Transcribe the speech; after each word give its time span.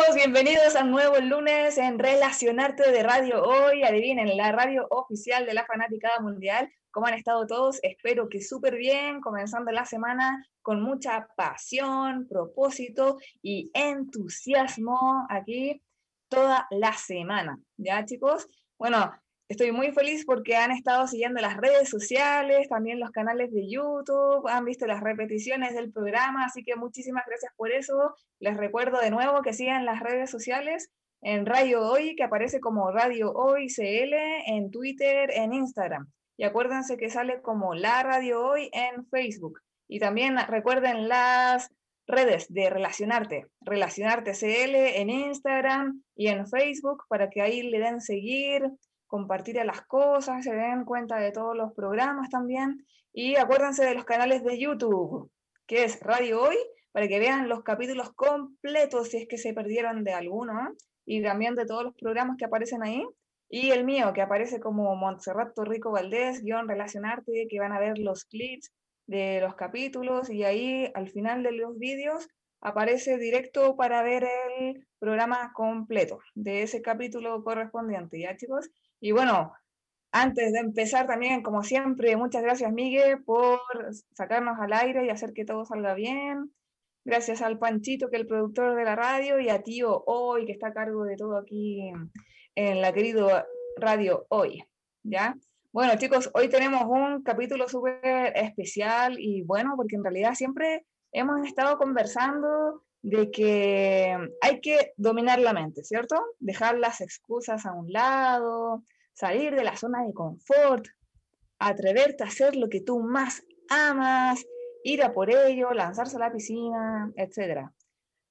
Chicos? 0.00 0.14
Bienvenidos 0.14 0.76
a 0.76 0.84
un 0.84 0.90
nuevo 0.92 1.16
lunes 1.18 1.76
en 1.78 1.98
Relacionarte 1.98 2.90
de 2.90 3.02
Radio 3.02 3.42
Hoy. 3.42 3.82
Adivinen, 3.82 4.36
la 4.36 4.52
radio 4.52 4.86
oficial 4.90 5.46
de 5.46 5.54
la 5.54 5.66
Fanaticada 5.66 6.20
Mundial. 6.20 6.70
¿Cómo 6.90 7.06
han 7.06 7.14
estado 7.14 7.46
todos? 7.46 7.80
Espero 7.82 8.28
que 8.28 8.40
súper 8.40 8.76
bien, 8.76 9.20
comenzando 9.20 9.70
la 9.72 9.84
semana 9.84 10.46
con 10.62 10.82
mucha 10.82 11.28
pasión, 11.36 12.26
propósito 12.28 13.18
y 13.42 13.70
entusiasmo 13.74 15.26
aquí 15.28 15.82
toda 16.28 16.66
la 16.70 16.92
semana. 16.92 17.58
¿Ya 17.76 18.04
chicos? 18.04 18.46
Bueno, 18.78 19.12
estoy 19.50 19.72
muy 19.72 19.90
feliz 19.90 20.24
porque 20.24 20.54
han 20.54 20.70
estado 20.70 21.08
siguiendo 21.08 21.40
las 21.40 21.56
redes 21.56 21.88
sociales, 21.88 22.68
también 22.68 23.00
los 23.00 23.10
canales 23.10 23.52
de 23.52 23.68
YouTube, 23.68 24.46
han 24.48 24.64
visto 24.64 24.86
las 24.86 25.00
repeticiones 25.00 25.74
del 25.74 25.92
programa, 25.92 26.44
así 26.44 26.62
que 26.62 26.76
muchísimas 26.76 27.24
gracias 27.26 27.52
por 27.56 27.72
eso. 27.72 28.14
Les 28.38 28.56
recuerdo 28.56 29.00
de 29.00 29.10
nuevo 29.10 29.42
que 29.42 29.52
sigan 29.52 29.84
las 29.84 29.98
redes 30.00 30.30
sociales 30.30 30.92
en 31.20 31.46
Radio 31.46 31.82
Hoy, 31.82 32.14
que 32.14 32.22
aparece 32.22 32.60
como 32.60 32.92
Radio 32.92 33.32
Hoy 33.32 33.66
CL, 33.66 34.14
en 34.46 34.70
Twitter, 34.70 35.32
en 35.34 35.52
Instagram. 35.52 36.06
Y 36.36 36.44
acuérdense 36.44 36.96
que 36.96 37.10
sale 37.10 37.42
como 37.42 37.74
La 37.74 38.04
Radio 38.04 38.46
Hoy 38.46 38.70
en 38.72 39.04
Facebook. 39.06 39.60
Y 39.88 39.98
también 39.98 40.36
recuerden 40.46 41.08
las 41.08 41.70
redes 42.06 42.46
de 42.52 42.70
Relacionarte, 42.70 43.48
Relacionarte 43.60 44.30
CL 44.30 44.76
en 45.00 45.10
Instagram 45.10 46.04
y 46.14 46.28
en 46.28 46.46
Facebook 46.46 47.02
para 47.08 47.28
que 47.30 47.42
ahí 47.42 47.62
le 47.62 47.80
den 47.80 48.00
seguir, 48.00 48.70
compartir 49.10 49.56
las 49.56 49.82
cosas, 49.82 50.44
se 50.44 50.54
den 50.54 50.84
cuenta 50.84 51.16
de 51.16 51.32
todos 51.32 51.56
los 51.56 51.72
programas 51.74 52.30
también. 52.30 52.86
Y 53.12 53.34
acuérdense 53.36 53.84
de 53.84 53.94
los 53.94 54.04
canales 54.04 54.44
de 54.44 54.58
YouTube, 54.58 55.30
que 55.66 55.84
es 55.84 56.00
Radio 56.00 56.42
Hoy, 56.42 56.56
para 56.92 57.08
que 57.08 57.18
vean 57.18 57.48
los 57.48 57.64
capítulos 57.64 58.12
completos 58.12 59.08
si 59.08 59.18
es 59.18 59.28
que 59.28 59.36
se 59.36 59.52
perdieron 59.52 60.04
de 60.04 60.12
alguno, 60.12 60.52
y 61.04 61.22
también 61.22 61.56
de 61.56 61.66
todos 61.66 61.82
los 61.82 61.94
programas 61.96 62.36
que 62.36 62.44
aparecen 62.44 62.84
ahí. 62.84 63.04
Y 63.48 63.72
el 63.72 63.84
mío, 63.84 64.12
que 64.12 64.22
aparece 64.22 64.60
como 64.60 64.94
Montserrat 64.94 65.54
Torrico 65.54 65.90
Valdés, 65.90 66.42
guion 66.44 66.68
Relacionarte, 66.68 67.48
que 67.50 67.58
van 67.58 67.72
a 67.72 67.80
ver 67.80 67.98
los 67.98 68.24
clips 68.24 68.70
de 69.08 69.40
los 69.40 69.56
capítulos 69.56 70.30
y 70.30 70.44
ahí 70.44 70.88
al 70.94 71.08
final 71.08 71.42
de 71.42 71.50
los 71.50 71.76
vídeos 71.76 72.28
aparece 72.60 73.18
directo 73.18 73.74
para 73.74 74.04
ver 74.04 74.22
el 74.22 74.86
programa 75.00 75.52
completo 75.54 76.20
de 76.34 76.62
ese 76.62 76.82
capítulo 76.82 77.42
correspondiente, 77.42 78.20
¿ya 78.20 78.36
chicos? 78.36 78.70
Y 79.00 79.10
bueno, 79.10 79.52
antes 80.12 80.52
de 80.52 80.60
empezar 80.60 81.06
también, 81.06 81.42
como 81.42 81.62
siempre, 81.62 82.16
muchas 82.16 82.42
gracias 82.42 82.72
Miguel 82.72 83.24
por 83.24 83.60
sacarnos 84.12 84.58
al 84.60 84.72
aire 84.72 85.06
y 85.06 85.10
hacer 85.10 85.32
que 85.32 85.44
todo 85.44 85.64
salga 85.64 85.94
bien. 85.94 86.52
Gracias 87.04 87.40
al 87.40 87.58
Panchito, 87.58 88.10
que 88.10 88.16
es 88.16 88.22
el 88.22 88.28
productor 88.28 88.76
de 88.76 88.84
la 88.84 88.94
radio, 88.94 89.40
y 89.40 89.48
a 89.48 89.62
Tío 89.62 90.04
Hoy, 90.06 90.44
que 90.44 90.52
está 90.52 90.68
a 90.68 90.74
cargo 90.74 91.04
de 91.04 91.16
todo 91.16 91.38
aquí 91.38 91.90
en 92.54 92.80
la 92.82 92.92
querida 92.92 93.46
radio 93.76 94.26
hoy, 94.28 94.62
¿ya? 95.02 95.34
Bueno, 95.72 95.96
chicos, 95.96 96.30
hoy 96.34 96.48
tenemos 96.48 96.82
un 96.84 97.22
capítulo 97.22 97.68
súper 97.68 98.36
especial 98.36 99.18
y 99.18 99.42
bueno, 99.42 99.74
porque 99.76 99.96
en 99.96 100.02
realidad 100.02 100.34
siempre 100.34 100.84
hemos 101.12 101.46
estado 101.46 101.78
conversando 101.78 102.82
de 103.02 103.30
que 103.30 104.16
hay 104.40 104.60
que 104.60 104.92
dominar 104.96 105.38
la 105.38 105.52
mente, 105.52 105.82
¿cierto? 105.84 106.16
Dejar 106.38 106.78
las 106.78 107.00
excusas 107.00 107.64
a 107.66 107.72
un 107.72 107.92
lado, 107.92 108.84
salir 109.14 109.54
de 109.54 109.64
la 109.64 109.76
zona 109.76 110.04
de 110.04 110.12
confort, 110.12 110.86
atreverte 111.58 112.24
a 112.24 112.28
hacer 112.28 112.56
lo 112.56 112.68
que 112.68 112.80
tú 112.80 113.00
más 113.00 113.42
amas, 113.68 114.44
ir 114.82 115.02
a 115.02 115.12
por 115.12 115.30
ello, 115.30 115.72
lanzarse 115.72 116.16
a 116.16 116.20
la 116.20 116.32
piscina, 116.32 117.12
etc. 117.16 117.70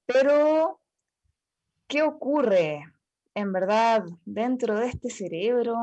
Pero, 0.06 0.80
¿qué 1.88 2.02
ocurre 2.02 2.84
en 3.34 3.52
verdad 3.52 4.04
dentro 4.24 4.76
de 4.76 4.88
este 4.88 5.10
cerebro? 5.10 5.76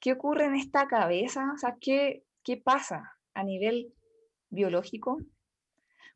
¿Qué 0.00 0.12
ocurre 0.12 0.44
en 0.46 0.54
esta 0.54 0.86
cabeza? 0.86 1.52
O 1.54 1.58
sea, 1.58 1.76
¿qué, 1.80 2.24
qué 2.42 2.56
pasa 2.56 3.18
a 3.34 3.42
nivel 3.42 3.94
biológico? 4.50 5.18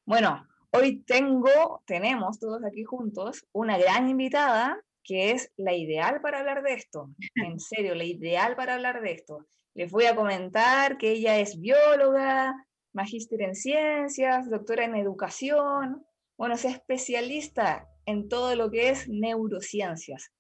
Bueno, 0.05 0.47
hoy 0.73 1.03
tengo, 1.03 1.83
tenemos 1.87 2.39
todos 2.39 2.65
aquí 2.65 2.85
juntos 2.85 3.47
una 3.53 3.79
gran 3.79 4.09
invitada 4.09 4.81
que 5.03 5.33
es 5.33 5.51
la 5.57 5.75
ideal 5.75 6.21
para 6.21 6.41
hablar 6.41 6.63
de 6.63 6.75
esto. 6.75 7.11
En 7.35 7.59
serio, 7.59 7.95
la 7.95 8.05
ideal 8.05 8.57
para 8.57 8.75
hablar 8.75 9.01
de 9.01 9.13
esto. 9.13 9.47
Les 9.75 9.91
voy 9.91 10.07
a 10.07 10.17
comentar 10.17 10.99
que 10.99 11.11
ella 11.11 11.39
es 11.39 11.59
bióloga, 11.59 12.55
magíster 12.93 13.43
en 13.43 13.55
ciencias, 13.55 14.51
doctora 14.51 14.85
en 14.85 14.97
educación, 14.97 16.05
bueno, 16.37 16.55
es 16.55 16.65
especialista 16.65 17.89
en 18.07 18.29
todo 18.29 18.57
lo 18.57 18.71
que 18.71 18.91
es 18.91 19.09
neurociencias. 19.09 20.33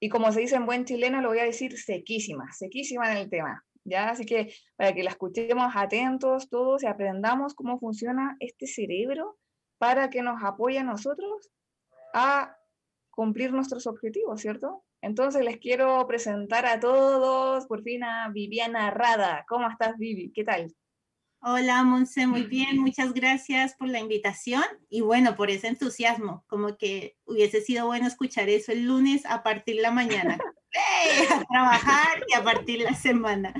Y 0.00 0.08
como 0.08 0.32
se 0.32 0.40
dice 0.40 0.56
en 0.56 0.66
buen 0.66 0.84
chileno, 0.84 1.20
lo 1.20 1.28
voy 1.28 1.40
a 1.40 1.44
decir 1.44 1.76
sequísima, 1.76 2.50
sequísima 2.52 3.12
en 3.12 3.18
el 3.18 3.30
tema. 3.30 3.64
¿Ya? 3.84 4.10
Así 4.10 4.24
que 4.24 4.52
para 4.76 4.92
que 4.92 5.02
la 5.02 5.10
escuchemos 5.10 5.72
atentos 5.74 6.48
todos 6.48 6.82
y 6.82 6.86
aprendamos 6.86 7.54
cómo 7.54 7.78
funciona 7.78 8.36
este 8.40 8.66
cerebro 8.66 9.38
para 9.78 10.10
que 10.10 10.22
nos 10.22 10.42
apoye 10.42 10.78
a 10.78 10.84
nosotros 10.84 11.50
a 12.12 12.56
cumplir 13.10 13.52
nuestros 13.52 13.86
objetivos, 13.86 14.40
¿cierto? 14.40 14.84
Entonces 15.02 15.44
les 15.44 15.58
quiero 15.58 16.06
presentar 16.06 16.66
a 16.66 16.78
todos, 16.78 17.66
por 17.66 17.82
fin 17.82 18.04
a 18.04 18.28
Viviana 18.28 18.90
Rada. 18.90 19.44
¿Cómo 19.48 19.68
estás, 19.68 19.96
Vivi? 19.96 20.30
¿Qué 20.32 20.44
tal? 20.44 20.74
Hola, 21.42 21.82
Monse, 21.84 22.26
muy 22.26 22.42
bien, 22.42 22.78
muchas 22.78 23.14
gracias 23.14 23.74
por 23.74 23.88
la 23.88 23.98
invitación 23.98 24.62
y 24.90 25.00
bueno, 25.00 25.36
por 25.36 25.50
ese 25.50 25.68
entusiasmo, 25.68 26.44
como 26.48 26.76
que 26.76 27.16
hubiese 27.24 27.62
sido 27.62 27.86
bueno 27.86 28.06
escuchar 28.06 28.50
eso 28.50 28.72
el 28.72 28.84
lunes 28.84 29.24
a 29.24 29.42
partir 29.42 29.76
de 29.76 29.82
la 29.82 29.90
mañana. 29.90 30.38
A 31.30 31.44
trabajar 31.46 32.24
y 32.28 32.34
a 32.34 32.44
partir 32.44 32.80
de 32.80 32.84
la 32.84 32.94
semana. 32.94 33.54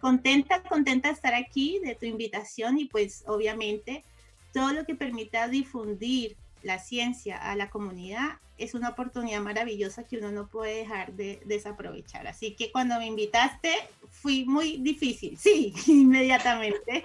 Contenta, 0.00 0.62
contenta 0.62 1.08
de 1.08 1.14
estar 1.14 1.34
aquí, 1.34 1.80
de 1.84 1.96
tu 1.96 2.06
invitación 2.06 2.78
y 2.78 2.84
pues 2.84 3.24
obviamente 3.26 4.04
todo 4.52 4.72
lo 4.72 4.84
que 4.84 4.94
permita 4.94 5.48
difundir 5.48 6.36
la 6.66 6.78
ciencia 6.80 7.36
a 7.38 7.54
la 7.54 7.70
comunidad 7.70 8.40
es 8.58 8.74
una 8.74 8.88
oportunidad 8.90 9.40
maravillosa 9.40 10.04
que 10.04 10.18
uno 10.18 10.32
no 10.32 10.48
puede 10.48 10.78
dejar 10.78 11.12
de 11.12 11.40
desaprovechar. 11.44 12.26
Así 12.26 12.56
que 12.56 12.72
cuando 12.72 12.98
me 12.98 13.06
invitaste 13.06 13.72
fui 14.10 14.44
muy 14.44 14.78
difícil, 14.78 15.38
sí, 15.38 15.72
inmediatamente, 15.86 17.04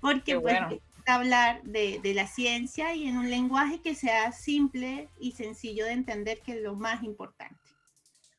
porque 0.00 0.38
pues 0.38 0.56
hablar 1.06 1.62
de, 1.64 2.00
de, 2.02 2.14
la 2.14 2.26
ciencia 2.26 2.94
y 2.94 3.08
en 3.08 3.18
un 3.18 3.28
lenguaje 3.28 3.80
que 3.82 3.94
sea 3.94 4.32
simple 4.32 5.08
y 5.18 5.32
sencillo 5.32 5.84
de 5.84 5.92
entender, 5.92 6.40
que 6.40 6.52
es 6.52 6.62
lo 6.62 6.76
más 6.76 7.02
importante. 7.02 7.56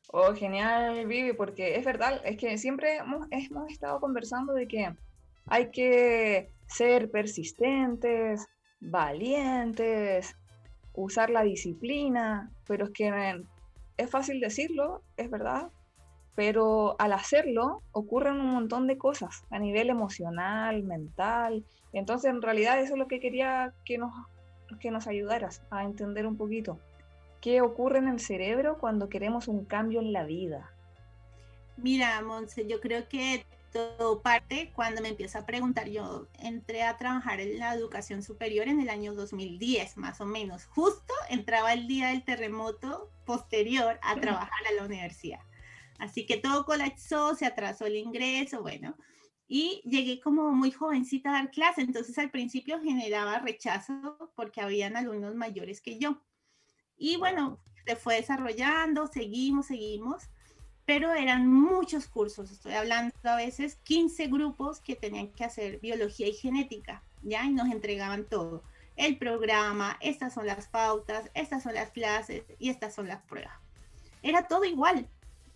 Oh, 0.08 0.34
genial, 0.34 1.06
Vivi, 1.06 1.32
porque 1.32 1.76
es 1.76 1.84
verdad, 1.84 2.20
es 2.24 2.36
que 2.36 2.58
siempre 2.58 2.96
hemos, 2.96 3.28
hemos 3.30 3.70
estado 3.70 4.00
conversando 4.00 4.52
de 4.52 4.66
que 4.66 4.96
hay 5.46 5.70
que 5.70 6.50
ser 6.66 7.10
persistentes, 7.10 8.46
valientes, 8.80 10.36
usar 10.96 11.30
la 11.30 11.42
disciplina, 11.42 12.50
pero 12.66 12.86
es 12.86 12.90
que 12.90 13.44
es 13.96 14.10
fácil 14.10 14.40
decirlo, 14.40 15.02
es 15.16 15.30
verdad, 15.30 15.70
pero 16.34 16.96
al 16.98 17.12
hacerlo 17.12 17.82
ocurren 17.92 18.40
un 18.40 18.50
montón 18.50 18.86
de 18.86 18.98
cosas 18.98 19.44
a 19.50 19.58
nivel 19.58 19.88
emocional, 19.88 20.82
mental. 20.82 21.64
Entonces, 21.92 22.30
en 22.30 22.42
realidad, 22.42 22.78
eso 22.80 22.92
es 22.92 22.98
lo 22.98 23.08
que 23.08 23.20
quería 23.20 23.72
que 23.84 23.96
nos, 23.96 24.12
que 24.80 24.90
nos 24.90 25.06
ayudaras 25.06 25.62
a 25.70 25.84
entender 25.84 26.26
un 26.26 26.36
poquito. 26.36 26.78
¿Qué 27.40 27.62
ocurre 27.62 27.98
en 27.98 28.08
el 28.08 28.20
cerebro 28.20 28.76
cuando 28.78 29.08
queremos 29.08 29.48
un 29.48 29.64
cambio 29.64 30.00
en 30.00 30.12
la 30.12 30.24
vida? 30.24 30.70
Mira, 31.78 32.20
Monse, 32.22 32.66
yo 32.66 32.80
creo 32.80 33.08
que 33.08 33.44
todo 33.72 34.22
parte 34.22 34.72
cuando 34.74 35.02
me 35.02 35.08
empiezo 35.08 35.38
a 35.38 35.46
preguntar. 35.46 35.88
Yo 35.88 36.28
entré 36.38 36.82
a 36.82 36.96
trabajar 36.96 37.40
en 37.40 37.58
la 37.58 37.74
educación 37.74 38.22
superior 38.22 38.68
en 38.68 38.80
el 38.80 38.88
año 38.88 39.14
2010, 39.14 39.96
más 39.96 40.20
o 40.20 40.26
menos. 40.26 40.66
Justo 40.66 41.14
entraba 41.28 41.72
el 41.72 41.86
día 41.86 42.08
del 42.08 42.24
terremoto 42.24 43.10
posterior 43.24 43.98
a 44.02 44.16
trabajar 44.16 44.66
a 44.68 44.74
la 44.74 44.84
universidad. 44.84 45.40
Así 45.98 46.26
que 46.26 46.36
todo 46.36 46.64
colapsó, 46.64 47.34
se 47.34 47.46
atrasó 47.46 47.86
el 47.86 47.96
ingreso, 47.96 48.62
bueno. 48.62 48.96
y 49.48 49.80
llegué 49.84 50.20
como 50.20 50.50
muy 50.52 50.72
jovencita 50.72 51.30
a 51.30 51.34
dar 51.34 51.50
clase, 51.50 51.80
entonces 51.80 52.18
al 52.18 52.30
principio 52.30 52.80
generaba 52.82 53.38
rechazo 53.38 54.32
porque 54.34 54.60
habían 54.60 54.96
alumnos 54.96 55.34
mayores 55.36 55.80
que 55.80 55.98
yo. 55.98 56.20
Y 56.96 57.16
bueno, 57.16 57.60
se 57.86 57.96
fue 57.96 58.16
desarrollando, 58.16 59.06
seguimos, 59.06 59.66
seguimos, 59.66 60.24
pero 60.86 61.12
eran 61.14 61.48
muchos 61.48 62.06
cursos, 62.06 62.52
estoy 62.52 62.74
hablando 62.74 63.12
a 63.24 63.36
veces 63.36 63.76
15 63.82 64.28
grupos 64.28 64.80
que 64.80 64.94
tenían 64.94 65.28
que 65.28 65.44
hacer 65.44 65.80
biología 65.80 66.28
y 66.28 66.32
genética, 66.32 67.02
¿ya? 67.22 67.44
Y 67.44 67.52
nos 67.52 67.68
entregaban 67.70 68.24
todo, 68.24 68.62
el 68.94 69.18
programa, 69.18 69.98
estas 70.00 70.32
son 70.32 70.46
las 70.46 70.68
pautas, 70.68 71.28
estas 71.34 71.64
son 71.64 71.74
las 71.74 71.90
clases 71.90 72.44
y 72.60 72.70
estas 72.70 72.94
son 72.94 73.08
las 73.08 73.20
pruebas. 73.22 73.52
Era 74.22 74.46
todo 74.46 74.64
igual, 74.64 75.08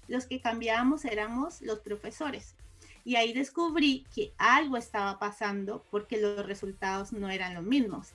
los 0.09 0.27
que 0.27 0.41
cambiábamos 0.41 1.05
éramos 1.05 1.63
los 1.63 1.79
profesores. 1.79 2.57
Y 3.05 3.17
ahí 3.17 3.33
descubrí 3.33 4.05
que 4.15 4.33
algo 4.37 4.77
estaba 4.77 5.19
pasando 5.19 5.85
porque 5.91 6.21
los 6.21 6.45
resultados 6.45 7.13
no 7.13 7.31
eran 7.31 7.55
los 7.55 7.65
mismos. 7.65 8.09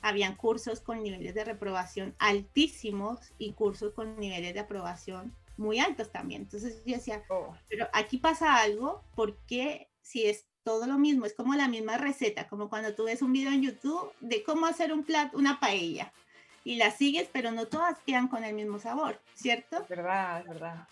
Habían 0.00 0.34
cursos 0.34 0.80
con 0.80 1.02
niveles 1.02 1.34
de 1.34 1.44
reprobación 1.44 2.14
altísimos 2.18 3.32
y 3.38 3.52
cursos 3.52 3.92
con 3.92 4.18
niveles 4.18 4.54
de 4.54 4.60
aprobación 4.60 5.32
muy 5.58 5.78
altos 5.78 6.10
también. 6.10 6.42
Entonces 6.42 6.82
yo 6.84 6.96
decía, 6.96 7.22
oh. 7.28 7.54
pero 7.68 7.88
aquí 7.92 8.18
pasa 8.18 8.56
algo 8.56 9.02
porque 9.14 9.88
si 10.00 10.26
es 10.26 10.46
todo 10.62 10.86
lo 10.86 10.98
mismo, 10.98 11.26
es 11.26 11.34
como 11.34 11.54
la 11.54 11.68
misma 11.68 11.96
receta, 11.96 12.48
como 12.48 12.68
cuando 12.68 12.94
tú 12.94 13.04
ves 13.04 13.22
un 13.22 13.32
video 13.32 13.52
en 13.52 13.62
YouTube 13.62 14.12
de 14.20 14.42
cómo 14.42 14.66
hacer 14.66 14.92
un 14.92 15.02
plato, 15.02 15.38
una 15.38 15.60
paella, 15.60 16.12
y 16.64 16.76
la 16.76 16.90
sigues, 16.90 17.28
pero 17.32 17.50
no 17.52 17.66
todas 17.66 17.98
quedan 18.06 18.28
con 18.28 18.44
el 18.44 18.54
mismo 18.54 18.78
sabor, 18.78 19.18
¿cierto? 19.34 19.82
Es 19.82 19.88
verdad, 19.88 20.40
es 20.40 20.46
verdad. 20.46 20.88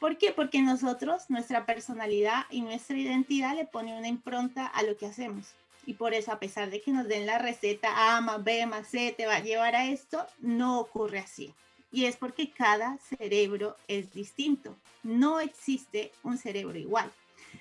¿Por 0.00 0.16
qué? 0.16 0.32
Porque 0.32 0.62
nosotros, 0.62 1.28
nuestra 1.28 1.66
personalidad 1.66 2.44
y 2.50 2.62
nuestra 2.62 2.96
identidad 2.96 3.54
le 3.54 3.66
pone 3.66 3.98
una 3.98 4.08
impronta 4.08 4.66
a 4.66 4.82
lo 4.82 4.96
que 4.96 5.06
hacemos. 5.06 5.54
Y 5.84 5.94
por 5.94 6.14
eso, 6.14 6.32
a 6.32 6.38
pesar 6.38 6.70
de 6.70 6.80
que 6.80 6.92
nos 6.92 7.08
den 7.08 7.26
la 7.26 7.38
receta 7.38 8.16
A 8.16 8.20
más 8.20 8.42
B 8.44 8.64
más 8.66 8.86
C 8.88 9.12
te 9.16 9.26
va 9.26 9.36
a 9.36 9.42
llevar 9.42 9.74
a 9.74 9.86
esto, 9.86 10.26
no 10.40 10.80
ocurre 10.80 11.18
así. 11.18 11.54
Y 11.90 12.04
es 12.04 12.16
porque 12.16 12.50
cada 12.50 12.98
cerebro 12.98 13.76
es 13.88 14.12
distinto. 14.12 14.76
No 15.02 15.40
existe 15.40 16.12
un 16.22 16.36
cerebro 16.36 16.78
igual. 16.78 17.10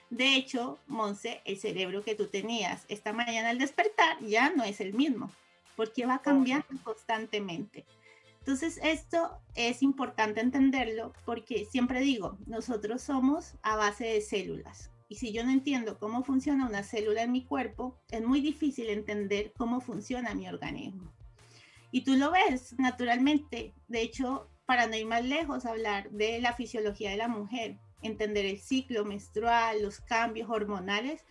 De 0.10 0.36
hecho, 0.36 0.80
Monse, 0.88 1.42
el 1.46 1.58
cerebro 1.58 2.04
que 2.04 2.16
tú 2.16 2.28
tenías 2.28 2.86
esta 2.90 3.14
mañana 3.14 3.50
al 3.50 3.58
despertar 3.58 4.20
ya 4.22 4.50
no 4.50 4.64
es 4.64 4.82
el 4.82 4.94
mismo, 4.94 5.32
porque 5.76 6.06
va 6.06 6.22
cambiando 6.22 6.68
constantemente. 6.84 7.86
Entonces, 8.40 8.80
esto 8.82 9.42
es 9.56 9.84
importante 9.84 10.40
entenderlo 10.40 11.12
porque 11.26 11.66
siempre 11.66 12.00
digo, 12.00 12.38
nosotros 12.46 13.02
somos 13.02 13.56
a 13.62 13.76
base 13.76 14.06
de 14.06 14.22
células. 14.22 14.90
Y 15.10 15.16
si 15.16 15.32
yo 15.32 15.44
no 15.44 15.52
entiendo 15.52 16.00
cómo 16.00 16.24
funciona 16.24 16.66
una 16.66 16.84
célula 16.84 17.24
en 17.24 17.32
mi 17.32 17.44
cuerpo, 17.44 17.98
es 18.10 18.22
muy 18.22 18.42
difícil 18.42 18.90
entender 18.90 19.54
cómo 19.58 19.82
funciona 19.82 20.34
mi 20.34 20.48
organismo. 20.48 21.12
Y 21.92 22.02
tú 22.02 22.16
lo 22.16 22.32
ves 22.32 22.76
naturalmente. 22.78 23.74
De 23.88 24.02
hecho, 24.02 24.50
para 24.66 24.88
no 24.88 24.96
ir 24.96 25.06
más 25.06 25.24
lejos, 25.24 25.66
hablar 25.66 26.10
de 26.12 26.40
la 26.42 26.54
fisiología 26.54 27.12
de 27.12 27.18
la 27.18 27.28
mujer, 27.28 27.78
entender 28.02 28.46
el 28.46 28.60
ciclo 28.60 29.06
menstrual, 29.06 29.82
los 29.82 30.02
cambios 30.02 30.50
hormonales, 30.50 31.22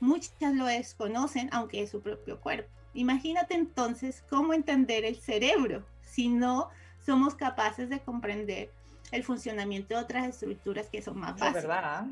muchas 0.00 0.54
lo 0.54 0.66
desconocen, 0.66 1.48
aunque 1.52 1.82
es 1.82 1.90
su 1.90 2.00
propio 2.00 2.40
cuerpo. 2.40 2.70
Imagínate 2.94 3.54
entonces 3.54 4.24
cómo 4.28 4.54
entender 4.54 5.04
el 5.04 5.16
cerebro 5.16 5.84
si 6.00 6.28
no 6.28 6.70
somos 7.04 7.34
capaces 7.34 7.88
de 7.88 8.00
comprender 8.00 8.72
el 9.12 9.24
funcionamiento 9.24 9.94
de 9.94 10.00
otras 10.00 10.26
estructuras 10.26 10.88
que 10.88 11.02
son 11.02 11.18
más 11.18 11.32
básicas. 11.32 11.56
Es 11.56 11.68
verdad. 11.68 12.06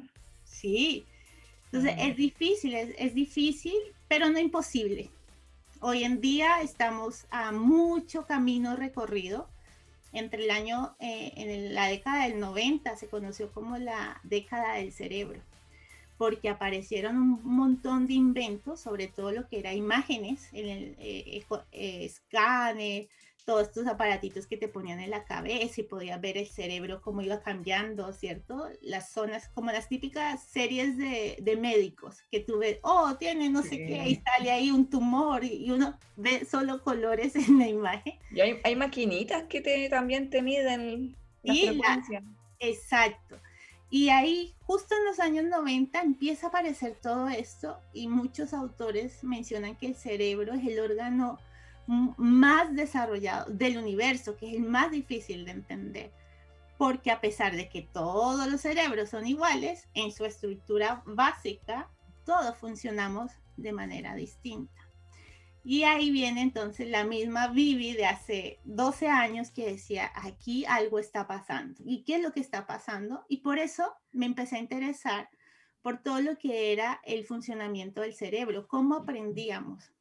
Sí. 0.45 1.07
Entonces 1.67 1.95
es 1.99 2.17
difícil, 2.17 2.75
es, 2.75 3.15
difícil, 3.15 3.75
pero 4.09 4.31
no 4.31 4.39
imposible. 4.39 5.11
Hoy 5.81 6.05
en 6.05 6.23
día 6.23 6.63
estamos 6.63 7.27
a 7.31 7.53
mucho 7.53 8.25
camino 8.25 8.77
recorrido. 8.77 9.47
Entre 10.13 10.45
el 10.45 10.51
año, 10.51 10.97
eh, 11.01 11.33
en 11.37 11.75
la 11.75 11.89
década 11.89 12.27
del 12.27 12.41
90 12.41 12.97
se 12.97 13.09
conoció 13.09 13.53
como 13.53 13.77
la 13.77 14.19
década 14.23 14.77
del 14.77 14.91
cerebro, 14.91 15.39
porque 16.17 16.49
aparecieron 16.49 17.17
un 17.19 17.41
montón 17.45 18.07
de 18.07 18.15
inventos, 18.15 18.81
sobre 18.81 19.09
todo 19.09 19.33
lo 19.33 19.49
que 19.49 19.59
era 19.59 19.75
imágenes, 19.75 20.49
en 20.53 20.69
el 20.69 20.97
eh, 20.99 21.45
eh, 21.73 22.05
escáner, 22.07 23.09
todos 23.47 23.69
estos 23.69 23.87
aparatitos 23.87 24.47
que 24.49 24.57
te 24.57 24.67
ponían 24.67 24.99
en 24.99 25.11
la 25.11 25.25
cabeza 25.25 25.81
y 25.81 25.85
podías 25.85 26.21
ver 26.21 26.37
el 26.37 26.49
cerebro 26.49 27.01
cómo 27.01 27.23
iba 27.23 27.41
cambiando, 27.41 28.13
¿cierto? 28.13 28.69
Las 28.83 29.11
zonas, 29.13 29.49
como 29.55 29.71
las 29.71 29.89
típicas 29.89 30.43
series 30.43 30.99
de, 30.99 31.39
de 31.41 31.57
médicos, 31.57 32.19
que 32.31 32.41
tú 32.41 32.59
ves, 32.59 32.79
oh, 32.83 33.15
tiene 33.19 33.49
no 33.49 33.63
sé 33.63 33.79
qué, 33.79 34.09
y 34.09 34.17
sale 34.17 34.51
ahí 34.51 34.73
un 34.73 34.91
tumor 34.91 35.45
y 35.45 35.71
uno 35.71 35.97
ve 36.17 36.45
solo 36.45 36.83
colores 36.83 37.37
en 37.49 37.59
la 37.61 37.69
imagen. 37.69 38.15
Y 38.33 38.41
hay, 38.41 38.59
hay 38.65 38.75
maquinitas 38.75 39.45
que 39.45 39.61
te, 39.61 39.89
también 39.89 40.29
te 40.29 40.43
miden 40.43 41.17
la 41.45 41.55
frecuencia. 41.55 42.23
exacto. 42.59 43.39
Y 43.89 44.09
ahí, 44.09 44.57
justo 44.63 44.97
en 44.97 45.05
los 45.05 45.21
años 45.21 45.45
90, 45.45 46.01
empieza 46.01 46.47
a 46.47 46.49
aparecer 46.49 46.97
todo 47.01 47.29
esto 47.29 47.79
y 47.93 48.09
muchos 48.09 48.53
autores 48.53 49.23
mencionan 49.23 49.77
que 49.77 49.87
el 49.87 49.95
cerebro 49.95 50.55
es 50.55 50.67
el 50.67 50.81
órgano 50.81 51.39
más 51.87 52.75
desarrollado 52.75 53.51
del 53.51 53.79
universo, 53.79 54.37
que 54.37 54.51
es 54.51 54.57
el 54.57 54.69
más 54.69 54.91
difícil 54.91 55.45
de 55.45 55.53
entender. 55.53 56.13
Porque 56.79 57.11
a 57.11 57.21
pesar 57.21 57.57
de 57.57 57.69
que 57.69 57.83
todos 57.83 58.47
los 58.51 58.61
cerebros 58.61 59.11
son 59.11 59.27
iguales, 59.27 59.89
en 59.95 60.13
su 60.13 60.25
estructura 60.25 61.03
básica, 61.07 61.91
todos 62.25 62.57
funcionamos 62.59 63.33
de 63.57 63.73
manera 63.73 64.15
distinta. 64.15 64.87
Y 65.69 65.83
ahí 65.83 66.13
viene 66.13 66.43
entonces 66.43 66.89
la 66.89 67.05
misma 67.05 67.49
Vivi 67.49 67.95
de 67.95 68.07
hace 68.07 68.61
12 68.65 69.09
años 69.09 69.51
que 69.51 69.67
decía, 69.67 70.13
aquí 70.15 70.65
algo 70.65 71.01
está 71.01 71.27
pasando. 71.27 71.83
¿Y 71.85 72.05
qué 72.05 72.17
es 72.17 72.23
lo 72.23 72.33
que 72.33 72.39
está 72.39 72.69
pasando? 72.69 73.25
Y 73.29 73.39
por 73.39 73.59
eso 73.59 73.93
me 74.13 74.27
empecé 74.27 74.57
a 74.57 74.61
interesar 74.61 75.29
por 75.83 76.03
todo 76.03 76.21
lo 76.21 76.39
que 76.39 76.73
era 76.73 77.01
el 77.05 77.25
funcionamiento 77.25 78.03
del 78.03 78.15
cerebro, 78.15 78.69
cómo 78.69 78.95
aprendíamos, 78.95 79.93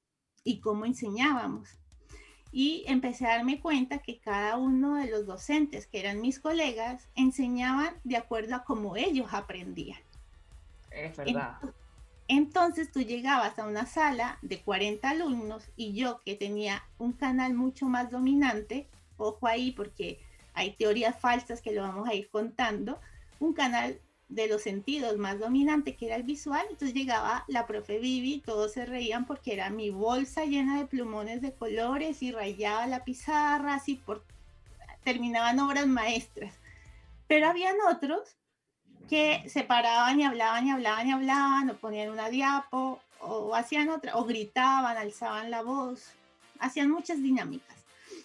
y 0.46 0.60
cómo 0.60 0.86
enseñábamos. 0.86 1.68
Y 2.54 2.86
empecé 2.88 3.26
a 3.26 3.36
darme 3.36 3.60
cuenta 3.60 3.98
que 3.98 4.20
cada 4.20 4.56
uno 4.56 4.96
de 4.96 5.10
los 5.12 5.26
docentes, 5.26 5.88
que 5.88 6.00
eran 6.00 6.22
mis 6.22 6.40
colegas, 6.40 7.10
enseñaban 7.16 7.94
de 8.06 8.16
acuerdo 8.16 8.56
a 8.56 8.64
cómo 8.64 8.96
ellos 8.96 9.34
aprendían. 9.34 10.00
Es 10.92 11.18
verdad. 11.18 11.58
Entonces 12.30 12.92
tú 12.92 13.02
llegabas 13.02 13.60
a 13.60 13.68
una 13.68 13.86
sala 13.86 14.40
de 14.42 14.62
40 14.62 15.10
alumnos 15.10 15.64
y 15.76 15.94
yo 15.94 16.22
que 16.24 16.36
tenía 16.36 16.84
un 16.98 17.12
canal 17.12 17.54
mucho 17.54 17.88
más 17.88 18.10
dominante, 18.10 18.88
ojo 19.18 19.46
ahí 19.48 19.72
porque 19.72 20.20
hay 20.54 20.72
teorías 20.72 21.20
falsas 21.20 21.62
que 21.62 21.74
lo 21.74 21.82
vamos 21.82 22.08
a 22.08 22.16
ir 22.16 22.30
contando, 22.30 23.00
un 23.40 23.54
canal 23.54 24.00
de 24.28 24.48
los 24.48 24.64
sentidos 24.64 25.18
más 25.18 25.40
dominante 25.40 25.96
que 25.96 26.08
era 26.08 26.16
el 26.16 26.24
visual, 26.24 26.66
entonces 26.70 26.96
llegaba 26.96 27.46
la 27.48 27.68
profe 27.68 28.00
Vivi, 28.00 28.42
todos 28.44 28.74
se 28.74 28.86
reían 28.86 29.26
porque 29.26 29.54
era 29.54 29.70
mi 29.70 29.92
bolsa 29.92 30.46
llena 30.46 30.80
de 30.80 30.88
plumones 30.88 31.42
de 31.42 31.54
colores 31.54 32.24
y 32.24 32.32
rayaba 32.32 32.88
la 32.88 33.04
pizarra, 33.04 33.76
así 33.76 33.96
por 33.96 34.24
terminaban 35.04 35.60
obras 35.60 35.86
maestras. 35.86 36.54
Pero 37.28 37.48
habían 37.48 37.76
otros 37.90 38.36
que 39.08 39.44
se 39.48 39.64
paraban 39.64 40.20
y 40.20 40.24
hablaban 40.24 40.68
y 40.68 40.72
hablaban 40.72 41.08
y 41.08 41.12
hablaban, 41.12 41.70
o 41.70 41.76
ponían 41.76 42.10
una 42.10 42.30
diapo, 42.30 43.00
o 43.20 43.56
hacían 43.56 43.90
otra, 43.90 44.18
o 44.18 44.26
gritaban, 44.26 44.98
alzaban 44.98 45.52
la 45.52 45.62
voz, 45.62 46.12
hacían 46.60 46.90
muchas 46.90 47.22
dinámicas. 47.22 47.78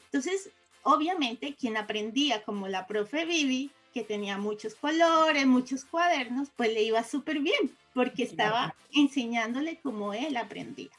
Entonces, 0.07 0.50
obviamente, 0.83 1.54
quien 1.54 1.76
aprendía 1.76 2.42
como 2.42 2.69
la 2.69 2.87
profe 2.87 3.26
Vivi, 3.26 3.71
que 3.92 4.04
tenía 4.04 4.38
muchos 4.38 4.75
colores, 4.75 5.47
muchos 5.47 5.85
cuadernos, 5.85 6.49
pues 6.56 6.73
le 6.73 6.82
iba 6.82 7.02
súper 7.02 7.40
bien, 7.40 7.76
porque 7.94 8.23
estaba 8.23 8.75
enseñándole 8.92 9.78
cómo 9.82 10.14
él 10.14 10.37
aprendía. 10.37 10.90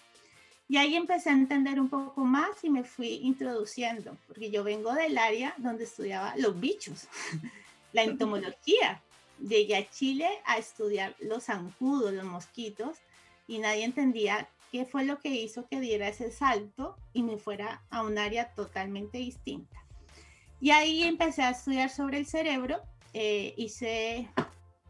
Y 0.67 0.77
ahí 0.77 0.95
empecé 0.95 1.29
a 1.29 1.33
entender 1.33 1.81
un 1.81 1.89
poco 1.89 2.21
más 2.21 2.63
y 2.63 2.69
me 2.69 2.85
fui 2.85 3.19
introduciendo, 3.23 4.15
porque 4.27 4.51
yo 4.51 4.63
vengo 4.63 4.93
del 4.93 5.17
área 5.17 5.53
donde 5.57 5.83
estudiaba 5.83 6.33
los 6.37 6.57
bichos, 6.59 7.07
la 7.93 8.03
entomología. 8.03 9.01
Llegué 9.39 9.75
a 9.75 9.89
Chile 9.89 10.29
a 10.45 10.57
estudiar 10.57 11.15
los 11.19 11.45
zancudos, 11.45 12.13
los 12.13 12.23
mosquitos, 12.23 12.99
y 13.47 13.59
nadie 13.59 13.83
entendía 13.83 14.47
qué 14.71 14.85
fue 14.85 15.03
lo 15.03 15.19
que 15.19 15.29
hizo 15.29 15.67
que 15.67 15.81
diera 15.81 16.07
ese 16.07 16.31
salto 16.31 16.95
y 17.11 17.23
me 17.23 17.37
fuera 17.37 17.83
a 17.89 18.03
un 18.03 18.17
área 18.17 18.53
totalmente 18.53 19.17
distinta. 19.17 19.80
Y 20.61 20.69
ahí 20.69 21.03
empecé 21.03 21.41
a 21.41 21.49
estudiar 21.49 21.89
sobre 21.89 22.19
el 22.19 22.27
cerebro, 22.27 22.81
eh, 23.13 23.55
hice 23.57 24.29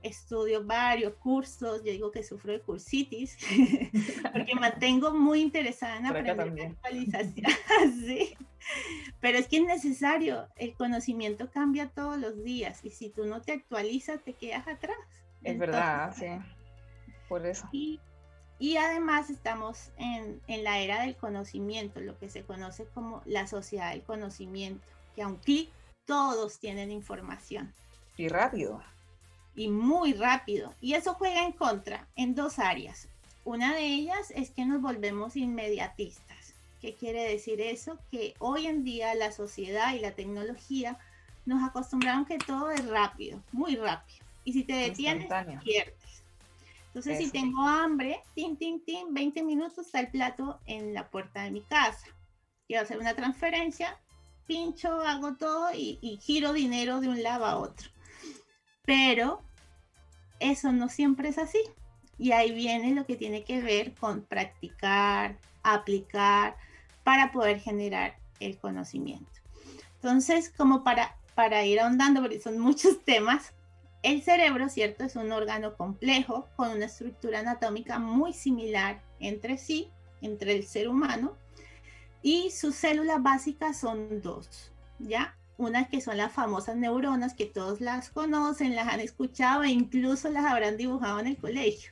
estudio 0.04 0.66
varios 0.66 1.14
cursos, 1.16 1.84
yo 1.84 1.92
digo 1.92 2.12
que 2.12 2.24
sufro 2.24 2.52
de 2.52 2.60
cursitis, 2.60 3.38
porque 4.34 4.54
me 4.54 4.62
mantengo 4.62 5.14
muy 5.14 5.42
interesada 5.42 5.98
en 5.98 6.06
aprender 6.08 6.72
actualización. 6.72 7.46
sí. 8.06 8.36
Pero 9.22 9.38
es 9.38 9.48
que 9.48 9.58
es 9.58 9.64
necesario, 9.64 10.48
el 10.58 10.74
conocimiento 10.74 11.50
cambia 11.50 11.90
todos 11.90 12.18
los 12.18 12.44
días 12.44 12.84
y 12.84 12.92
si 12.92 13.10
tú 13.10 13.26
no 13.26 13.42
te 13.42 13.54
actualizas 13.54 14.22
te 14.24 14.34
quedas 14.34 14.68
atrás. 14.68 14.98
Es 15.44 15.58
verdad, 15.58 16.14
sí. 16.18 16.28
Por 17.30 17.46
eso. 17.46 17.68
Y, 17.72 18.00
y 18.60 18.78
además 18.78 19.30
estamos 19.30 19.92
en, 19.98 20.42
en, 20.48 20.64
la 20.64 20.80
era 20.80 21.02
del 21.02 21.16
conocimiento, 21.16 22.02
lo 22.02 22.20
que 22.20 22.30
se 22.30 22.44
conoce 22.44 22.86
como 22.94 23.22
la 23.26 23.48
sociedad 23.48 23.92
del 23.92 24.04
conocimiento, 24.04 24.86
que 25.16 25.22
a 25.22 25.28
un 25.28 25.38
clic 25.38 25.70
todos 26.06 26.60
tienen 26.60 26.92
información. 26.92 27.74
Y 28.18 28.28
rápido. 28.28 28.82
Y 29.56 29.70
muy 29.70 30.14
rápido. 30.14 30.74
Y 30.82 30.94
eso 30.94 31.14
juega 31.14 31.44
en 31.44 31.52
contra 31.52 32.08
en 32.16 32.36
dos 32.36 32.60
áreas. 32.60 33.08
Una 33.44 33.74
de 33.74 33.86
ellas 33.86 34.32
es 34.36 34.52
que 34.52 34.66
nos 34.66 34.82
volvemos 34.82 35.36
inmediatistas. 35.36 36.54
¿Qué 36.80 36.96
quiere 36.96 37.24
decir 37.24 37.62
eso? 37.62 37.98
Que 38.12 38.34
hoy 38.40 38.68
en 38.68 38.84
día 38.84 39.14
la 39.16 39.32
sociedad 39.32 39.94
y 39.94 40.00
la 40.00 40.12
tecnología 40.12 40.98
nos 41.46 41.64
acostumbraron 41.64 42.26
que 42.26 42.38
todo 42.38 42.72
es 42.72 42.86
rápido, 42.88 43.42
muy 43.52 43.76
rápido. 43.76 44.26
Y 44.44 44.54
si 44.54 44.64
te 44.64 44.74
detienes, 44.74 45.28
pierdes. 45.64 46.24
Entonces, 46.88 47.20
si 47.20 47.32
tengo 47.32 47.62
hambre, 47.62 48.22
tin, 48.36 48.58
tin, 48.58 48.84
tin, 48.84 49.14
20 49.14 49.44
minutos 49.44 49.86
está 49.86 50.02
el 50.02 50.10
plato 50.10 50.60
en 50.66 50.94
la 50.94 51.10
puerta 51.10 51.44
de 51.44 51.52
mi 51.52 51.62
casa. 51.62 52.08
Quiero 52.68 52.84
hacer 52.84 53.00
una 53.00 53.16
transferencia, 53.16 53.98
pincho, 54.46 55.02
hago 55.02 55.36
todo 55.36 55.74
y, 55.74 56.20
giro 56.22 56.54
dinero 56.54 57.00
de 57.00 57.10
un 57.10 57.24
lado 57.24 57.46
a 57.46 57.58
otro. 57.58 57.90
Pero 58.84 59.42
eso 60.40 60.72
no 60.72 60.90
siempre 60.90 61.30
es 61.30 61.38
así. 61.38 61.60
Y 62.18 62.34
ahí 62.34 62.52
viene 62.52 62.94
lo 62.94 63.06
que 63.06 63.16
tiene 63.16 63.44
que 63.44 63.62
ver 63.62 63.94
con 63.96 64.22
practicar, 64.22 65.38
aplicar, 65.64 66.56
para 67.04 67.32
poder 67.32 67.60
generar 67.60 68.18
el 68.40 68.58
conocimiento. 68.58 69.42
Entonces, 69.96 70.52
como 70.56 70.84
para, 70.84 71.16
para 71.36 71.66
ir 71.66 71.80
ahondando, 71.80 72.22
porque 72.22 72.40
son 72.40 72.60
muchos 72.60 73.00
temas, 73.06 73.54
el 74.04 74.24
cerebro, 74.24 74.70
¿cierto? 74.70 75.04
Es 75.04 75.16
un 75.16 75.32
órgano 75.32 75.76
complejo 75.76 76.48
con 76.56 76.72
una 76.72 76.86
estructura 76.86 77.40
anatómica 77.40 78.00
muy 78.00 78.34
similar 78.34 79.02
entre 79.20 79.58
sí, 79.58 79.90
entre 80.22 80.54
el 80.54 80.66
ser 80.66 80.88
humano, 80.88 81.38
y 82.22 82.52
sus 82.52 82.76
células 82.76 83.22
básicas 83.22 83.80
son 83.80 84.22
dos, 84.22 84.72
¿ya? 85.00 85.38
Unas 85.58 85.90
que 85.90 86.02
son 86.02 86.18
las 86.18 86.34
famosas 86.34 86.76
neuronas, 86.76 87.34
que 87.34 87.46
todos 87.46 87.82
las 87.82 88.10
conocen, 88.10 88.76
las 88.76 88.88
han 88.88 89.00
escuchado 89.00 89.64
e 89.64 89.70
incluso 89.70 90.30
las 90.30 90.46
habrán 90.46 90.78
dibujado 90.78 91.20
en 91.20 91.28
el 91.28 91.38
colegio. 91.38 91.92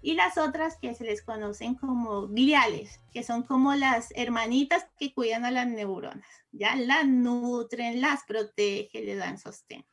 Y 0.00 0.14
las 0.14 0.38
otras 0.38 0.76
que 0.76 0.94
se 0.94 1.04
les 1.04 1.22
conocen 1.22 1.74
como 1.74 2.28
gliales, 2.28 3.00
que 3.12 3.22
son 3.22 3.42
como 3.42 3.74
las 3.74 4.12
hermanitas 4.14 4.86
que 4.98 5.12
cuidan 5.12 5.44
a 5.44 5.50
las 5.50 5.66
neuronas, 5.66 6.28
¿ya? 6.52 6.76
Las 6.76 7.06
nutren, 7.06 8.00
las 8.00 8.24
protegen, 8.24 9.06
le 9.06 9.16
dan 9.16 9.38
sostén. 9.38 9.84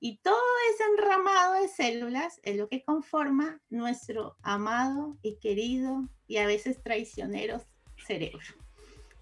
Y 0.00 0.18
todo 0.18 0.36
ese 0.72 0.84
enramado 0.84 1.54
de 1.54 1.68
células 1.68 2.40
es 2.44 2.56
lo 2.56 2.68
que 2.68 2.84
conforma 2.84 3.60
nuestro 3.68 4.36
amado 4.42 5.18
y 5.22 5.38
querido 5.40 6.08
y 6.28 6.36
a 6.36 6.46
veces 6.46 6.80
traicionero 6.82 7.60
cerebro. 8.06 8.67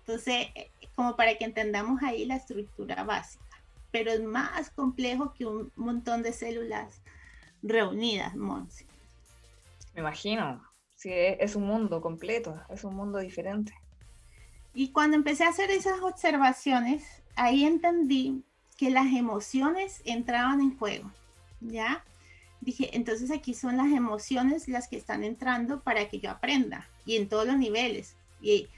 Entonces, 0.07 0.47
eh, 0.55 0.71
como 0.95 1.17
para 1.17 1.37
que 1.37 1.45
entendamos 1.45 2.01
ahí 2.03 2.25
la 2.27 2.37
estructura 2.37 3.03
básica, 3.03 3.45
pero 3.91 4.13
es 4.13 4.23
más 4.23 4.71
complejo 4.71 5.35
que 5.35 5.47
un 5.47 5.73
montón 5.75 6.23
de 6.23 6.33
células 6.33 7.03
reunidas, 7.63 8.37
Monse. 8.37 8.87
Me 9.95 10.03
imagino, 10.03 10.63
sí, 10.95 11.11
es 11.13 11.57
un 11.57 11.65
mundo 11.65 12.01
completo, 12.01 12.63
es 12.71 12.85
un 12.85 12.95
mundo 12.95 13.19
diferente. 13.19 13.75
Y 14.75 14.93
cuando 14.93 15.17
empecé 15.17 15.45
a 15.45 15.49
hacer 15.49 15.71
esas 15.71 16.01
observaciones, 16.03 17.05
ahí 17.35 17.65
entendí 17.65 18.45
que 18.77 18.91
las 18.91 19.07
emociones 19.07 20.03
entraban 20.05 20.61
en 20.61 20.79
juego, 20.79 21.11
¿ya? 21.61 22.05
Dije, 22.61 22.91
entonces 22.97 23.33
aquí 23.33 23.55
son 23.55 23.77
las 23.77 23.89
emociones 23.89 24.69
las 24.69 24.87
que 24.87 24.99
están 24.99 25.25
entrando 25.25 25.81
para 25.81 26.09
que 26.09 26.21
yo 26.21 26.31
aprenda, 26.31 26.89
y 27.05 27.17
en 27.17 27.29
todos 27.29 27.47
los 27.47 27.57
niveles. 27.57 28.15
Y, 28.41 28.69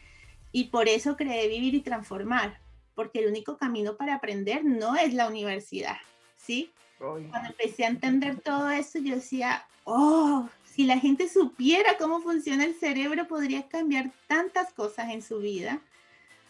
y 0.52 0.64
por 0.64 0.88
eso 0.88 1.16
creé 1.16 1.48
Vivir 1.48 1.74
y 1.74 1.80
Transformar, 1.80 2.60
porque 2.94 3.20
el 3.20 3.28
único 3.28 3.56
camino 3.56 3.96
para 3.96 4.14
aprender 4.14 4.64
no 4.64 4.96
es 4.96 5.14
la 5.14 5.28
universidad, 5.28 5.98
¿sí? 6.36 6.72
Cuando 6.98 7.50
empecé 7.50 7.84
a 7.84 7.88
entender 7.88 8.40
todo 8.40 8.70
esto, 8.70 8.98
yo 8.98 9.14
decía, 9.14 9.64
oh, 9.84 10.48
si 10.64 10.84
la 10.84 10.98
gente 10.98 11.28
supiera 11.28 11.96
cómo 11.96 12.20
funciona 12.20 12.64
el 12.64 12.74
cerebro, 12.74 13.28
podría 13.28 13.68
cambiar 13.68 14.10
tantas 14.26 14.72
cosas 14.72 15.10
en 15.10 15.22
su 15.22 15.38
vida, 15.38 15.80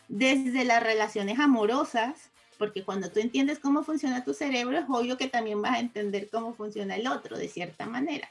desde 0.09 0.65
las 0.65 0.83
relaciones 0.83 1.39
amorosas, 1.39 2.31
porque 2.57 2.83
cuando 2.83 3.11
tú 3.11 3.21
entiendes 3.21 3.59
cómo 3.59 3.85
funciona 3.85 4.25
tu 4.25 4.33
cerebro, 4.33 4.79
es 4.79 4.87
obvio 4.89 5.17
que 5.17 5.29
también 5.29 5.61
vas 5.61 5.77
a 5.77 5.81
entender 5.81 6.29
cómo 6.31 6.55
funciona 6.55 6.97
el 6.97 7.07
otro, 7.07 7.37
de 7.37 7.49
cierta 7.49 7.87
manera. 7.87 8.29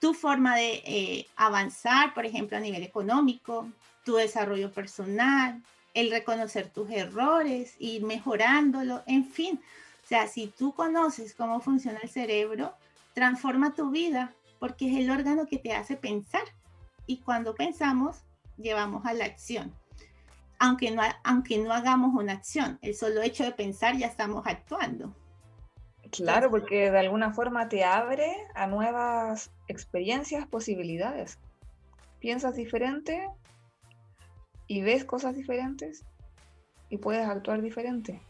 Tu 0.00 0.14
forma 0.14 0.56
de 0.56 0.82
eh, 0.84 1.26
avanzar, 1.36 2.12
por 2.12 2.26
ejemplo, 2.26 2.56
a 2.56 2.60
nivel 2.60 2.82
económico, 2.82 3.68
tu 4.04 4.16
desarrollo 4.16 4.72
personal, 4.72 5.62
el 5.94 6.10
reconocer 6.10 6.70
tus 6.70 6.90
errores, 6.90 7.74
ir 7.78 8.04
mejorándolo, 8.04 9.02
en 9.06 9.24
fin. 9.24 9.60
O 10.04 10.06
sea, 10.06 10.26
si 10.28 10.48
tú 10.48 10.72
conoces 10.72 11.34
cómo 11.34 11.60
funciona 11.60 12.00
el 12.02 12.08
cerebro, 12.08 12.74
transforma 13.14 13.74
tu 13.74 13.90
vida, 13.90 14.32
porque 14.58 14.90
es 14.90 14.98
el 14.98 15.10
órgano 15.10 15.46
que 15.46 15.58
te 15.58 15.72
hace 15.72 15.96
pensar. 15.96 16.44
Y 17.06 17.18
cuando 17.18 17.54
pensamos, 17.54 18.18
llevamos 18.56 19.04
a 19.06 19.14
la 19.14 19.24
acción 19.24 19.74
aunque 20.58 20.90
no, 20.90 21.02
aunque 21.24 21.58
no 21.58 21.72
hagamos 21.72 22.14
una 22.14 22.34
acción. 22.34 22.78
El 22.82 22.94
solo 22.94 23.22
hecho 23.22 23.44
de 23.44 23.52
pensar 23.52 23.96
ya 23.96 24.06
estamos 24.06 24.46
actuando. 24.46 25.14
Claro, 26.10 26.50
porque 26.50 26.90
de 26.90 26.98
alguna 26.98 27.32
forma 27.32 27.68
te 27.68 27.84
abre 27.84 28.34
a 28.54 28.66
nuevas 28.66 29.50
experiencias, 29.68 30.46
posibilidades. 30.46 31.38
Piensas 32.18 32.56
diferente 32.56 33.28
y 34.68 34.82
ves 34.82 35.04
cosas 35.04 35.34
diferentes 35.34 36.04
y 36.90 36.98
puedes 36.98 37.26
actuar 37.26 37.60
diferente. 37.60 38.20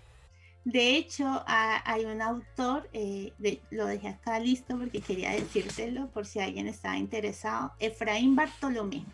De 0.65 0.97
hecho, 0.97 1.43
hay 1.47 2.05
un 2.05 2.21
autor, 2.21 2.89
eh, 2.93 3.33
lo 3.71 3.87
dejé 3.87 4.09
acá 4.09 4.39
listo 4.39 4.77
porque 4.79 5.01
quería 5.01 5.31
decírtelo 5.31 6.09
por 6.09 6.27
si 6.27 6.41
alguien 6.41 6.67
estaba 6.67 6.97
interesado, 6.97 7.73
Efraín 7.79 8.37
Bartolomé, 8.37 9.05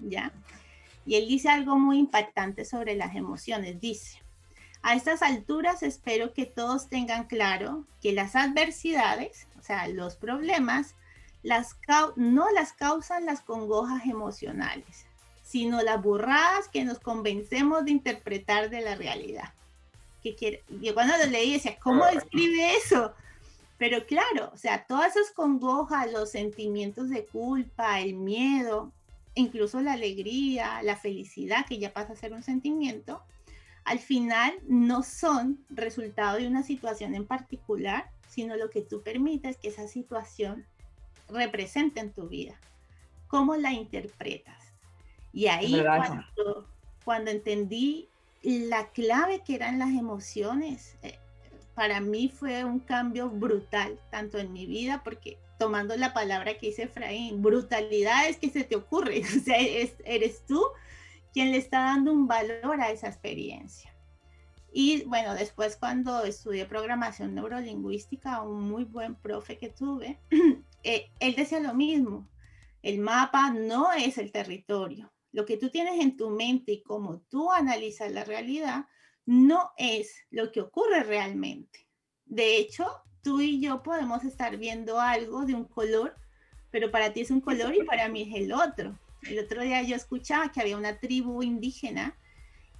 ¿ya? 0.00 0.32
Y 1.06 1.14
él 1.14 1.26
dice 1.26 1.48
algo 1.48 1.78
muy 1.78 1.98
impactante 1.98 2.64
sobre 2.64 2.94
las 2.94 3.16
emociones. 3.16 3.80
Dice, 3.80 4.22
a 4.82 4.94
estas 4.94 5.22
alturas 5.22 5.82
espero 5.82 6.34
que 6.34 6.44
todos 6.44 6.88
tengan 6.88 7.24
claro 7.24 7.86
que 8.00 8.12
las 8.12 8.36
adversidades, 8.36 9.48
o 9.58 9.62
sea, 9.62 9.88
los 9.88 10.16
problemas, 10.16 10.94
las 11.42 11.78
no 12.16 12.50
las 12.50 12.72
causan 12.74 13.24
las 13.24 13.40
congojas 13.40 14.04
emocionales, 14.04 15.06
sino 15.48 15.80
las 15.80 16.02
burradas 16.02 16.68
que 16.68 16.84
nos 16.84 16.98
convencemos 16.98 17.86
de 17.86 17.92
interpretar 17.92 18.68
de 18.68 18.82
la 18.82 18.96
realidad. 18.96 19.54
Que 20.22 20.34
quiere, 20.34 20.62
yo 20.82 20.92
cuando 20.92 21.16
lo 21.16 21.24
leí 21.24 21.54
decía, 21.54 21.78
¿cómo 21.82 22.04
describe 22.04 22.76
eso? 22.76 23.14
Pero 23.78 24.04
claro, 24.04 24.50
o 24.52 24.58
sea, 24.58 24.84
todas 24.84 25.16
esas 25.16 25.32
congojas, 25.32 26.12
los 26.12 26.30
sentimientos 26.30 27.08
de 27.08 27.24
culpa, 27.24 27.98
el 28.00 28.12
miedo, 28.12 28.92
incluso 29.34 29.80
la 29.80 29.94
alegría, 29.94 30.82
la 30.82 30.96
felicidad, 30.96 31.64
que 31.66 31.78
ya 31.78 31.94
pasa 31.94 32.12
a 32.12 32.16
ser 32.16 32.34
un 32.34 32.42
sentimiento, 32.42 33.22
al 33.84 34.00
final 34.00 34.52
no 34.66 35.02
son 35.02 35.64
resultado 35.70 36.36
de 36.36 36.46
una 36.46 36.62
situación 36.62 37.14
en 37.14 37.24
particular, 37.24 38.10
sino 38.28 38.54
lo 38.56 38.68
que 38.68 38.82
tú 38.82 39.00
permites 39.00 39.56
que 39.56 39.68
esa 39.68 39.88
situación 39.88 40.66
represente 41.30 42.00
en 42.00 42.12
tu 42.12 42.28
vida. 42.28 42.60
¿Cómo 43.28 43.56
la 43.56 43.72
interpretas? 43.72 44.67
Y 45.32 45.46
ahí 45.46 45.82
cuando, 45.82 46.66
cuando, 47.04 47.30
entendí 47.30 48.08
la 48.42 48.90
clave 48.90 49.42
que 49.44 49.54
eran 49.54 49.78
las 49.78 49.90
emociones, 49.90 50.96
eh, 51.02 51.18
para 51.74 52.00
mí 52.00 52.28
fue 52.28 52.64
un 52.64 52.80
cambio 52.80 53.28
brutal, 53.30 54.00
tanto 54.10 54.38
en 54.38 54.52
mi 54.52 54.66
vida, 54.66 55.02
porque 55.04 55.38
tomando 55.58 55.96
la 55.96 56.12
palabra 56.12 56.56
que 56.56 56.68
dice 56.68 56.84
Efraín, 56.84 57.42
brutalidad 57.42 58.28
es 58.28 58.36
que 58.38 58.50
se 58.50 58.64
te 58.64 58.76
ocurre, 58.76 59.20
o 59.36 59.40
sea, 59.40 59.58
eres 60.04 60.44
tú 60.46 60.62
quien 61.32 61.52
le 61.52 61.58
está 61.58 61.80
dando 61.80 62.12
un 62.12 62.26
valor 62.26 62.80
a 62.80 62.90
esa 62.90 63.08
experiencia. 63.08 63.94
Y 64.72 65.04
bueno, 65.04 65.34
después 65.34 65.76
cuando 65.76 66.24
estudié 66.24 66.66
programación 66.66 67.34
neurolingüística, 67.34 68.42
un 68.42 68.68
muy 68.68 68.84
buen 68.84 69.14
profe 69.14 69.58
que 69.58 69.68
tuve, 69.68 70.18
eh, 70.82 71.10
él 71.20 71.34
decía 71.34 71.60
lo 71.60 71.74
mismo, 71.74 72.28
el 72.82 72.98
mapa 72.98 73.50
no 73.50 73.92
es 73.92 74.18
el 74.18 74.30
territorio. 74.30 75.10
Lo 75.38 75.46
que 75.46 75.56
tú 75.56 75.70
tienes 75.70 76.00
en 76.00 76.16
tu 76.16 76.30
mente 76.30 76.72
y 76.72 76.82
cómo 76.82 77.20
tú 77.28 77.52
analizas 77.52 78.10
la 78.10 78.24
realidad 78.24 78.86
no 79.24 79.70
es 79.76 80.12
lo 80.32 80.50
que 80.50 80.60
ocurre 80.60 81.04
realmente. 81.04 81.86
De 82.24 82.56
hecho, 82.56 82.84
tú 83.22 83.40
y 83.40 83.60
yo 83.60 83.84
podemos 83.84 84.24
estar 84.24 84.56
viendo 84.56 84.98
algo 84.98 85.44
de 85.44 85.54
un 85.54 85.62
color, 85.62 86.16
pero 86.72 86.90
para 86.90 87.12
ti 87.12 87.20
es 87.20 87.30
un 87.30 87.40
color 87.40 87.72
y 87.72 87.84
para 87.84 88.08
mí 88.08 88.22
es 88.22 88.34
el 88.34 88.52
otro. 88.52 88.98
El 89.22 89.38
otro 89.38 89.62
día 89.62 89.80
yo 89.82 89.94
escuchaba 89.94 90.50
que 90.50 90.60
había 90.60 90.76
una 90.76 90.98
tribu 90.98 91.40
indígena 91.44 92.18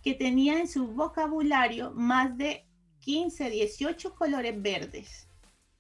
que 0.02 0.14
tenía 0.14 0.58
en 0.58 0.66
su 0.66 0.88
vocabulario 0.88 1.92
más 1.92 2.36
de 2.36 2.66
15, 3.02 3.50
18 3.50 4.16
colores 4.16 4.60
verdes, 4.60 5.28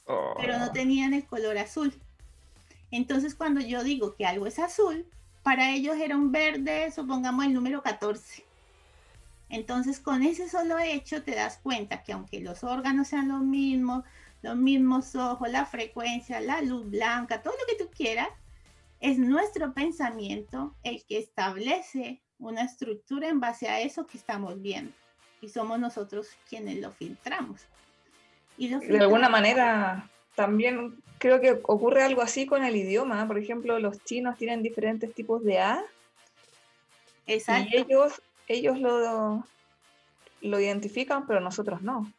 pero 0.06 0.60
no 0.60 0.66
oh. 0.66 0.72
tenían 0.72 1.12
el 1.12 1.26
color 1.26 1.58
azul. 1.58 1.92
Entonces, 2.92 3.34
cuando 3.34 3.60
yo 3.60 3.82
digo 3.82 4.14
que 4.14 4.26
algo 4.26 4.46
es 4.46 4.60
azul, 4.60 5.10
para 5.48 5.70
ellos 5.70 5.96
era 5.96 6.14
un 6.14 6.30
verde, 6.30 6.92
supongamos 6.94 7.46
el 7.46 7.54
número 7.54 7.82
14. 7.82 8.44
Entonces, 9.48 9.98
con 9.98 10.22
ese 10.22 10.46
solo 10.46 10.78
hecho 10.78 11.22
te 11.22 11.34
das 11.34 11.58
cuenta 11.62 12.02
que 12.02 12.12
aunque 12.12 12.40
los 12.40 12.64
órganos 12.64 13.08
sean 13.08 13.28
los 13.28 13.40
mismos, 13.40 14.04
los 14.42 14.56
mismos 14.56 15.14
ojos, 15.14 15.48
la 15.50 15.64
frecuencia, 15.64 16.38
la 16.40 16.60
luz 16.60 16.90
blanca, 16.90 17.40
todo 17.40 17.54
lo 17.54 17.66
que 17.66 17.82
tú 17.82 17.90
quieras, 17.90 18.28
es 19.00 19.16
nuestro 19.16 19.72
pensamiento 19.72 20.76
el 20.82 21.02
que 21.06 21.16
establece 21.16 22.20
una 22.38 22.60
estructura 22.64 23.28
en 23.28 23.40
base 23.40 23.70
a 23.70 23.80
eso 23.80 24.06
que 24.06 24.18
estamos 24.18 24.60
viendo. 24.60 24.92
Y 25.40 25.48
somos 25.48 25.78
nosotros 25.78 26.28
quienes 26.46 26.78
lo 26.78 26.92
filtramos. 26.92 27.62
Y 28.58 28.68
De 28.68 28.98
alguna 29.00 29.30
manera, 29.30 30.10
también 30.38 31.02
creo 31.18 31.40
que 31.40 31.50
ocurre 31.64 32.04
algo 32.04 32.22
así 32.22 32.46
con 32.46 32.64
el 32.64 32.76
idioma. 32.76 33.26
Por 33.26 33.38
ejemplo, 33.38 33.80
los 33.80 34.04
chinos 34.04 34.38
tienen 34.38 34.62
diferentes 34.62 35.12
tipos 35.12 35.42
de 35.42 35.58
A. 35.58 35.84
Exacto. 37.26 37.70
Y 37.72 37.80
ellos, 37.80 38.22
ellos 38.46 38.78
lo, 38.78 39.44
lo 40.40 40.60
identifican, 40.60 41.26
pero 41.26 41.40
nosotros 41.40 41.82
no. 41.82 42.12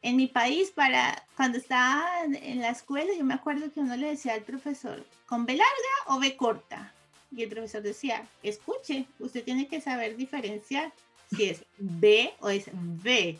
En 0.00 0.16
mi 0.16 0.28
país, 0.28 0.70
para 0.70 1.22
cuando 1.36 1.58
estaba 1.58 2.08
en 2.24 2.62
la 2.62 2.70
escuela, 2.70 3.12
yo 3.18 3.22
me 3.22 3.34
acuerdo 3.34 3.70
que 3.70 3.80
uno 3.80 3.94
le 3.94 4.08
decía 4.08 4.32
al 4.32 4.40
profesor, 4.40 5.04
¿con 5.26 5.44
B 5.44 5.52
larga 5.52 5.94
o 6.06 6.18
B 6.20 6.38
corta? 6.38 6.94
Y 7.36 7.42
el 7.42 7.50
profesor 7.50 7.82
decía, 7.82 8.26
escuche, 8.42 9.04
usted 9.18 9.44
tiene 9.44 9.68
que 9.68 9.82
saber 9.82 10.16
diferenciar 10.16 10.90
si 11.36 11.50
es 11.50 11.66
B 11.76 12.32
o 12.40 12.48
es 12.48 12.70
B. 12.72 13.38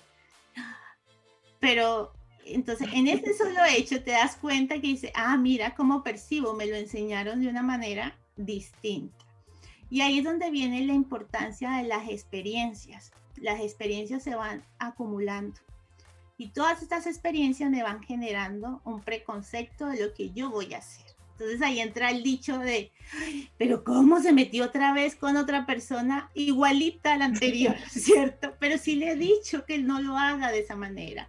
Pero 1.61 2.13
entonces, 2.45 2.89
en 2.93 3.09
este 3.09 3.35
solo 3.35 3.61
hecho 3.71 4.03
te 4.03 4.13
das 4.13 4.37
cuenta 4.37 4.75
que 4.77 4.89
dice, 4.89 5.13
ah, 5.15 5.37
mira 5.37 5.75
cómo 5.75 6.03
percibo, 6.03 6.55
me 6.55 6.67
lo 6.67 6.77
enseñaron 6.77 7.41
de 7.41 7.49
una 7.49 7.63
manera 7.63 8.17
distinta. 8.37 9.25
Y 9.91 10.01
ahí 10.01 10.19
es 10.19 10.25
donde 10.25 10.51
viene 10.51 10.85
la 10.87 10.95
importancia 10.95 11.73
de 11.73 11.85
las 11.85 12.09
experiencias. 12.09 13.13
Las 13.37 13.61
experiencias 13.61 14.23
se 14.23 14.35
van 14.35 14.65
acumulando. 14.79 15.61
Y 16.39 16.49
todas 16.49 16.83
estas 16.83 17.07
experiencias 17.07 17.71
me 17.71 17.83
van 17.83 18.03
generando 18.03 18.81
un 18.85 19.01
preconcepto 19.03 19.87
de 19.87 20.05
lo 20.05 20.15
que 20.15 20.31
yo 20.31 20.51
voy 20.51 20.73
a 20.75 20.79
hacer. 20.79 21.05
Entonces 21.33 21.63
ahí 21.63 21.81
entra 21.81 22.11
el 22.11 22.23
dicho 22.23 22.59
de, 22.59 22.93
pero 23.59 23.85
¿cómo 23.85 24.21
se 24.21 24.33
metió 24.33 24.65
otra 24.65 24.93
vez 24.93 25.17
con 25.17 25.37
otra 25.37 25.67
persona 25.67 26.31
igualita 26.35 27.15
a 27.15 27.19
la 27.19 27.25
anterior, 27.27 27.77
¿cierto? 27.91 28.55
Pero 28.61 28.79
sí 28.79 28.95
le 28.95 29.13
he 29.13 29.17
dicho 29.17 29.65
que 29.67 29.79
no 29.79 30.01
lo 30.01 30.17
haga 30.17 30.51
de 30.51 30.61
esa 30.61 30.77
manera. 30.77 31.29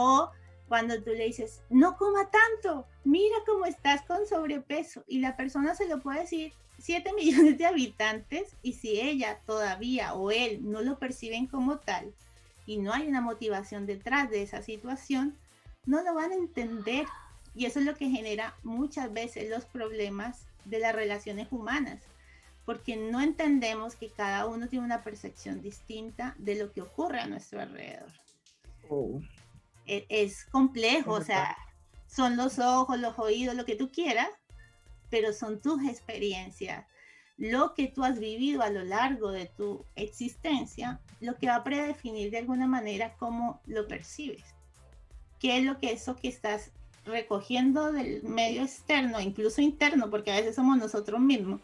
O 0.00 0.30
cuando 0.68 1.02
tú 1.02 1.10
le 1.10 1.24
dices, 1.24 1.60
no 1.70 1.96
coma 1.96 2.30
tanto, 2.30 2.86
mira 3.02 3.34
cómo 3.44 3.64
estás 3.64 4.02
con 4.02 4.28
sobrepeso. 4.28 5.02
Y 5.08 5.18
la 5.18 5.36
persona 5.36 5.74
se 5.74 5.88
lo 5.88 5.98
puede 5.98 6.20
decir 6.20 6.52
7 6.78 7.12
millones 7.16 7.58
de 7.58 7.66
habitantes 7.66 8.54
y 8.62 8.74
si 8.74 9.00
ella 9.00 9.40
todavía 9.44 10.14
o 10.14 10.30
él 10.30 10.60
no 10.62 10.82
lo 10.82 11.00
perciben 11.00 11.48
como 11.48 11.78
tal 11.80 12.14
y 12.64 12.78
no 12.78 12.92
hay 12.92 13.08
una 13.08 13.20
motivación 13.20 13.86
detrás 13.86 14.30
de 14.30 14.42
esa 14.42 14.62
situación, 14.62 15.36
no 15.84 16.00
lo 16.04 16.14
van 16.14 16.30
a 16.30 16.36
entender. 16.36 17.06
Y 17.56 17.66
eso 17.66 17.80
es 17.80 17.84
lo 17.84 17.96
que 17.96 18.08
genera 18.08 18.54
muchas 18.62 19.12
veces 19.12 19.50
los 19.50 19.64
problemas 19.64 20.46
de 20.64 20.78
las 20.78 20.94
relaciones 20.94 21.48
humanas, 21.50 22.04
porque 22.64 22.96
no 22.96 23.20
entendemos 23.20 23.96
que 23.96 24.10
cada 24.10 24.46
uno 24.46 24.68
tiene 24.68 24.84
una 24.84 25.02
percepción 25.02 25.60
distinta 25.60 26.36
de 26.38 26.54
lo 26.54 26.70
que 26.70 26.82
ocurre 26.82 27.18
a 27.18 27.26
nuestro 27.26 27.60
alrededor. 27.60 28.12
Oh. 28.88 29.20
E, 29.88 30.06
es, 30.08 30.44
complejo, 30.44 31.12
o 31.12 31.22
sea, 31.22 31.56
son 32.06 32.36
los 32.36 32.58
ojos, 32.58 32.98
los 32.98 33.18
oídos, 33.18 33.54
lo 33.54 33.64
que 33.64 33.74
tú 33.74 33.90
quieras, 33.90 34.28
pero 35.10 35.32
son 35.32 35.60
tus 35.60 35.82
experiencias, 35.84 36.86
lo 37.36 37.74
que 37.74 37.86
tú 37.86 38.04
has 38.04 38.18
vivido 38.18 38.62
a 38.62 38.70
lo 38.70 38.84
largo 38.84 39.30
de 39.30 39.46
tu 39.46 39.84
existencia, 39.96 41.00
lo 41.20 41.36
que 41.36 41.46
va 41.46 41.56
a 41.56 41.64
predefinir 41.64 42.30
de 42.30 42.38
alguna 42.38 42.66
manera 42.66 43.16
cómo 43.16 43.60
lo 43.66 43.88
percibes. 43.88 44.44
¿Qué 45.38 45.58
es 45.58 45.64
lo 45.64 45.78
que 45.78 45.92
eso 45.92 46.16
que 46.16 46.28
estás 46.28 46.72
recogiendo 47.04 47.92
del 47.92 48.22
medio 48.24 48.62
externo, 48.62 49.20
incluso 49.20 49.62
interno, 49.62 50.10
porque 50.10 50.32
a 50.32 50.36
veces 50.36 50.56
somos 50.56 50.76
nosotros 50.76 51.20
mismos? 51.20 51.60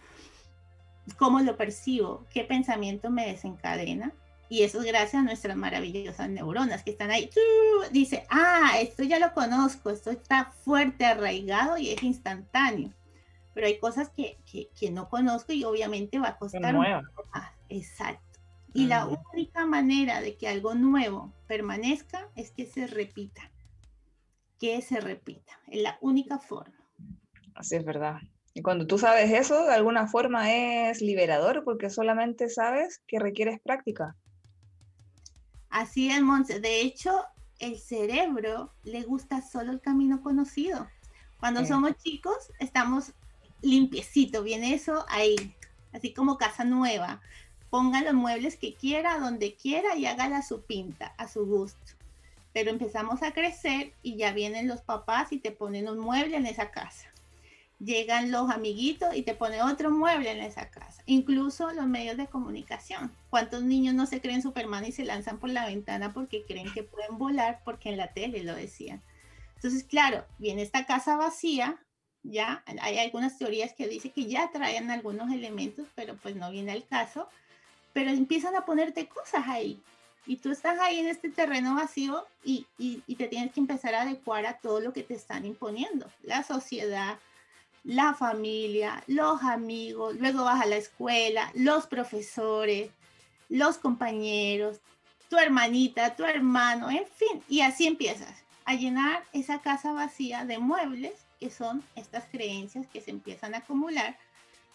¿Cómo 1.19 1.41
lo 1.41 1.57
percibo? 1.57 2.25
¿Qué 2.31 2.45
pensamiento 2.45 3.11
me 3.11 3.27
desencadena? 3.27 4.13
Y 4.49 4.63
eso 4.63 4.81
es 4.81 4.87
gracias 4.87 5.15
a 5.15 5.25
nuestras 5.25 5.57
maravillosas 5.57 6.29
neuronas 6.29 6.83
que 6.83 6.91
están 6.91 7.11
ahí. 7.11 7.31
Dice, 7.93 8.27
ah, 8.31 8.73
esto 8.81 9.03
ya 9.03 9.19
lo 9.19 9.33
conozco, 9.33 9.91
esto 9.91 10.11
está 10.11 10.53
fuerte, 10.65 11.05
arraigado 11.05 11.79
y 11.79 11.91
es 11.91 12.03
instantáneo. 12.03 12.93
Pero 13.55 13.67
hay 13.67 13.79
cosas 13.79 14.11
que, 14.11 14.39
que, 14.79 14.91
no 14.91 15.09
conozco 15.09 15.53
y 15.53 15.65
obviamente 15.65 16.19
va 16.19 16.29
a 16.29 16.37
costar. 16.39 16.77
Exacto. 17.69 18.41
Y 18.75 18.87
la 18.87 19.07
única 19.07 19.65
manera 19.67 20.21
de 20.21 20.37
que 20.37 20.49
algo 20.49 20.75
nuevo 20.75 21.33
permanezca 21.47 22.29
es 22.35 22.51
que 22.51 22.67
se 22.67 22.89
repita. 22.89 23.53
Que 24.59 24.83
se 24.83 25.01
repita. 25.01 25.61
Es 25.69 25.81
la 25.81 25.97
única 26.01 26.39
forma. 26.41 26.75
Así 27.55 27.77
es 27.77 27.85
verdad. 27.85 28.17
Y 28.53 28.63
cuando 28.63 28.87
tú 28.87 28.99
sabes 28.99 29.31
eso, 29.33 29.65
de 29.67 29.75
alguna 29.75 30.09
forma 30.09 30.53
es 30.53 31.01
liberador 31.01 31.63
porque 31.65 31.89
solamente 31.91 32.49
sabes 32.49 33.01
que 33.07 33.21
requieres 33.21 33.61
práctica. 33.61 34.17
Así 35.75 36.09
es, 36.09 36.23
Monse. 36.23 36.61
De 36.61 36.83
hecho, 36.83 37.25
el 37.59 37.81
cerebro 37.81 38.71
le 38.85 39.03
gusta 39.03 39.43
solo 39.43 39.73
el 39.73 39.81
camino 39.81 40.23
conocido. 40.23 40.89
Cuando 41.41 41.67
somos 41.67 41.97
chicos, 41.97 42.53
estamos 42.61 43.13
limpiecito, 43.61 44.45
viene 44.45 44.73
eso 44.73 45.05
ahí, 45.09 45.35
así 45.93 46.15
como 46.15 46.39
casa 46.39 46.63
nueva. 46.63 47.21
Ponga 47.71 48.03
los 48.03 48.15
muebles 48.15 48.57
que 48.57 48.75
quiera, 48.75 49.19
donde 49.19 49.57
quiera 49.57 49.97
y 49.97 50.07
hágala 50.07 50.39
a 50.39 50.43
su 50.43 50.63
pinta, 50.63 51.13
a 51.19 51.27
su 51.27 51.45
gusto. 51.45 51.95
Pero 52.53 52.71
empezamos 52.71 53.25
a 53.25 53.33
crecer 53.33 53.95
y 54.01 54.15
ya 54.15 54.33
vienen 54.33 54.69
los 54.69 54.81
papás 54.81 55.33
y 55.33 55.41
te 55.41 55.51
ponen 55.51 55.89
un 55.89 55.99
mueble 55.99 56.37
en 56.37 56.47
esa 56.47 56.71
casa 56.71 57.09
llegan 57.79 58.31
los 58.31 58.51
amiguitos 58.51 59.15
y 59.15 59.23
te 59.23 59.35
pone 59.35 59.63
otro 59.63 59.91
mueble 59.91 60.31
en 60.31 60.41
esa 60.41 60.71
casa. 60.71 61.03
Incluso 61.07 61.73
los 61.73 61.87
medios 61.87 62.17
de 62.17 62.27
comunicación. 62.27 63.13
¿Cuántos 63.31 63.63
niños 63.63 63.95
no 63.95 64.07
se 64.07 64.21
creen 64.21 64.43
Superman 64.43 64.85
y 64.85 64.93
se 64.93 65.05
lanzan 65.05 65.39
por 65.39 65.51
la 65.51 65.67
ventana 65.67 66.13
porque 66.13 66.45
creen 66.45 66.73
que 66.73 66.83
pueden 66.83 67.19
volar 67.19 67.61
porque 67.65 67.91
en 67.91 67.97
la 67.97 68.13
tele 68.13 68.43
lo 68.45 68.55
decían? 68.55 69.03
Entonces, 69.57 69.85
claro, 69.85 70.25
viene 70.39 70.63
esta 70.63 70.87
casa 70.87 71.17
vacía, 71.17 71.79
ya 72.23 72.63
hay 72.81 72.99
algunas 72.99 73.39
teorías 73.39 73.73
que 73.73 73.89
dicen 73.89 74.13
que 74.13 74.27
ya 74.27 74.51
traen 74.51 74.91
algunos 74.91 75.33
elementos, 75.33 75.87
pero 75.95 76.17
pues 76.17 76.37
no 76.37 76.51
viene 76.51 76.73
al 76.73 76.87
caso, 76.87 77.29
pero 77.93 78.11
empiezan 78.11 78.57
a 78.57 78.65
ponerte 78.65 79.09
cosas 79.09 79.45
ahí. 79.47 79.81
Y 80.27 80.37
tú 80.37 80.51
estás 80.51 80.79
ahí 80.81 81.01
en 81.01 81.07
este 81.07 81.29
terreno 81.29 81.75
vacío 81.75 82.27
y, 82.43 82.67
y, 82.79 83.03
y 83.07 83.17
te 83.17 83.29
tienes 83.29 83.53
que 83.53 83.61
empezar 83.61 83.95
a 83.95 84.03
adecuar 84.03 84.47
a 84.47 84.59
todo 84.59 84.81
lo 84.81 84.93
que 84.95 85.03
te 85.03 85.15
están 85.15 85.45
imponiendo. 85.45 86.11
La 86.23 86.43
sociedad, 86.43 87.19
la 87.85 88.15
familia, 88.15 89.05
los 89.07 89.43
amigos, 89.43 90.17
luego 90.17 90.45
vas 90.45 90.63
a 90.63 90.67
la 90.67 90.77
escuela, 90.77 91.51
los 91.55 91.87
profesores, 91.87 92.91
los 93.49 93.77
compañeros, 93.77 94.81
tu 95.29 95.37
hermanita, 95.37 96.17
tu 96.17 96.25
hermano, 96.25 96.91
en 96.91 97.07
fin, 97.07 97.43
y 97.49 97.61
así 97.61 97.87
empiezas 97.87 98.43
a 98.65 98.75
llenar 98.75 99.25
esa 99.33 99.61
casa 99.61 99.93
vacía 99.93 100.45
de 100.47 100.59
muebles 100.59 101.13
que 101.39 101.51
son 101.51 101.83
estas 101.95 102.25
creencias 102.25 102.87
que 102.87 103.03
se 103.03 103.11
empiezan 103.11 103.55
a 103.55 103.59
acumular 103.59 104.17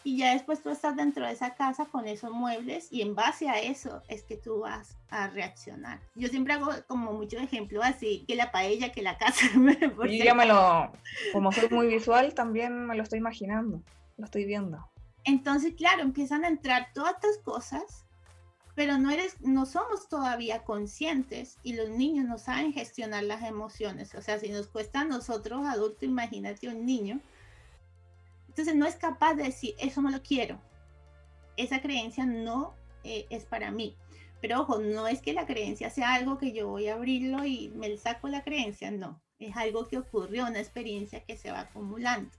y 0.03 0.17
ya 0.17 0.33
después 0.33 0.63
tú 0.63 0.69
estás 0.69 0.95
dentro 0.95 1.25
de 1.25 1.33
esa 1.33 1.55
casa 1.55 1.85
con 1.85 2.07
esos 2.07 2.31
muebles 2.31 2.87
y 2.91 3.01
en 3.01 3.15
base 3.15 3.49
a 3.49 3.59
eso 3.59 4.01
es 4.07 4.23
que 4.23 4.37
tú 4.37 4.59
vas 4.59 4.97
a 5.09 5.27
reaccionar. 5.27 5.99
Yo 6.15 6.29
siempre 6.29 6.53
hago 6.53 6.71
como 6.87 7.13
mucho 7.13 7.37
ejemplo 7.37 7.83
así, 7.83 8.23
que 8.27 8.35
la 8.35 8.51
paella, 8.51 8.91
que 8.91 9.01
la 9.01 9.17
casa. 9.17 9.45
y 10.09 10.23
ya 10.23 10.33
me 10.33 10.45
lo, 10.45 10.91
como 11.33 11.51
soy 11.51 11.67
muy 11.69 11.87
visual, 11.87 12.33
también 12.33 12.85
me 12.85 12.95
lo 12.95 13.03
estoy 13.03 13.19
imaginando, 13.19 13.81
lo 14.17 14.25
estoy 14.25 14.45
viendo. 14.45 14.89
Entonces, 15.25 15.73
claro, 15.75 16.01
empiezan 16.01 16.45
a 16.45 16.47
entrar 16.47 16.87
todas 16.93 17.15
estas 17.15 17.37
cosas, 17.39 18.05
pero 18.75 18.97
no, 18.97 19.11
eres, 19.11 19.41
no 19.41 19.65
somos 19.65 20.07
todavía 20.07 20.63
conscientes 20.63 21.57
y 21.61 21.73
los 21.73 21.89
niños 21.89 22.25
no 22.25 22.37
saben 22.37 22.71
gestionar 22.71 23.23
las 23.23 23.43
emociones. 23.43 24.15
O 24.15 24.21
sea, 24.21 24.39
si 24.39 24.47
nos 24.49 24.67
cuesta 24.67 25.01
a 25.01 25.05
nosotros, 25.05 25.65
adultos, 25.67 26.03
imagínate 26.03 26.69
un 26.69 26.85
niño 26.85 27.19
entonces 28.59 28.75
no 28.75 28.87
es 28.87 28.97
capaz 28.97 29.35
de 29.35 29.43
decir, 29.43 29.73
eso 29.79 30.01
no 30.01 30.09
lo 30.09 30.21
quiero. 30.21 30.59
Esa 31.55 31.81
creencia 31.81 32.25
no 32.25 32.75
eh, 33.05 33.25
es 33.29 33.45
para 33.45 33.71
mí. 33.71 33.95
Pero 34.41 34.61
ojo, 34.61 34.79
no 34.79 35.07
es 35.07 35.21
que 35.21 35.31
la 35.31 35.45
creencia 35.45 35.89
sea 35.89 36.13
algo 36.13 36.37
que 36.37 36.51
yo 36.51 36.67
voy 36.67 36.89
a 36.89 36.95
abrirlo 36.95 37.45
y 37.45 37.69
me 37.69 37.95
saco 37.97 38.27
la 38.27 38.43
creencia, 38.43 38.91
no. 38.91 39.21
Es 39.39 39.55
algo 39.55 39.87
que 39.87 39.97
ocurrió, 39.97 40.45
una 40.45 40.59
experiencia 40.59 41.23
que 41.23 41.37
se 41.37 41.51
va 41.51 41.61
acumulando. 41.61 42.29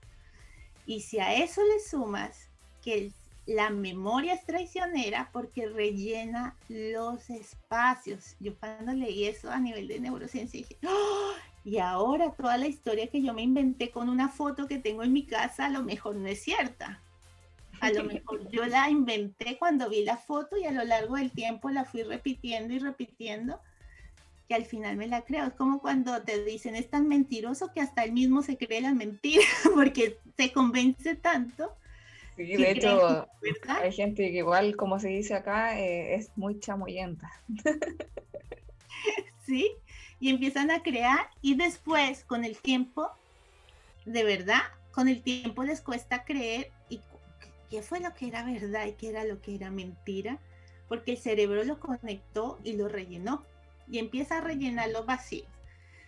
Y 0.85 1.01
si 1.01 1.19
a 1.19 1.33
eso 1.33 1.63
le 1.63 1.79
sumas 1.79 2.49
que 2.83 3.11
la 3.47 3.71
memoria 3.71 4.35
es 4.35 4.45
traicionera 4.45 5.31
porque 5.33 5.69
rellena 5.69 6.55
los 6.69 7.31
espacios. 7.31 8.35
Yo 8.39 8.55
cuando 8.59 8.93
leí 8.93 9.25
eso 9.25 9.49
a 9.49 9.59
nivel 9.59 9.87
de 9.87 9.99
neurociencia 9.99 10.59
dije, 10.59 10.77
¡Oh! 10.85 11.31
Y 11.63 11.77
ahora 11.77 12.31
toda 12.31 12.57
la 12.57 12.67
historia 12.67 13.07
que 13.07 13.21
yo 13.21 13.33
me 13.33 13.43
inventé 13.43 13.91
con 13.91 14.09
una 14.09 14.29
foto 14.29 14.67
que 14.67 14.79
tengo 14.79 15.03
en 15.03 15.13
mi 15.13 15.25
casa 15.25 15.65
a 15.65 15.69
lo 15.69 15.83
mejor 15.83 16.15
no 16.15 16.27
es 16.27 16.41
cierta. 16.41 17.01
A 17.81 17.91
lo 17.91 18.03
mejor 18.03 18.49
yo 18.51 18.65
la 18.65 18.89
inventé 18.89 19.57
cuando 19.57 19.89
vi 19.89 20.03
la 20.03 20.17
foto 20.17 20.57
y 20.57 20.65
a 20.65 20.71
lo 20.71 20.83
largo 20.83 21.15
del 21.15 21.31
tiempo 21.31 21.69
la 21.69 21.85
fui 21.85 22.03
repitiendo 22.03 22.73
y 22.73 22.79
repitiendo 22.79 23.59
que 24.47 24.55
al 24.55 24.65
final 24.65 24.97
me 24.97 25.07
la 25.07 25.21
creo. 25.21 25.45
Es 25.45 25.53
como 25.53 25.81
cuando 25.81 26.21
te 26.23 26.43
dicen 26.43 26.75
es 26.75 26.89
tan 26.89 27.07
mentiroso 27.07 27.71
que 27.73 27.81
hasta 27.81 28.03
él 28.03 28.11
mismo 28.11 28.41
se 28.41 28.57
cree 28.57 28.81
la 28.81 28.93
mentira 28.93 29.43
porque 29.75 30.17
se 30.37 30.51
convence 30.51 31.15
tanto. 31.15 31.75
Sí, 32.35 32.55
de 32.55 32.71
hecho, 32.71 33.27
hay 33.67 33.91
gente 33.91 34.31
que 34.31 34.37
igual, 34.37 34.75
como 34.75 34.99
se 34.99 35.09
dice 35.09 35.35
acá, 35.35 35.79
eh, 35.79 36.15
es 36.15 36.31
muy 36.35 36.59
chamoyenta. 36.59 37.29
sí, 39.45 39.69
y 40.21 40.29
empiezan 40.29 40.71
a 40.71 40.83
crear 40.83 41.29
y 41.41 41.55
después 41.55 42.23
con 42.23 42.45
el 42.45 42.55
tiempo, 42.57 43.09
de 44.05 44.23
verdad, 44.23 44.61
con 44.91 45.09
el 45.09 45.21
tiempo 45.23 45.63
les 45.63 45.81
cuesta 45.81 46.23
creer 46.23 46.71
y 46.89 47.01
qué 47.69 47.81
fue 47.81 47.99
lo 47.99 48.13
que 48.13 48.27
era 48.27 48.43
verdad 48.43 48.85
y 48.85 48.93
qué 48.93 49.09
era 49.09 49.25
lo 49.25 49.41
que 49.41 49.55
era 49.55 49.71
mentira, 49.71 50.39
porque 50.87 51.13
el 51.13 51.17
cerebro 51.17 51.63
lo 51.63 51.79
conectó 51.79 52.59
y 52.63 52.73
lo 52.73 52.87
rellenó 52.87 53.43
y 53.89 53.97
empieza 53.97 54.37
a 54.37 54.41
rellenar 54.41 54.89
los 54.89 55.05
vacíos. 55.05 55.47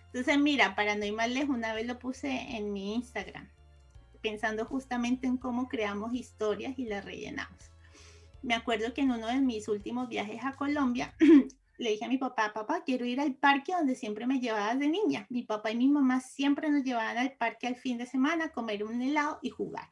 Entonces, 0.07 0.37
mira, 0.37 0.75
para 0.75 0.95
no 0.95 1.05
ir 1.05 1.13
más 1.13 1.29
lejos, 1.29 1.55
una 1.55 1.73
vez 1.73 1.87
lo 1.87 1.97
puse 1.97 2.29
en 2.55 2.71
mi 2.71 2.93
Instagram, 2.93 3.49
pensando 4.21 4.65
justamente 4.65 5.25
en 5.25 5.37
cómo 5.37 5.67
creamos 5.67 6.13
historias 6.13 6.77
y 6.77 6.85
las 6.85 7.03
rellenamos. 7.03 7.71
Me 8.43 8.53
acuerdo 8.53 8.93
que 8.93 9.01
en 9.01 9.11
uno 9.11 9.25
de 9.25 9.39
mis 9.39 9.67
últimos 9.67 10.07
viajes 10.07 10.45
a 10.45 10.51
Colombia, 10.51 11.15
le 11.83 11.91
dije 11.91 12.05
a 12.05 12.09
mi 12.09 12.17
papá, 12.17 12.53
papá, 12.53 12.81
quiero 12.85 13.05
ir 13.05 13.19
al 13.19 13.35
parque 13.35 13.73
donde 13.73 13.95
siempre 13.95 14.25
me 14.25 14.39
llevabas 14.39 14.79
de 14.79 14.87
niña. 14.87 15.27
Mi 15.29 15.43
papá 15.43 15.71
y 15.71 15.75
mi 15.75 15.89
mamá 15.89 16.21
siempre 16.21 16.69
nos 16.69 16.83
llevaban 16.83 17.17
al 17.17 17.33
parque 17.33 17.67
al 17.67 17.75
fin 17.75 17.97
de 17.97 18.05
semana 18.05 18.45
a 18.45 18.51
comer 18.51 18.83
un 18.83 19.01
helado 19.01 19.39
y 19.41 19.49
jugar. 19.49 19.89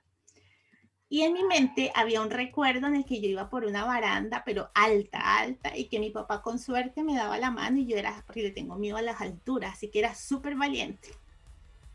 Y 1.09 1.23
en 1.23 1.33
mi 1.33 1.43
mente 1.43 1.91
había 1.93 2.21
un 2.21 2.31
recuerdo 2.31 2.87
en 2.87 2.95
el 2.95 3.05
que 3.05 3.19
yo 3.19 3.27
iba 3.27 3.49
por 3.49 3.65
una 3.65 3.83
baranda, 3.83 4.43
pero 4.45 4.71
alta, 4.73 5.39
alta, 5.39 5.77
y 5.77 5.89
que 5.89 5.99
mi 5.99 6.09
papá 6.09 6.41
con 6.41 6.57
suerte 6.57 7.03
me 7.03 7.15
daba 7.15 7.37
la 7.37 7.51
mano 7.51 7.79
y 7.79 7.85
yo 7.85 7.97
era, 7.97 8.23
porque 8.25 8.43
le 8.43 8.51
tengo 8.51 8.77
miedo 8.77 8.95
a 8.95 9.01
las 9.01 9.19
alturas, 9.19 9.73
así 9.73 9.89
que 9.89 9.99
era 9.99 10.15
súper 10.15 10.55
valiente. 10.55 11.09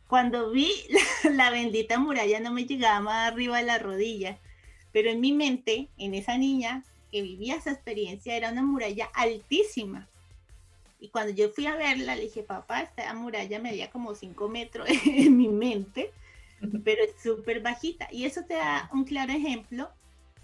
Cuando 0.06 0.50
vi 0.50 0.70
la, 1.24 1.30
la, 1.30 1.50
bendita 1.50 1.98
muralla 1.98 2.40
no 2.40 2.52
me 2.52 2.66
llegaba 2.66 3.00
más 3.00 3.32
arriba 3.32 3.56
de 3.56 3.64
la 3.64 3.78
rodilla, 3.78 4.38
pero 4.92 5.09
en 5.09 5.20
mi 5.20 5.32
mente, 5.32 5.88
en 5.96 6.12
esa 6.12 6.37
niña, 6.37 6.85
que 7.16 7.22
vivía 7.22 7.57
esa 7.57 7.70
experiencia 7.70 8.37
era 8.37 8.52
una 8.52 8.62
muralla 8.62 9.07
altísima. 9.14 10.07
Y 11.00 11.09
cuando 11.09 11.33
yo 11.33 11.48
fui 11.48 11.64
a 11.64 11.74
verla, 11.74 12.14
le 12.14 12.24
dije, 12.24 12.42
papá, 12.42 12.83
esta 12.83 13.14
muralla 13.14 13.59
medía 13.59 13.90
como 13.90 14.14
5 14.14 14.48
metros 14.50 14.87
en 15.07 15.35
mi 15.35 15.48
mente, 15.48 16.12
pero 16.85 17.02
es 17.02 17.14
súper 17.22 17.62
bajita. 17.62 18.07
Y 18.12 18.26
eso 18.26 18.42
te 18.44 18.52
da 18.52 18.90
un 18.92 19.05
claro 19.05 19.33
ejemplo 19.33 19.88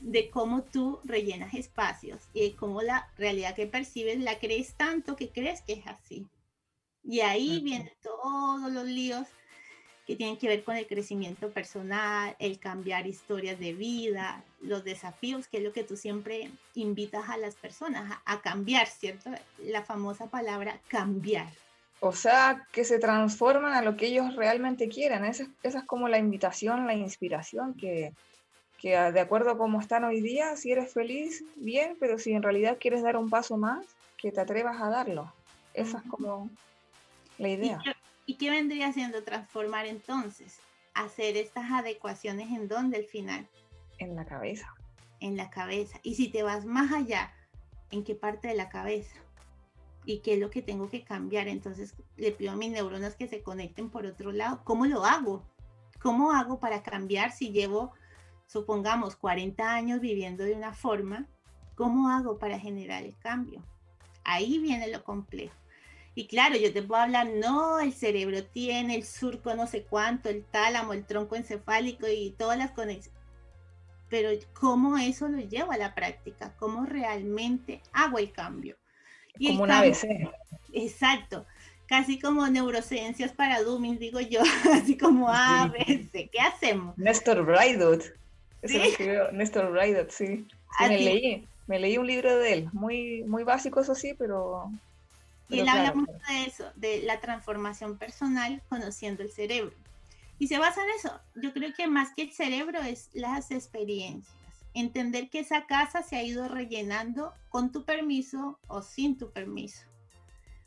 de 0.00 0.30
cómo 0.30 0.62
tú 0.62 0.98
rellenas 1.04 1.52
espacios 1.52 2.22
y 2.32 2.40
de 2.40 2.56
cómo 2.56 2.80
la 2.80 3.06
realidad 3.18 3.54
que 3.54 3.66
percibes 3.66 4.18
la 4.18 4.38
crees 4.38 4.72
tanto 4.72 5.14
que 5.14 5.28
crees 5.28 5.60
que 5.60 5.74
es 5.74 5.86
así. 5.86 6.26
Y 7.04 7.20
ahí 7.20 7.60
vienen 7.60 7.92
todos 8.00 8.72
los 8.72 8.86
líos 8.86 9.26
que 10.06 10.16
tienen 10.16 10.38
que 10.38 10.48
ver 10.48 10.64
con 10.64 10.76
el 10.76 10.86
crecimiento 10.86 11.50
personal, 11.50 12.34
el 12.38 12.58
cambiar 12.58 13.06
historias 13.06 13.60
de 13.60 13.74
vida, 13.74 14.42
los 14.62 14.84
desafíos, 14.84 15.48
que 15.48 15.58
es 15.58 15.62
lo 15.62 15.72
que 15.72 15.84
tú 15.84 15.96
siempre 15.96 16.50
invitas 16.74 17.28
a 17.28 17.36
las 17.36 17.56
personas 17.56 18.18
a, 18.24 18.40
cambiar, 18.40 18.86
¿cierto? 18.86 19.30
La 19.58 19.82
famosa 19.82 20.26
palabra 20.26 20.78
cambiar. 20.88 21.48
O 22.00 22.12
sea, 22.12 22.66
que 22.72 22.84
se 22.84 22.98
transforman 22.98 23.74
a 23.74 23.82
lo 23.82 23.96
que 23.96 24.06
ellos 24.06 24.34
realmente 24.34 24.88
quieren. 24.88 25.24
Esa, 25.24 25.46
esa 25.62 25.80
es 25.80 25.84
como 25.84 26.08
la 26.08 26.18
invitación, 26.18 26.86
la 26.86 26.94
inspiración, 26.94 27.74
que, 27.74 28.12
que 28.78 28.90
de 28.90 29.20
acuerdo 29.20 29.50
a 29.50 29.58
cómo 29.58 29.80
están 29.80 30.04
hoy 30.04 30.20
día, 30.20 30.56
si 30.56 30.72
eres 30.72 30.92
feliz, 30.92 31.44
bien, 31.56 31.96
pero 32.00 32.18
si 32.18 32.32
en 32.32 32.42
realidad 32.42 32.78
quieres 32.80 33.02
dar 33.02 33.16
un 33.16 33.30
paso 33.30 33.56
más, 33.56 33.84
que 34.16 34.32
te 34.32 34.40
atrevas 34.40 34.80
a 34.80 34.88
darlo. 34.88 35.32
Esa 35.74 35.98
es 35.98 36.04
como 36.04 36.50
la 37.38 37.48
idea. 37.48 37.80
¿Y 38.26 38.34
qué 38.34 38.50
vendría 38.50 38.92
siendo 38.92 39.22
transformar 39.24 39.86
entonces? 39.86 40.58
Hacer 40.94 41.36
estas 41.36 41.70
adecuaciones 41.70 42.48
en 42.50 42.68
dónde 42.68 42.98
al 42.98 43.04
final? 43.04 43.46
En 44.02 44.16
la 44.16 44.24
cabeza. 44.24 44.74
En 45.20 45.36
la 45.36 45.48
cabeza. 45.48 46.00
Y 46.02 46.16
si 46.16 46.28
te 46.28 46.42
vas 46.42 46.64
más 46.64 46.92
allá, 46.92 47.32
¿en 47.90 48.02
qué 48.02 48.16
parte 48.16 48.48
de 48.48 48.54
la 48.54 48.68
cabeza? 48.68 49.16
¿Y 50.04 50.18
qué 50.18 50.34
es 50.34 50.40
lo 50.40 50.50
que 50.50 50.60
tengo 50.60 50.90
que 50.90 51.04
cambiar? 51.04 51.46
Entonces 51.46 51.94
le 52.16 52.32
pido 52.32 52.50
a 52.50 52.56
mis 52.56 52.72
neuronas 52.72 53.14
que 53.14 53.28
se 53.28 53.42
conecten 53.42 53.90
por 53.90 54.04
otro 54.06 54.32
lado. 54.32 54.62
¿Cómo 54.64 54.86
lo 54.86 55.04
hago? 55.04 55.44
¿Cómo 56.00 56.32
hago 56.32 56.58
para 56.58 56.82
cambiar 56.82 57.30
si 57.30 57.52
llevo, 57.52 57.92
supongamos, 58.48 59.14
40 59.14 59.72
años 59.72 60.00
viviendo 60.00 60.42
de 60.42 60.54
una 60.54 60.72
forma? 60.72 61.28
¿Cómo 61.76 62.10
hago 62.10 62.40
para 62.40 62.58
generar 62.58 63.04
el 63.04 63.16
cambio? 63.18 63.62
Ahí 64.24 64.58
viene 64.58 64.88
lo 64.88 65.04
complejo. 65.04 65.54
Y 66.16 66.26
claro, 66.26 66.56
yo 66.56 66.72
te 66.72 66.82
puedo 66.82 67.00
hablar, 67.00 67.28
no, 67.36 67.78
el 67.78 67.92
cerebro 67.92 68.44
tiene 68.44 68.96
el 68.96 69.04
surco 69.04 69.54
no 69.54 69.66
sé 69.68 69.84
cuánto, 69.84 70.28
el 70.28 70.44
tálamo, 70.44 70.92
el 70.92 71.06
tronco 71.06 71.36
encefálico 71.36 72.08
y 72.08 72.34
todas 72.36 72.58
las 72.58 72.72
conexiones. 72.72 73.21
Pero 74.12 74.28
¿cómo 74.52 74.98
eso 74.98 75.26
lo 75.26 75.38
llevo 75.38 75.72
a 75.72 75.78
la 75.78 75.94
práctica? 75.94 76.52
¿Cómo 76.58 76.84
realmente 76.84 77.80
hago 77.94 78.18
el 78.18 78.30
cambio? 78.30 78.76
como 79.38 79.62
una 79.62 79.78
ABC. 79.78 80.04
Exacto. 80.74 81.46
Casi 81.86 82.20
como 82.20 82.46
neurociencias 82.46 83.32
para 83.32 83.62
Dummies, 83.62 83.98
digo 83.98 84.20
yo, 84.20 84.42
así 84.74 84.98
como 84.98 85.30
ABC. 85.30 86.28
¿Qué 86.30 86.40
hacemos? 86.46 86.98
Néstor 86.98 87.42
Braidot. 87.42 88.02
¿Sí? 88.62 88.82
Néstor 89.32 89.72
Braidot, 89.72 90.10
sí. 90.10 90.26
sí 90.26 90.84
me 90.86 90.98
leí, 90.98 91.48
me 91.66 91.78
leí 91.78 91.96
un 91.96 92.06
libro 92.06 92.36
de 92.36 92.52
él, 92.52 92.68
muy, 92.74 93.24
muy 93.24 93.44
básico 93.44 93.80
eso 93.80 93.94
sí, 93.94 94.14
pero 94.18 94.70
y 95.48 95.60
él 95.60 95.68
habla 95.70 95.94
mucho 95.94 96.12
de 96.28 96.44
eso, 96.44 96.70
de 96.76 97.00
la 97.02 97.18
transformación 97.20 97.96
personal 97.96 98.62
conociendo 98.68 99.22
el 99.22 99.30
cerebro. 99.30 99.74
Y 100.42 100.48
se 100.48 100.58
basa 100.58 100.82
en 100.82 100.90
eso. 100.90 101.20
Yo 101.36 101.52
creo 101.52 101.72
que 101.72 101.86
más 101.86 102.12
que 102.16 102.22
el 102.22 102.32
cerebro 102.32 102.80
es 102.80 103.10
las 103.12 103.52
experiencias. 103.52 104.34
Entender 104.74 105.30
que 105.30 105.38
esa 105.38 105.66
casa 105.66 106.02
se 106.02 106.16
ha 106.16 106.24
ido 106.24 106.48
rellenando 106.48 107.32
con 107.48 107.70
tu 107.70 107.84
permiso 107.84 108.58
o 108.66 108.82
sin 108.82 109.16
tu 109.16 109.30
permiso. 109.30 109.86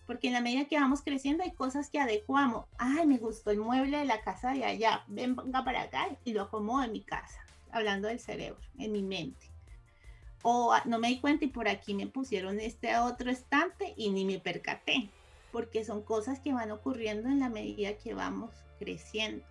Porque 0.07 0.27
en 0.27 0.33
la 0.33 0.39
medida 0.39 0.63
que 0.63 0.79
vamos 0.79 1.01
creciendo 1.01 1.43
hay 1.43 1.51
cosas 1.51 1.89
que 1.89 1.99
adecuamos. 1.99 2.67
Ay, 2.77 3.05
me 3.05 3.17
gustó 3.17 3.51
el 3.51 3.59
mueble 3.59 3.97
de 3.97 4.05
la 4.05 4.21
casa 4.21 4.53
de 4.53 4.63
allá. 4.63 5.03
Venga 5.07 5.65
para 5.65 5.81
acá 5.81 6.07
y 6.23 6.31
lo 6.31 6.43
acomodo 6.43 6.85
en 6.85 6.93
mi 6.93 7.01
casa. 7.01 7.41
Hablando 7.69 8.07
del 8.07 8.21
cerebro, 8.21 8.61
en 8.79 8.93
mi 8.93 9.03
mente 9.03 9.51
o 10.41 10.71
ah, 10.71 10.83
no 10.85 10.99
me 10.99 11.09
di 11.09 11.19
cuenta 11.19 11.43
y 11.43 11.49
por 11.49 11.67
aquí 11.67 11.93
me 11.93 12.07
pusieron 12.07 12.61
este 12.61 12.97
otro 12.97 13.29
estante 13.29 13.93
y 13.97 14.11
ni 14.11 14.23
me 14.23 14.39
percaté, 14.39 15.09
porque 15.51 15.83
son 15.83 16.01
cosas 16.01 16.39
que 16.39 16.53
van 16.53 16.71
ocurriendo 16.71 17.27
en 17.27 17.39
la 17.39 17.49
medida 17.49 17.97
que 17.97 18.13
vamos 18.13 18.51
creciendo. 18.77 19.43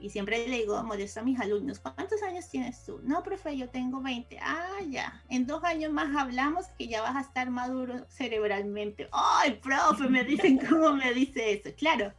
Y 0.00 0.10
siempre 0.10 0.46
le 0.46 0.56
digo, 0.58 0.82
modesto 0.82 1.20
a 1.20 1.22
mis 1.22 1.38
alumnos, 1.38 1.78
¿cuántos 1.78 2.22
años 2.22 2.48
tienes 2.48 2.84
tú? 2.84 3.00
No, 3.02 3.22
profe, 3.22 3.56
yo 3.56 3.68
tengo 3.68 4.00
20. 4.00 4.38
Ah, 4.40 4.78
ya, 4.88 5.22
en 5.28 5.46
dos 5.46 5.62
años 5.64 5.92
más 5.92 6.16
hablamos 6.16 6.66
que 6.78 6.88
ya 6.88 7.02
vas 7.02 7.16
a 7.16 7.20
estar 7.20 7.50
maduro 7.50 8.06
cerebralmente. 8.08 9.08
Ay, 9.12 9.60
profe, 9.62 10.08
me 10.08 10.24
dicen 10.24 10.58
cómo 10.68 10.92
me 10.94 11.12
dice 11.12 11.52
eso. 11.52 11.70
Claro, 11.76 12.12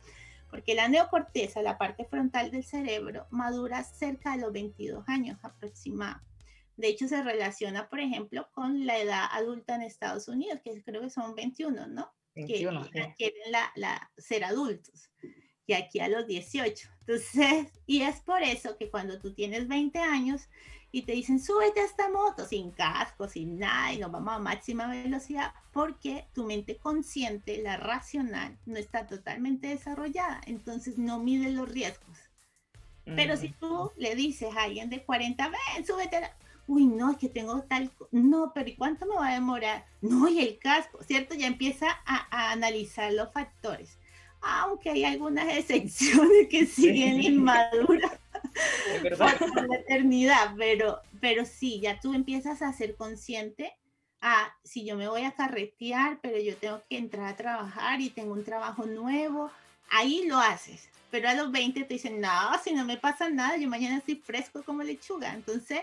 porque 0.50 0.76
la 0.76 0.88
neocorteza, 0.88 1.62
la 1.62 1.78
parte 1.78 2.06
frontal 2.06 2.52
del 2.52 2.64
cerebro, 2.64 3.26
madura 3.32 3.84
cerca 3.84 4.36
de 4.36 4.42
los 4.42 4.52
22 4.52 5.04
años 5.08 5.40
aproximadamente. 5.42 6.30
De 6.78 6.88
hecho, 6.88 7.08
se 7.08 7.22
relaciona, 7.22 7.90
por 7.90 8.00
ejemplo, 8.00 8.50
con 8.54 8.86
la 8.86 8.98
edad 8.98 9.26
adulta 9.32 9.76
en 9.76 9.84
Estados 9.84 10.28
Unidos, 10.28 10.60
que 10.64 10.82
creo 10.84 11.02
que 11.02 11.10
son 11.10 11.36
21, 11.36 11.88
¿no? 11.88 12.12
21, 12.36 12.90
que 12.90 13.14
quieren 13.18 13.52
la, 13.76 14.12
ser 14.18 14.44
adultos. 14.44 15.12
Y 15.68 15.74
aquí 15.74 16.00
a 16.00 16.08
los 16.08 16.26
18. 16.28 16.90
Entonces, 17.12 17.68
y 17.88 18.04
es 18.04 18.22
por 18.22 18.42
eso 18.42 18.78
que 18.78 18.90
cuando 18.90 19.20
tú 19.20 19.34
tienes 19.34 19.68
20 19.68 20.00
años 20.00 20.48
y 20.94 21.02
te 21.02 21.12
dicen, 21.12 21.42
súbete 21.42 21.82
a 21.82 21.86
esta 21.86 22.10
moto 22.10 22.46
sin 22.46 22.72
casco, 22.72 23.28
sin 23.28 23.60
nada, 23.60 23.92
y 23.94 24.00
nos 24.00 24.12
vamos 24.12 24.34
a 24.34 24.40
máxima 24.40 24.88
velocidad, 24.88 25.54
porque 25.74 26.26
tu 26.34 26.46
mente 26.46 26.78
consciente, 26.78 27.62
la 27.62 27.76
racional, 27.76 28.58
no 28.66 28.78
está 28.78 29.08
totalmente 29.08 29.68
desarrollada. 29.68 30.42
Entonces, 30.48 30.98
no 30.98 31.20
mide 31.20 31.50
los 31.52 31.70
riesgos. 31.70 32.18
Pero 33.04 33.36
si 33.36 33.50
tú 33.50 33.92
le 33.98 34.16
dices 34.16 34.56
a 34.56 34.64
alguien 34.64 34.90
de 34.90 35.04
40, 35.04 35.50
ven, 35.50 35.86
súbete 35.86 36.18
a 36.18 36.22
la 36.22 36.36
uy, 36.68 36.86
no, 36.86 37.12
es 37.12 37.18
que 37.18 37.28
tengo 37.28 37.62
tal, 37.64 37.92
no, 38.12 38.54
pero 38.54 38.70
¿y 38.70 38.76
cuánto 38.76 39.06
me 39.06 39.16
va 39.16 39.30
a 39.30 39.34
demorar? 39.34 39.86
No, 40.00 40.30
y 40.30 40.40
el 40.40 40.58
casco, 40.58 41.04
¿cierto? 41.04 41.36
Ya 41.36 41.48
empieza 41.48 41.88
a, 42.06 42.52
analizar 42.52 43.12
los 43.12 43.32
factores. 43.32 43.98
Aunque 44.42 44.90
hay 44.90 45.04
algunas 45.04 45.48
excepciones 45.56 46.48
que 46.50 46.66
siguen 46.66 47.22
inmaduras 47.22 48.20
por 49.18 49.68
la 49.68 49.76
eternidad, 49.76 50.56
pero, 50.58 51.00
pero 51.20 51.46
sí, 51.46 51.80
ya 51.80 52.00
tú 52.00 52.14
empiezas 52.14 52.62
a 52.62 52.74
ser 52.74 52.96
consciente 52.96 53.74
a 54.22 54.56
si 54.64 54.86
yo 54.86 54.96
me 54.96 55.08
voy 55.08 55.24
a 55.24 55.32
carretear, 55.32 56.20
pero 56.22 56.40
yo 56.40 56.56
tengo 56.58 56.82
que 56.90 56.98
entrar 56.98 57.28
a 57.28 57.36
trabajar 57.36 58.02
y 58.02 58.10
tengo 58.10 58.34
un 58.34 58.44
trabajo 58.44 58.86
nuevo, 58.86 59.52
ahí 59.90 60.26
lo 60.28 60.40
haces. 60.40 60.90
Pero 61.10 61.28
a 61.28 61.34
los 61.34 61.52
20 61.52 61.84
te 61.84 61.94
dicen, 61.94 62.22
no, 62.22 62.30
si 62.64 62.74
no 62.74 62.86
me 62.86 62.98
pasa 62.98 63.30
nada, 63.30 63.58
yo 63.58 63.68
mañana 63.68 63.98
estoy 63.98 64.16
fresco 64.16 64.64
como 64.64 64.84
lechuga. 64.84 65.34
Entonces, 65.34 65.82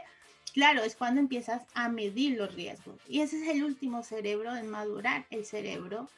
claro, 0.54 0.82
es 0.82 0.96
cuando 0.96 1.20
empiezas 1.20 1.62
a 1.74 1.88
medir 1.88 2.38
los 2.38 2.54
riesgos. 2.54 2.96
Y 3.08 3.20
ese 3.20 3.42
es 3.42 3.48
el 3.54 3.64
último 3.64 4.02
cerebro 4.02 4.56
en 4.56 4.70
madurar, 4.70 5.26
el 5.30 5.44
cerebro, 5.44 6.08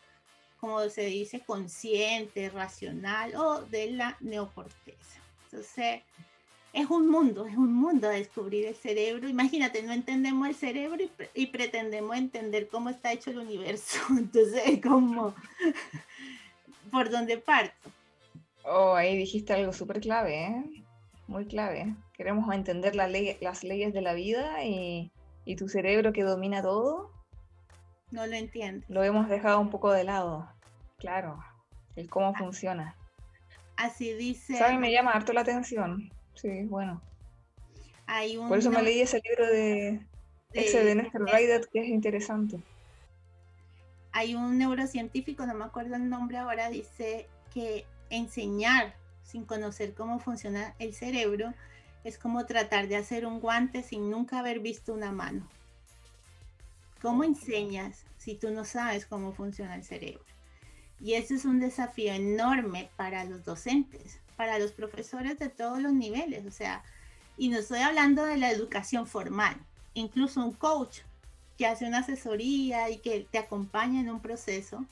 como 0.61 0.88
se 0.88 1.07
dice, 1.07 1.40
consciente, 1.40 2.51
racional 2.51 3.35
o 3.37 3.62
de 3.62 3.90
la 3.92 4.16
neocorteza. 4.20 5.20
Entonces, 5.44 6.03
es 6.73 6.88
un 6.88 7.09
mundo, 7.09 7.46
es 7.46 7.57
un 7.57 7.73
mundo 7.73 8.09
a 8.09 8.12
descubrir 8.12 8.66
el 8.66 8.75
cerebro. 8.75 9.29
Imagínate, 9.29 9.83
no 9.83 9.92
entendemos 9.92 10.49
el 10.49 10.55
cerebro 10.55 11.05
y, 11.35 11.46
pretendemos 11.46 12.16
entender 12.16 12.68
cómo 12.68 12.90
está 12.90 13.12
hecho 13.12 13.31
el 13.31 13.38
universo. 13.38 13.99
Entonces, 14.11 14.62
es 14.66 14.81
como, 14.81 15.35
¿por 16.90 17.11
dónde 17.11 17.38
parto? 17.38 17.90
Oh, 18.64 18.94
ahí 18.94 19.16
dijiste 19.16 19.53
algo 19.53 19.73
súper 19.73 20.01
clave, 20.01 20.44
¿eh? 20.44 20.64
Muy 21.27 21.46
clave. 21.46 21.94
Queremos 22.12 22.53
entender 22.55 22.94
las 22.94 23.11
leyes 23.11 23.92
de 23.92 24.03
la 24.03 24.14
vida 24.14 24.62
y, 24.64 25.11
y 25.44 25.57
tu 25.57 25.68
cerebro 25.68 26.12
que 26.12 26.23
domina 26.23 26.62
todo. 26.62 27.11
No 28.11 28.27
lo 28.27 28.35
entiendo. 28.35 28.85
Lo 28.88 29.03
hemos 29.05 29.29
dejado 29.29 29.61
un 29.61 29.70
poco 29.70 29.92
de 29.92 30.05
lado. 30.05 30.49
Claro, 30.99 31.42
el 31.96 32.09
cómo 32.11 32.35
funciona. 32.35 32.96
Así 33.77 34.12
dice. 34.12 34.57
¿Sabes? 34.57 34.79
Me 34.79 34.92
llama 34.92 35.12
harto 35.12 35.33
la 35.33 35.42
atención. 35.42 36.11
Sí, 36.35 36.64
bueno. 36.64 37.01
Por 38.49 38.59
eso 38.59 38.70
me 38.70 38.83
leí 38.83 39.01
ese 39.01 39.20
libro 39.23 39.46
de, 39.46 40.01
ese 40.53 40.85
de 40.85 40.94
Néstor 40.96 41.31
Ryder 41.31 41.68
que 41.73 41.81
es 41.81 41.88
interesante. 41.88 42.61
Hay 44.12 44.35
un 44.35 44.59
neurocientífico, 44.59 45.46
no 45.46 45.55
me 45.55 45.64
acuerdo 45.64 45.94
el 45.94 46.09
nombre 46.09 46.38
ahora, 46.38 46.70
dice 46.70 47.29
que 47.55 47.87
enseñar 48.11 48.94
sin 49.23 49.44
conocer 49.44 49.94
cómo 49.94 50.18
funciona 50.18 50.75
el 50.81 50.92
cerebro 50.92 51.55
es 52.03 52.18
como 52.18 52.46
tratar 52.46 52.88
de 52.88 52.96
hacer 52.96 53.27
un 53.27 53.38
guante 53.38 53.85
sin 53.85 54.11
nunca 54.11 54.40
haber 54.40 54.59
visto 54.59 54.92
una 54.92 55.12
mano. 55.12 55.49
¿Cómo 57.01 57.25
enseñas 57.25 58.05
si 58.19 58.35
tú 58.35 58.51
no 58.51 58.65
sabes 58.65 59.07
cómo 59.07 59.33
funciona 59.33 59.75
el 59.75 59.85
cerebro? 59.85 60.25
Y 61.01 61.15
ese 61.15 61.35
es 61.35 61.47
un 61.47 61.61
desafío 61.61 62.13
enorme 62.13 62.91
para 62.97 63.25
los 63.25 63.43
docentes, 63.45 64.21
para 64.37 64.59
los 64.59 64.73
profesores 64.73 65.39
de 65.39 65.49
todos 65.49 65.81
los 65.81 65.93
niveles, 65.93 66.45
o 66.47 66.51
sea, 66.51 66.85
y 67.39 67.49
no 67.49 67.59
estoy 67.59 67.81
hablando 67.81 68.25
de 68.25 68.37
la 68.37 68.51
educación 68.51 69.07
formal, 69.07 69.57
incluso 69.95 70.45
un 70.45 70.53
coach 70.53 70.99
que 71.57 71.67
hace 71.67 71.87
una 71.87 71.99
asesoría 71.99 72.91
y 72.91 72.99
que 72.99 73.27
te 73.31 73.39
acompaña 73.39 74.01
en 74.01 74.11
un 74.11 74.21
proceso, 74.21 74.85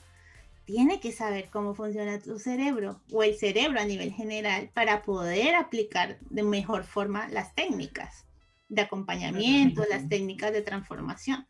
tiene 0.65 0.99
que 0.99 1.11
saber 1.11 1.49
cómo 1.51 1.73
funciona 1.73 2.19
tu 2.19 2.37
cerebro 2.37 3.01
o 3.11 3.23
el 3.23 3.35
cerebro 3.35 3.79
a 3.79 3.85
nivel 3.85 4.13
general 4.13 4.69
para 4.73 5.01
poder 5.03 5.55
aplicar 5.55 6.19
de 6.29 6.43
mejor 6.43 6.83
forma 6.83 7.27
las 7.29 7.55
técnicas 7.55 8.25
de 8.67 8.83
acompañamiento, 8.83 9.83
las 9.89 10.07
técnicas 10.09 10.53
de 10.53 10.61
transformación. 10.61 11.47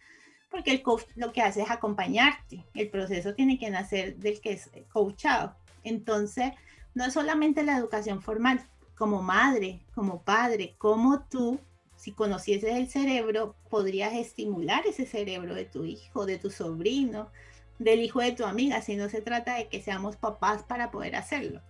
Porque 0.49 0.71
el 0.71 0.81
coach 0.81 1.03
lo 1.15 1.31
que 1.31 1.41
hace 1.41 1.61
es 1.61 1.69
acompañarte. 1.69 2.65
El 2.73 2.89
proceso 2.89 3.33
tiene 3.35 3.59
que 3.59 3.69
nacer 3.69 4.17
del 4.17 4.41
que 4.41 4.53
es 4.53 4.69
coachado. 4.91 5.55
Entonces, 5.83 6.51
no 6.93 7.05
es 7.05 7.13
solamente 7.13 7.63
la 7.63 7.77
educación 7.77 8.21
formal, 8.21 8.65
como 8.95 9.21
madre, 9.21 9.79
como 9.95 10.21
padre, 10.23 10.75
como 10.77 11.21
tú, 11.23 11.59
si 11.95 12.11
conocieses 12.11 12.75
el 12.75 12.89
cerebro, 12.89 13.55
podrías 13.69 14.13
estimular 14.13 14.85
ese 14.85 15.05
cerebro 15.05 15.55
de 15.55 15.65
tu 15.65 15.85
hijo, 15.85 16.25
de 16.25 16.37
tu 16.37 16.49
sobrino, 16.49 17.29
del 17.77 18.01
hijo 18.01 18.19
de 18.19 18.33
tu 18.33 18.43
amiga, 18.43 18.81
si 18.81 18.95
no 18.95 19.07
se 19.07 19.21
trata 19.21 19.55
de 19.55 19.67
que 19.67 19.81
seamos 19.81 20.17
papás 20.17 20.63
para 20.63 20.91
poder 20.91 21.15
hacerlo. 21.15 21.61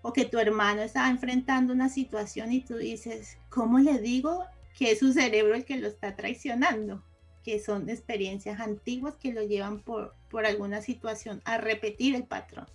O 0.00 0.12
que 0.12 0.24
tu 0.24 0.38
hermano 0.38 0.82
está 0.82 1.08
enfrentando 1.10 1.72
una 1.72 1.88
situación 1.88 2.52
y 2.52 2.60
tú 2.60 2.76
dices, 2.76 3.36
¿cómo 3.50 3.78
le 3.78 3.98
digo 3.98 4.44
que 4.76 4.92
es 4.92 4.98
su 4.98 5.12
cerebro 5.12 5.54
el 5.54 5.64
que 5.64 5.76
lo 5.76 5.88
está 5.88 6.16
traicionando? 6.16 7.02
Que 7.42 7.58
son 7.58 7.88
experiencias 7.88 8.60
antiguas 8.60 9.16
que 9.16 9.32
lo 9.32 9.42
llevan 9.42 9.82
por, 9.82 10.14
por 10.30 10.46
alguna 10.46 10.82
situación 10.82 11.42
a 11.44 11.58
repetir 11.58 12.14
el 12.14 12.24
patrón. 12.24 12.66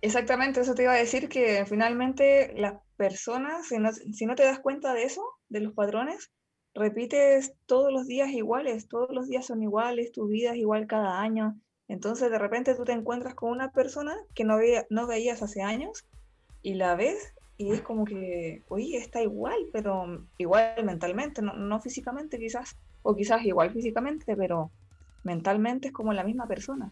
Exactamente, 0.00 0.60
eso 0.60 0.74
te 0.74 0.84
iba 0.84 0.92
a 0.92 0.96
decir 0.96 1.28
que 1.28 1.66
finalmente 1.66 2.54
las 2.56 2.74
personas, 2.96 3.66
si 3.66 3.78
no, 3.78 3.92
si 3.92 4.26
no 4.26 4.36
te 4.36 4.44
das 4.44 4.60
cuenta 4.60 4.94
de 4.94 5.02
eso, 5.02 5.22
de 5.48 5.60
los 5.60 5.72
patrones, 5.72 6.30
repites 6.74 7.54
todos 7.66 7.92
los 7.92 8.06
días 8.06 8.30
iguales, 8.30 8.88
todos 8.88 9.10
los 9.10 9.28
días 9.28 9.46
son 9.46 9.62
iguales, 9.62 10.12
tu 10.12 10.28
vida 10.28 10.50
es 10.52 10.58
igual 10.58 10.86
cada 10.86 11.20
año. 11.20 11.60
Entonces 11.88 12.30
de 12.30 12.38
repente 12.38 12.74
tú 12.74 12.84
te 12.84 12.92
encuentras 12.92 13.34
con 13.34 13.50
una 13.50 13.72
persona 13.72 14.14
que 14.34 14.44
no, 14.44 14.58
veía, 14.58 14.86
no 14.90 15.06
veías 15.06 15.42
hace 15.42 15.62
años 15.62 16.06
y 16.62 16.74
la 16.74 16.94
ves 16.94 17.34
y 17.56 17.72
es 17.72 17.80
como 17.80 18.04
que, 18.04 18.62
oye, 18.68 18.98
está 18.98 19.20
igual, 19.20 19.58
pero 19.72 20.28
igual 20.38 20.84
mentalmente, 20.84 21.42
no, 21.42 21.54
no 21.54 21.80
físicamente 21.80 22.38
quizás, 22.38 22.76
o 23.02 23.14
quizás 23.14 23.44
igual 23.44 23.70
físicamente, 23.70 24.36
pero 24.36 24.70
mentalmente 25.24 25.88
es 25.88 25.94
como 25.94 26.12
la 26.12 26.24
misma 26.24 26.46
persona. 26.46 26.90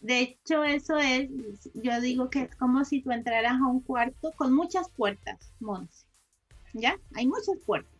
De 0.00 0.20
hecho, 0.20 0.64
eso 0.64 0.96
es, 0.96 1.28
yo 1.74 2.00
digo 2.00 2.30
que 2.30 2.42
es 2.42 2.54
como 2.56 2.84
si 2.84 3.02
tú 3.02 3.12
entraras 3.12 3.60
a 3.60 3.66
un 3.66 3.80
cuarto 3.80 4.32
con 4.32 4.54
muchas 4.54 4.88
puertas, 4.90 5.52
Monse. 5.60 6.06
¿Ya? 6.72 6.96
Hay 7.14 7.26
muchas 7.26 7.56
puertas. 7.66 7.92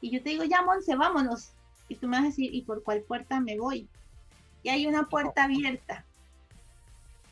Y 0.00 0.10
yo 0.10 0.22
te 0.22 0.30
digo, 0.30 0.44
ya, 0.44 0.62
Monse, 0.62 0.96
vámonos. 0.96 1.52
Y 1.88 1.94
tú 1.94 2.08
me 2.08 2.16
vas 2.16 2.24
a 2.24 2.28
decir, 2.28 2.52
¿y 2.52 2.62
por 2.62 2.82
cuál 2.82 3.02
puerta 3.02 3.40
me 3.40 3.58
voy? 3.58 3.88
Y 4.64 4.70
hay 4.70 4.86
una 4.86 5.08
puerta 5.08 5.44
abierta. 5.44 6.04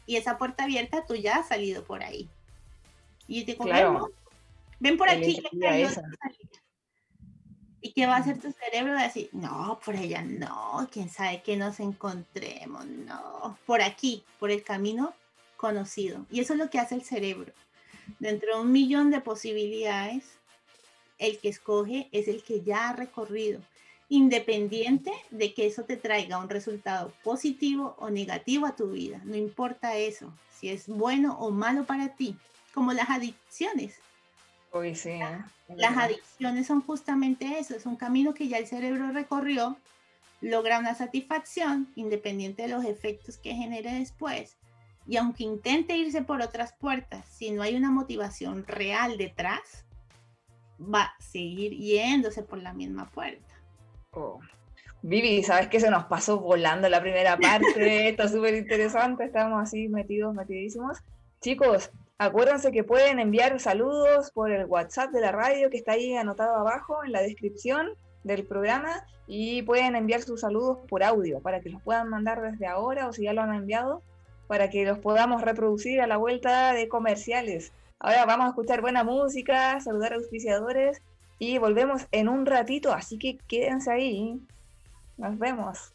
Y 0.06 0.16
esa 0.16 0.38
puerta 0.38 0.64
abierta 0.64 1.04
tú 1.04 1.14
ya 1.14 1.36
has 1.36 1.48
salido 1.48 1.84
por 1.84 2.02
ahí. 2.02 2.28
Y 3.26 3.44
te 3.44 3.52
digo, 3.52 4.10
ven 4.78 4.96
por 4.96 5.08
aquí. 5.08 5.42
¿Y 7.82 7.92
qué 7.92 8.06
va 8.06 8.16
a 8.16 8.18
hacer 8.18 8.38
tu 8.38 8.52
cerebro? 8.52 8.94
De 8.94 9.02
decir, 9.02 9.30
no, 9.32 9.80
por 9.84 9.96
allá 9.96 10.22
no, 10.22 10.88
quién 10.92 11.08
sabe 11.08 11.42
que 11.42 11.56
nos 11.56 11.80
encontremos, 11.80 12.84
no, 12.86 13.58
por 13.66 13.80
aquí, 13.80 14.22
por 14.38 14.50
el 14.50 14.62
camino 14.62 15.14
conocido. 15.56 16.26
Y 16.30 16.40
eso 16.40 16.52
es 16.52 16.58
lo 16.58 16.68
que 16.68 16.78
hace 16.78 16.94
el 16.94 17.02
cerebro. 17.02 17.52
Dentro 18.18 18.56
de 18.56 18.62
un 18.62 18.72
millón 18.72 19.10
de 19.10 19.20
posibilidades, 19.20 20.24
el 21.18 21.38
que 21.38 21.48
escoge 21.48 22.08
es 22.12 22.28
el 22.28 22.42
que 22.42 22.62
ya 22.62 22.88
ha 22.88 22.92
recorrido, 22.92 23.60
independiente 24.08 25.12
de 25.30 25.54
que 25.54 25.66
eso 25.66 25.84
te 25.84 25.96
traiga 25.96 26.38
un 26.38 26.48
resultado 26.48 27.12
positivo 27.22 27.94
o 27.98 28.10
negativo 28.10 28.66
a 28.66 28.76
tu 28.76 28.90
vida. 28.90 29.20
No 29.24 29.36
importa 29.36 29.96
eso, 29.96 30.32
si 30.58 30.68
es 30.68 30.88
bueno 30.88 31.38
o 31.38 31.50
malo 31.50 31.84
para 31.84 32.16
ti, 32.16 32.36
como 32.74 32.92
las 32.92 33.08
adicciones 33.08 34.00
sí. 34.94 35.10
¿eh? 35.10 35.38
Las 35.76 35.96
adicciones 35.96 36.66
son 36.66 36.82
justamente 36.82 37.58
eso, 37.58 37.74
es 37.74 37.86
un 37.86 37.96
camino 37.96 38.34
que 38.34 38.48
ya 38.48 38.58
el 38.58 38.66
cerebro 38.66 39.10
recorrió, 39.12 39.76
logra 40.40 40.78
una 40.78 40.94
satisfacción 40.94 41.88
independiente 41.96 42.62
de 42.62 42.68
los 42.68 42.84
efectos 42.84 43.36
que 43.36 43.54
genere 43.54 43.92
después. 43.94 44.56
Y 45.06 45.16
aunque 45.16 45.44
intente 45.44 45.96
irse 45.96 46.22
por 46.22 46.40
otras 46.40 46.72
puertas, 46.74 47.26
si 47.26 47.50
no 47.50 47.62
hay 47.62 47.74
una 47.76 47.90
motivación 47.90 48.64
real 48.66 49.16
detrás, 49.16 49.84
va 50.80 51.02
a 51.02 51.20
seguir 51.20 51.72
yéndose 51.72 52.42
por 52.42 52.62
la 52.62 52.72
misma 52.72 53.08
puerta. 53.10 53.54
Oh. 54.12 54.40
Vivi, 55.02 55.42
¿sabes 55.42 55.68
qué 55.68 55.80
se 55.80 55.90
nos 55.90 56.04
pasó 56.04 56.40
volando 56.40 56.88
la 56.88 57.00
primera 57.00 57.36
parte? 57.40 58.08
Está 58.08 58.28
súper 58.28 58.54
interesante, 58.54 59.24
estamos 59.24 59.62
así 59.62 59.88
metidos, 59.88 60.34
metidísimos. 60.34 60.98
Chicos, 61.40 61.90
Acuérdense 62.22 62.70
que 62.70 62.84
pueden 62.84 63.18
enviar 63.18 63.58
saludos 63.60 64.30
por 64.30 64.50
el 64.50 64.66
WhatsApp 64.66 65.10
de 65.10 65.22
la 65.22 65.32
radio 65.32 65.70
que 65.70 65.78
está 65.78 65.92
ahí 65.92 66.14
anotado 66.14 66.54
abajo 66.54 67.02
en 67.02 67.12
la 67.12 67.22
descripción 67.22 67.92
del 68.24 68.44
programa 68.44 69.06
y 69.26 69.62
pueden 69.62 69.96
enviar 69.96 70.20
sus 70.20 70.42
saludos 70.42 70.80
por 70.86 71.02
audio 71.02 71.40
para 71.40 71.60
que 71.60 71.70
los 71.70 71.80
puedan 71.80 72.10
mandar 72.10 72.42
desde 72.42 72.66
ahora 72.66 73.08
o 73.08 73.14
si 73.14 73.22
ya 73.22 73.32
lo 73.32 73.40
han 73.40 73.54
enviado 73.54 74.02
para 74.48 74.68
que 74.68 74.84
los 74.84 74.98
podamos 74.98 75.40
reproducir 75.40 76.02
a 76.02 76.06
la 76.06 76.18
vuelta 76.18 76.74
de 76.74 76.90
comerciales. 76.90 77.72
Ahora 77.98 78.26
vamos 78.26 78.44
a 78.44 78.48
escuchar 78.50 78.82
buena 78.82 79.02
música, 79.02 79.80
saludar 79.80 80.12
a 80.12 80.16
auspiciadores 80.16 81.00
y 81.38 81.56
volvemos 81.56 82.06
en 82.12 82.28
un 82.28 82.44
ratito, 82.44 82.92
así 82.92 83.18
que 83.18 83.38
quédense 83.48 83.90
ahí. 83.90 84.38
Nos 85.16 85.38
vemos. 85.38 85.94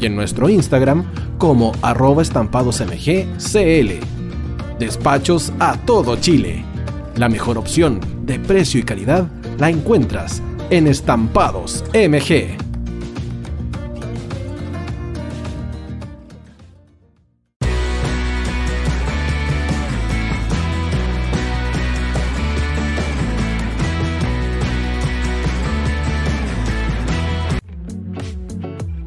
y 0.00 0.06
en 0.06 0.16
nuestro 0.16 0.48
Instagram 0.48 1.04
como 1.38 1.72
arroba 1.82 2.22
estampadosmgcl. 2.22 3.90
Despachos 4.78 5.52
a 5.58 5.76
todo 5.76 6.16
Chile. 6.16 6.64
La 7.16 7.28
mejor 7.28 7.58
opción 7.58 8.00
de 8.22 8.38
precio 8.38 8.80
y 8.80 8.84
calidad 8.84 9.26
la 9.58 9.70
encuentras 9.70 10.42
en 10.70 10.86
Estampados 10.86 11.84
MG. 11.92 12.67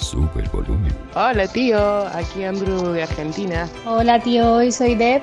sube 0.00 0.42
el 0.42 0.48
volumen. 0.48 0.92
Hola 1.14 1.46
tío, 1.46 2.06
aquí 2.08 2.44
Andrew 2.44 2.92
de 2.92 3.02
Argentina. 3.02 3.68
Hola 3.84 4.20
tío, 4.20 4.54
hoy 4.54 4.72
soy 4.72 4.94
Deb. 4.94 5.22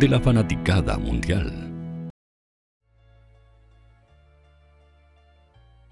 de 0.00 0.08
la 0.08 0.18
fanaticada 0.18 0.96
mundial. 0.96 1.52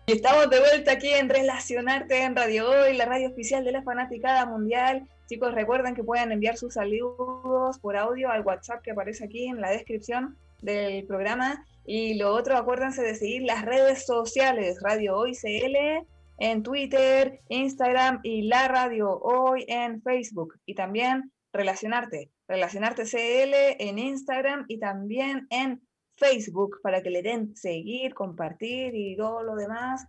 Estamos 0.06 0.48
de 0.48 0.60
vuelta 0.60 0.92
aquí 0.92 1.08
en 1.10 1.28
Relacionarte 1.28 2.22
en 2.22 2.34
Radio 2.34 2.70
Hoy, 2.70 2.96
la 2.96 3.04
radio 3.04 3.28
oficial 3.28 3.66
de 3.66 3.72
la 3.72 3.82
fanaticada 3.82 4.46
mundial. 4.46 5.06
Chicos, 5.28 5.52
recuerden 5.52 5.94
que 5.94 6.02
pueden 6.02 6.32
enviar 6.32 6.56
sus 6.56 6.72
saludos 6.72 7.78
por 7.80 7.98
audio 7.98 8.30
al 8.30 8.46
WhatsApp 8.46 8.80
que 8.80 8.92
aparece 8.92 9.26
aquí 9.26 9.46
en 9.46 9.60
la 9.60 9.72
descripción 9.72 10.38
del 10.62 11.04
programa. 11.04 11.62
Y 11.84 12.14
lo 12.14 12.32
otro, 12.32 12.56
acuérdense 12.56 13.02
de 13.02 13.14
seguir 13.14 13.42
las 13.42 13.62
redes 13.66 14.06
sociales, 14.06 14.78
Radio 14.80 15.18
Hoy 15.18 15.34
CL 15.34 16.06
en 16.38 16.62
Twitter, 16.62 17.40
Instagram 17.50 18.20
y 18.22 18.40
la 18.48 18.68
Radio 18.68 19.18
Hoy 19.18 19.66
en 19.68 20.00
Facebook. 20.00 20.54
Y 20.64 20.74
también 20.74 21.30
relacionarte, 21.52 22.30
relacionarte 22.46 23.04
CL 23.04 23.76
en 23.78 23.98
Instagram 23.98 24.64
y 24.68 24.78
también 24.78 25.46
en 25.50 25.82
Facebook 26.16 26.80
para 26.82 27.02
que 27.02 27.10
le 27.10 27.22
den 27.22 27.54
seguir, 27.56 28.14
compartir 28.14 28.94
y 28.94 29.16
todo 29.16 29.42
lo 29.42 29.54
demás. 29.54 30.06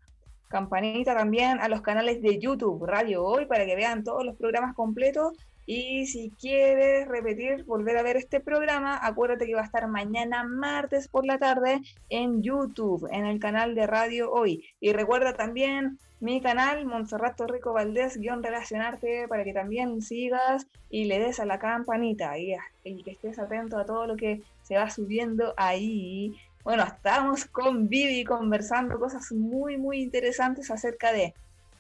Campanita 0.50 1.16
también 1.16 1.60
a 1.60 1.70
los 1.70 1.82
canales 1.82 2.22
de 2.22 2.40
YouTube, 2.40 2.84
Radio 2.86 3.24
Hoy, 3.24 3.46
para 3.46 3.66
que 3.66 3.76
vean 3.76 4.04
todos 4.04 4.26
los 4.26 4.36
programas 4.36 4.74
completos. 4.76 5.38
Y 5.68 6.08
si 6.08 6.32
quieres 6.32 7.08
repetir, 7.08 7.64
volver 7.66 7.96
a 7.98 8.02
ver 8.02 8.18
este 8.18 8.40
programa, 8.40 8.98
acuérdate 9.06 9.46
que 9.46 9.54
va 9.54 9.62
a 9.62 9.66
estar 9.66 9.88
mañana 9.88 10.44
martes 10.44 11.08
por 11.08 11.28
la 11.28 11.38
tarde 11.38 11.82
en 12.10 12.42
YouTube, 12.42 13.08
en 13.12 13.28
el 13.28 13.40
canal 13.40 13.76
de 13.76 13.86
Radio 13.86 14.32
Hoy. 14.32 14.66
Y 14.80 14.94
recuerda 14.94 15.34
también 15.34 16.00
mi 16.20 16.42
canal, 16.42 16.86
Montserrat 16.86 17.38
Torrico 17.38 17.74
Valdés, 17.74 18.18
guion 18.18 18.44
relacionarte, 18.44 19.28
para 19.28 19.44
que 19.44 19.54
también 19.54 20.02
sigas 20.02 20.68
y 20.90 21.06
le 21.06 21.20
des 21.20 21.40
a 21.40 21.46
la 21.46 21.60
campanita 21.60 22.38
y, 22.38 22.56
y 22.84 23.04
que 23.04 23.12
estés 23.12 23.40
atento 23.40 23.78
a 23.78 23.86
todo 23.86 24.06
lo 24.06 24.16
que 24.18 24.42
se 24.64 24.76
va 24.76 24.90
subiendo 24.90 25.54
ahí. 25.56 26.36
Bueno, 26.64 26.84
estamos 26.84 27.46
con 27.46 27.88
Vivi 27.88 28.26
conversando 28.26 29.00
cosas 29.00 29.32
muy, 29.32 29.78
muy 29.78 30.02
interesantes 30.02 30.70
acerca 30.72 31.14
de 31.14 31.34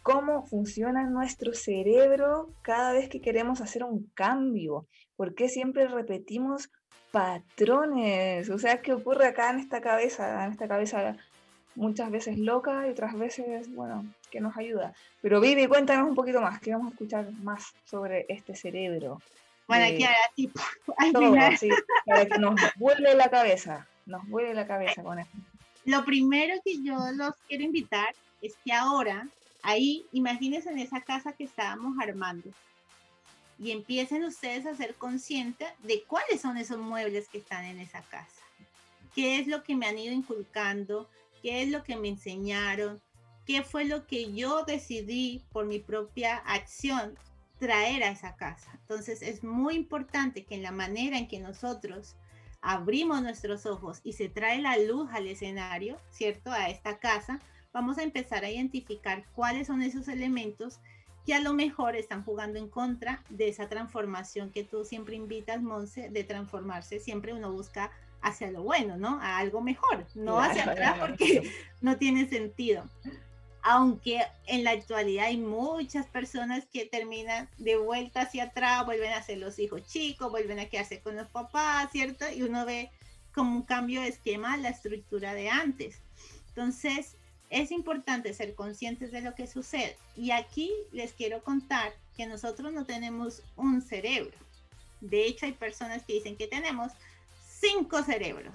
cómo 0.03 0.45
funciona 0.45 1.03
nuestro 1.03 1.53
cerebro 1.53 2.49
cada 2.61 2.93
vez 2.93 3.09
que 3.09 3.21
queremos 3.21 3.61
hacer 3.61 3.83
un 3.83 4.09
cambio. 4.13 4.87
¿Por 5.17 5.35
qué 5.35 5.49
siempre 5.49 5.87
repetimos 5.87 6.69
patrones? 7.11 8.49
O 8.49 8.57
sea, 8.57 8.81
¿qué 8.81 8.93
ocurre 8.93 9.27
acá 9.27 9.49
en 9.49 9.59
esta 9.59 9.81
cabeza, 9.81 10.45
en 10.45 10.53
esta 10.53 10.67
cabeza 10.67 11.17
muchas 11.79 12.11
veces 12.11 12.37
loca 12.37 12.85
y 12.85 12.91
otras 12.91 13.17
veces, 13.17 13.73
bueno, 13.73 14.05
que 14.29 14.41
nos 14.41 14.55
ayuda. 14.57 14.93
Pero 15.21 15.39
Vivi, 15.39 15.65
cuéntanos 15.67 16.09
un 16.09 16.15
poquito 16.15 16.41
más, 16.41 16.59
que 16.59 16.71
vamos 16.71 16.87
a 16.87 16.91
escuchar 16.91 17.31
más 17.41 17.73
sobre 17.85 18.25
este 18.27 18.53
cerebro. 18.53 19.21
Bueno, 19.67 19.85
aquí 19.85 20.03
ahora 20.03 20.17
tipo, 20.35 20.59
al 20.97 21.13
todo, 21.13 21.35
para 22.05 22.25
que 22.25 22.37
nos 22.37 22.59
vuele 22.75 23.15
la 23.15 23.29
cabeza, 23.29 23.87
nos 24.05 24.27
vuele 24.27 24.53
la 24.53 24.67
cabeza 24.67 25.01
con 25.01 25.19
esto. 25.19 25.37
Lo 25.85 26.03
primero 26.03 26.55
que 26.63 26.83
yo 26.83 26.97
los 27.15 27.33
quiero 27.47 27.63
invitar 27.63 28.13
es 28.41 28.55
que 28.65 28.73
ahora, 28.73 29.27
ahí, 29.63 30.05
imagínense 30.11 30.69
en 30.69 30.79
esa 30.79 31.01
casa 31.01 31.31
que 31.31 31.45
estábamos 31.45 31.97
armando, 32.01 32.49
y 33.57 33.71
empiecen 33.71 34.23
ustedes 34.23 34.65
a 34.65 34.75
ser 34.75 34.95
conscientes 34.95 35.67
de 35.83 36.03
cuáles 36.03 36.41
son 36.41 36.57
esos 36.57 36.77
muebles 36.77 37.27
que 37.27 37.39
están 37.39 37.65
en 37.65 37.79
esa 37.79 38.01
casa. 38.03 38.41
¿Qué 39.13 39.39
es 39.39 39.47
lo 39.47 39.63
que 39.63 39.75
me 39.75 39.85
han 39.85 39.97
ido 39.97 40.13
inculcando? 40.13 41.09
¿Qué 41.41 41.63
es 41.63 41.69
lo 41.69 41.83
que 41.83 41.95
me 41.95 42.09
enseñaron? 42.09 43.01
¿Qué 43.45 43.63
fue 43.63 43.85
lo 43.85 44.05
que 44.05 44.33
yo 44.33 44.63
decidí 44.63 45.43
por 45.51 45.65
mi 45.65 45.79
propia 45.79 46.37
acción 46.37 47.17
traer 47.57 48.03
a 48.03 48.11
esa 48.11 48.35
casa? 48.35 48.71
Entonces 48.81 49.21
es 49.21 49.43
muy 49.43 49.75
importante 49.75 50.45
que 50.45 50.55
en 50.55 50.63
la 50.63 50.71
manera 50.71 51.17
en 51.17 51.27
que 51.27 51.39
nosotros 51.39 52.15
abrimos 52.61 53.21
nuestros 53.21 53.65
ojos 53.65 54.01
y 54.03 54.13
se 54.13 54.29
trae 54.29 54.61
la 54.61 54.77
luz 54.77 55.09
al 55.11 55.27
escenario, 55.27 55.97
¿cierto? 56.11 56.51
A 56.51 56.69
esta 56.69 56.99
casa, 56.99 57.39
vamos 57.71 57.97
a 57.97 58.03
empezar 58.03 58.43
a 58.43 58.49
identificar 58.49 59.25
cuáles 59.33 59.67
son 59.67 59.81
esos 59.81 60.07
elementos 60.07 60.79
que 61.25 61.33
a 61.33 61.41
lo 61.41 61.53
mejor 61.53 61.95
están 61.95 62.23
jugando 62.23 62.59
en 62.59 62.69
contra 62.69 63.23
de 63.29 63.49
esa 63.49 63.69
transformación 63.69 64.51
que 64.51 64.63
tú 64.63 64.83
siempre 64.83 65.15
invitas, 65.15 65.61
Monse, 65.61 66.09
de 66.09 66.23
transformarse. 66.23 66.99
Siempre 66.99 67.33
uno 67.33 67.51
busca 67.51 67.91
hacia 68.21 68.51
lo 68.51 68.63
bueno, 68.63 68.97
¿no? 68.97 69.19
A 69.21 69.37
algo 69.37 69.61
mejor, 69.61 70.05
no 70.15 70.39
hacia 70.39 70.63
atrás 70.71 70.99
porque 70.99 71.51
no 71.81 71.97
tiene 71.97 72.27
sentido. 72.27 72.83
Aunque 73.61 74.21
en 74.47 74.63
la 74.63 74.71
actualidad 74.71 75.25
hay 75.25 75.37
muchas 75.37 76.05
personas 76.07 76.65
que 76.71 76.85
terminan 76.85 77.49
de 77.57 77.75
vuelta 77.75 78.21
hacia 78.21 78.45
atrás, 78.45 78.85
vuelven 78.85 79.11
a 79.11 79.21
ser 79.21 79.37
los 79.37 79.59
hijos 79.59 79.85
chicos, 79.85 80.31
vuelven 80.31 80.59
a 80.59 80.65
quedarse 80.65 81.01
con 81.01 81.15
los 81.17 81.27
papás, 81.27 81.91
¿cierto? 81.91 82.25
Y 82.33 82.43
uno 82.43 82.65
ve 82.65 82.89
como 83.33 83.55
un 83.55 83.63
cambio 83.63 84.01
de 84.01 84.07
esquema 84.07 84.55
la 84.57 84.69
estructura 84.69 85.33
de 85.33 85.49
antes. 85.49 86.01
Entonces, 86.49 87.17
es 87.49 87.71
importante 87.71 88.33
ser 88.33 88.55
conscientes 88.55 89.11
de 89.11 89.21
lo 89.21 89.35
que 89.35 89.47
sucede. 89.47 89.97
Y 90.15 90.31
aquí 90.31 90.71
les 90.91 91.13
quiero 91.13 91.43
contar 91.43 91.93
que 92.15 92.27
nosotros 92.27 92.73
no 92.73 92.85
tenemos 92.85 93.43
un 93.55 93.81
cerebro. 93.81 94.37
De 95.01 95.25
hecho, 95.25 95.45
hay 95.45 95.53
personas 95.53 96.03
que 96.03 96.13
dicen 96.13 96.35
que 96.35 96.47
tenemos 96.47 96.91
cinco 97.59 98.03
cerebros. 98.03 98.53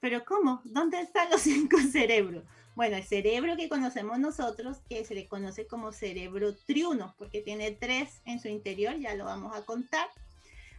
Pero 0.00 0.24
¿cómo? 0.24 0.62
¿Dónde 0.64 1.00
están 1.00 1.30
los 1.30 1.40
cinco 1.42 1.78
cerebros? 1.78 2.44
Bueno, 2.74 2.96
el 2.96 3.04
cerebro 3.04 3.56
que 3.56 3.68
conocemos 3.68 4.18
nosotros, 4.18 4.78
que 4.88 5.04
se 5.04 5.14
le 5.14 5.26
conoce 5.26 5.66
como 5.66 5.92
cerebro 5.92 6.56
triuno, 6.56 7.14
porque 7.18 7.42
tiene 7.42 7.72
tres 7.72 8.22
en 8.24 8.40
su 8.40 8.48
interior, 8.48 8.98
ya 8.98 9.14
lo 9.14 9.24
vamos 9.24 9.54
a 9.54 9.64
contar. 9.66 10.08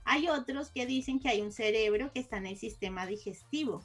Hay 0.04 0.28
otros 0.30 0.70
que 0.70 0.86
dicen 0.86 1.20
que 1.20 1.30
hay 1.30 1.42
un 1.42 1.52
cerebro 1.52 2.12
que 2.12 2.20
está 2.20 2.38
en 2.38 2.48
el 2.48 2.58
sistema 2.58 3.06
digestivo, 3.06 3.84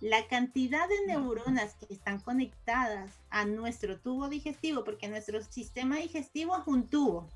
la 0.00 0.28
cantidad 0.28 0.86
de 0.88 1.06
neuronas 1.06 1.74
que 1.74 1.92
están 1.92 2.20
conectadas 2.20 3.14
a 3.30 3.46
nuestro 3.46 3.98
tubo 3.98 4.28
digestivo, 4.28 4.84
porque 4.84 5.08
nuestro 5.08 5.42
sistema 5.42 5.96
digestivo 5.96 6.56
es 6.56 6.66
un 6.66 6.86
tubo, 6.86 7.28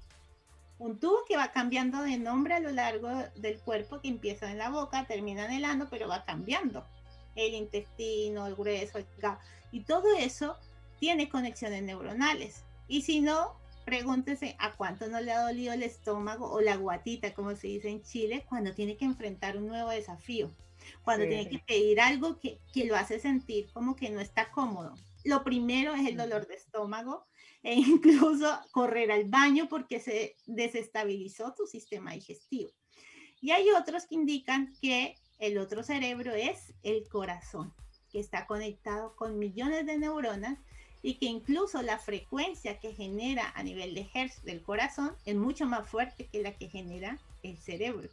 un 0.81 0.99
tubo 0.99 1.25
que 1.29 1.37
va 1.37 1.53
cambiando 1.53 2.03
de 2.03 2.17
nombre 2.17 2.55
a 2.55 2.61
lo 2.61 2.71
largo 2.71 3.09
del 3.37 3.61
cuerpo, 3.61 4.01
que 4.01 4.09
empieza 4.09 4.51
en 4.51 4.57
la 4.57 4.71
boca, 4.71 5.07
termina 5.07 5.45
en 5.45 5.53
el 5.53 5.65
ano, 5.67 5.89
pero 5.91 6.09
va 6.09 6.25
cambiando. 6.25 6.87
El 7.37 7.55
intestino, 7.55 8.47
el 8.47 8.57
grueso, 8.57 8.99
el 8.99 9.07
y 9.73 9.85
todo 9.85 10.17
eso 10.17 10.57
tiene 10.99 11.29
conexiones 11.29 11.83
neuronales. 11.83 12.65
Y 12.89 13.03
si 13.03 13.21
no, 13.21 13.57
pregúntese 13.85 14.57
a 14.59 14.73
cuánto 14.73 15.07
no 15.07 15.21
le 15.21 15.33
ha 15.33 15.43
dolido 15.43 15.75
el 15.75 15.83
estómago 15.83 16.51
o 16.51 16.61
la 16.63 16.77
guatita, 16.77 17.35
como 17.35 17.55
se 17.55 17.69
dice 17.69 17.91
en 17.91 18.03
Chile, 18.03 18.47
cuando 18.49 18.75
tiene 18.75 18.97
que 18.97 19.05
enfrentar 19.05 19.59
un 19.59 19.67
nuevo 19.67 19.91
desafío 19.91 20.51
cuando 21.03 21.27
tiene 21.27 21.49
que 21.49 21.59
pedir 21.59 22.01
algo 22.01 22.41
que, 22.41 22.59
que, 22.73 22.87
lo 22.87 22.97
hace 22.97 23.21
sentir 23.21 23.71
como 23.73 23.97
que 23.97 24.09
no 24.09 24.19
está 24.19 24.51
cómodo. 24.51 24.95
Lo 25.25 25.45
primero 25.45 25.95
es 25.95 26.09
el 26.09 26.17
dolor 26.17 26.47
de 26.47 26.55
estómago 26.55 27.27
e 27.63 27.75
incluso 27.75 28.59
correr 28.71 29.13
al 29.13 29.25
baño 29.25 29.69
porque 29.69 30.01
se 30.01 30.37
desestabilizó 30.47 31.55
tu 31.55 31.67
sistema 31.67 32.13
digestivo. 32.13 32.71
Y 33.41 33.53
hay 33.53 33.71
otros 33.71 34.07
que 34.07 34.15
indican 34.15 34.75
que 34.81 35.17
el 35.39 35.59
otro 35.59 35.83
cerebro 35.83 36.35
es 36.35 36.75
el 36.83 37.09
corazón, 37.09 37.73
que 38.11 38.21
está 38.21 38.47
conectado 38.47 39.17
con 39.17 39.39
millones 39.39 39.87
de 39.87 39.99
neuronas 39.99 40.59
y 41.03 41.15
que 41.15 41.27
incluso 41.27 41.81
la 41.81 41.99
frecuencia 41.99 42.79
que 42.79 42.93
genera 42.93 43.51
a 43.55 43.63
nivel 43.63 43.95
de 43.95 44.09
hertz 44.13 44.43
del 44.43 44.63
corazón 44.63 45.13
es 45.25 45.35
mucho 45.35 45.65
más 45.65 45.89
fuerte 45.89 46.27
que 46.27 46.43
la 46.43 46.53
que 46.53 46.69
genera 46.69 47.19
el 47.43 47.57
cerebro. 47.57 48.09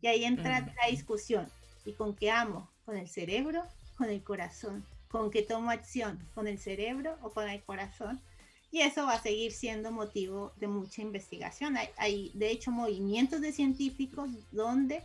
Y 0.00 0.06
ahí 0.06 0.24
entra 0.24 0.60
la 0.60 0.90
discusión. 0.90 1.48
¿Y 1.84 1.94
con 1.94 2.14
qué 2.14 2.30
amo? 2.30 2.70
¿Con 2.84 2.96
el 2.96 3.08
cerebro? 3.08 3.64
¿Con 3.98 4.08
el 4.08 4.22
corazón? 4.22 4.84
¿Con 5.08 5.30
qué 5.30 5.42
tomo 5.42 5.70
acción? 5.70 6.18
¿Con 6.34 6.46
el 6.46 6.58
cerebro 6.58 7.18
o 7.22 7.30
con 7.30 7.48
el 7.48 7.62
corazón? 7.62 8.20
Y 8.72 8.80
eso 8.80 9.04
va 9.04 9.12
a 9.12 9.22
seguir 9.22 9.52
siendo 9.52 9.92
motivo 9.92 10.52
de 10.56 10.66
mucha 10.66 11.02
investigación. 11.02 11.76
Hay, 11.98 12.32
de 12.34 12.50
hecho 12.50 12.70
movimientos 12.70 13.42
de 13.42 13.52
científicos 13.52 14.30
donde 14.50 15.02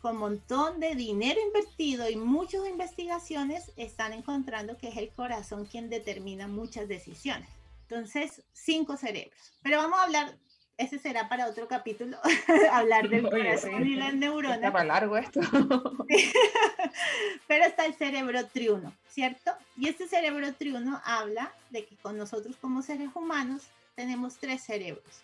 con 0.00 0.16
montón 0.16 0.80
de 0.80 0.94
dinero 0.94 1.38
invertido 1.46 2.08
y 2.08 2.16
muchas 2.16 2.66
investigaciones 2.66 3.70
están 3.76 4.14
encontrando 4.14 4.78
que 4.78 4.88
es 4.88 4.96
el 4.96 5.10
corazón 5.10 5.66
quien 5.66 5.90
determina 5.90 6.48
muchas 6.48 6.88
decisiones. 6.88 7.50
Entonces, 7.82 8.42
cinco 8.54 8.96
cerebros. 8.96 9.52
Pero 9.62 9.76
vamos 9.76 9.98
a 9.98 10.04
hablar 10.04 10.38
ese 10.80 10.98
será 10.98 11.28
para 11.28 11.46
otro 11.46 11.68
capítulo, 11.68 12.16
hablar 12.72 13.10
del 13.10 13.28
corazón 13.28 13.86
y 13.86 13.96
las 13.96 14.14
neuronas. 14.14 14.56
Está 14.56 14.72
para 14.72 14.86
largo 14.86 15.18
esto. 15.18 15.40
Pero 17.46 17.64
está 17.66 17.84
el 17.84 17.94
cerebro 17.94 18.46
triuno, 18.46 18.94
¿cierto? 19.06 19.52
Y 19.76 19.88
este 19.88 20.08
cerebro 20.08 20.54
triuno 20.54 20.98
habla 21.04 21.52
de 21.68 21.84
que 21.84 21.96
con 21.96 22.16
nosotros 22.16 22.56
como 22.56 22.80
seres 22.80 23.10
humanos 23.14 23.64
tenemos 23.94 24.38
tres 24.38 24.62
cerebros. 24.62 25.22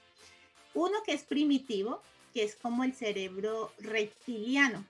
Uno 0.75 0.99
que 1.07 1.15
es 1.15 1.23
primitivo, 1.23 2.03
que 2.35 2.45
es 2.45 2.55
como 2.57 2.85
el 2.85 2.93
cerebro 2.93 3.73
reptiliano. 3.79 4.85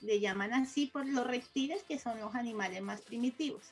Le 0.00 0.18
llaman 0.18 0.54
así 0.54 0.86
por 0.86 1.04
los 1.04 1.26
reptiles, 1.26 1.82
que 1.82 1.98
son 1.98 2.18
los 2.20 2.34
animales 2.34 2.80
más 2.80 3.02
primitivos. 3.02 3.64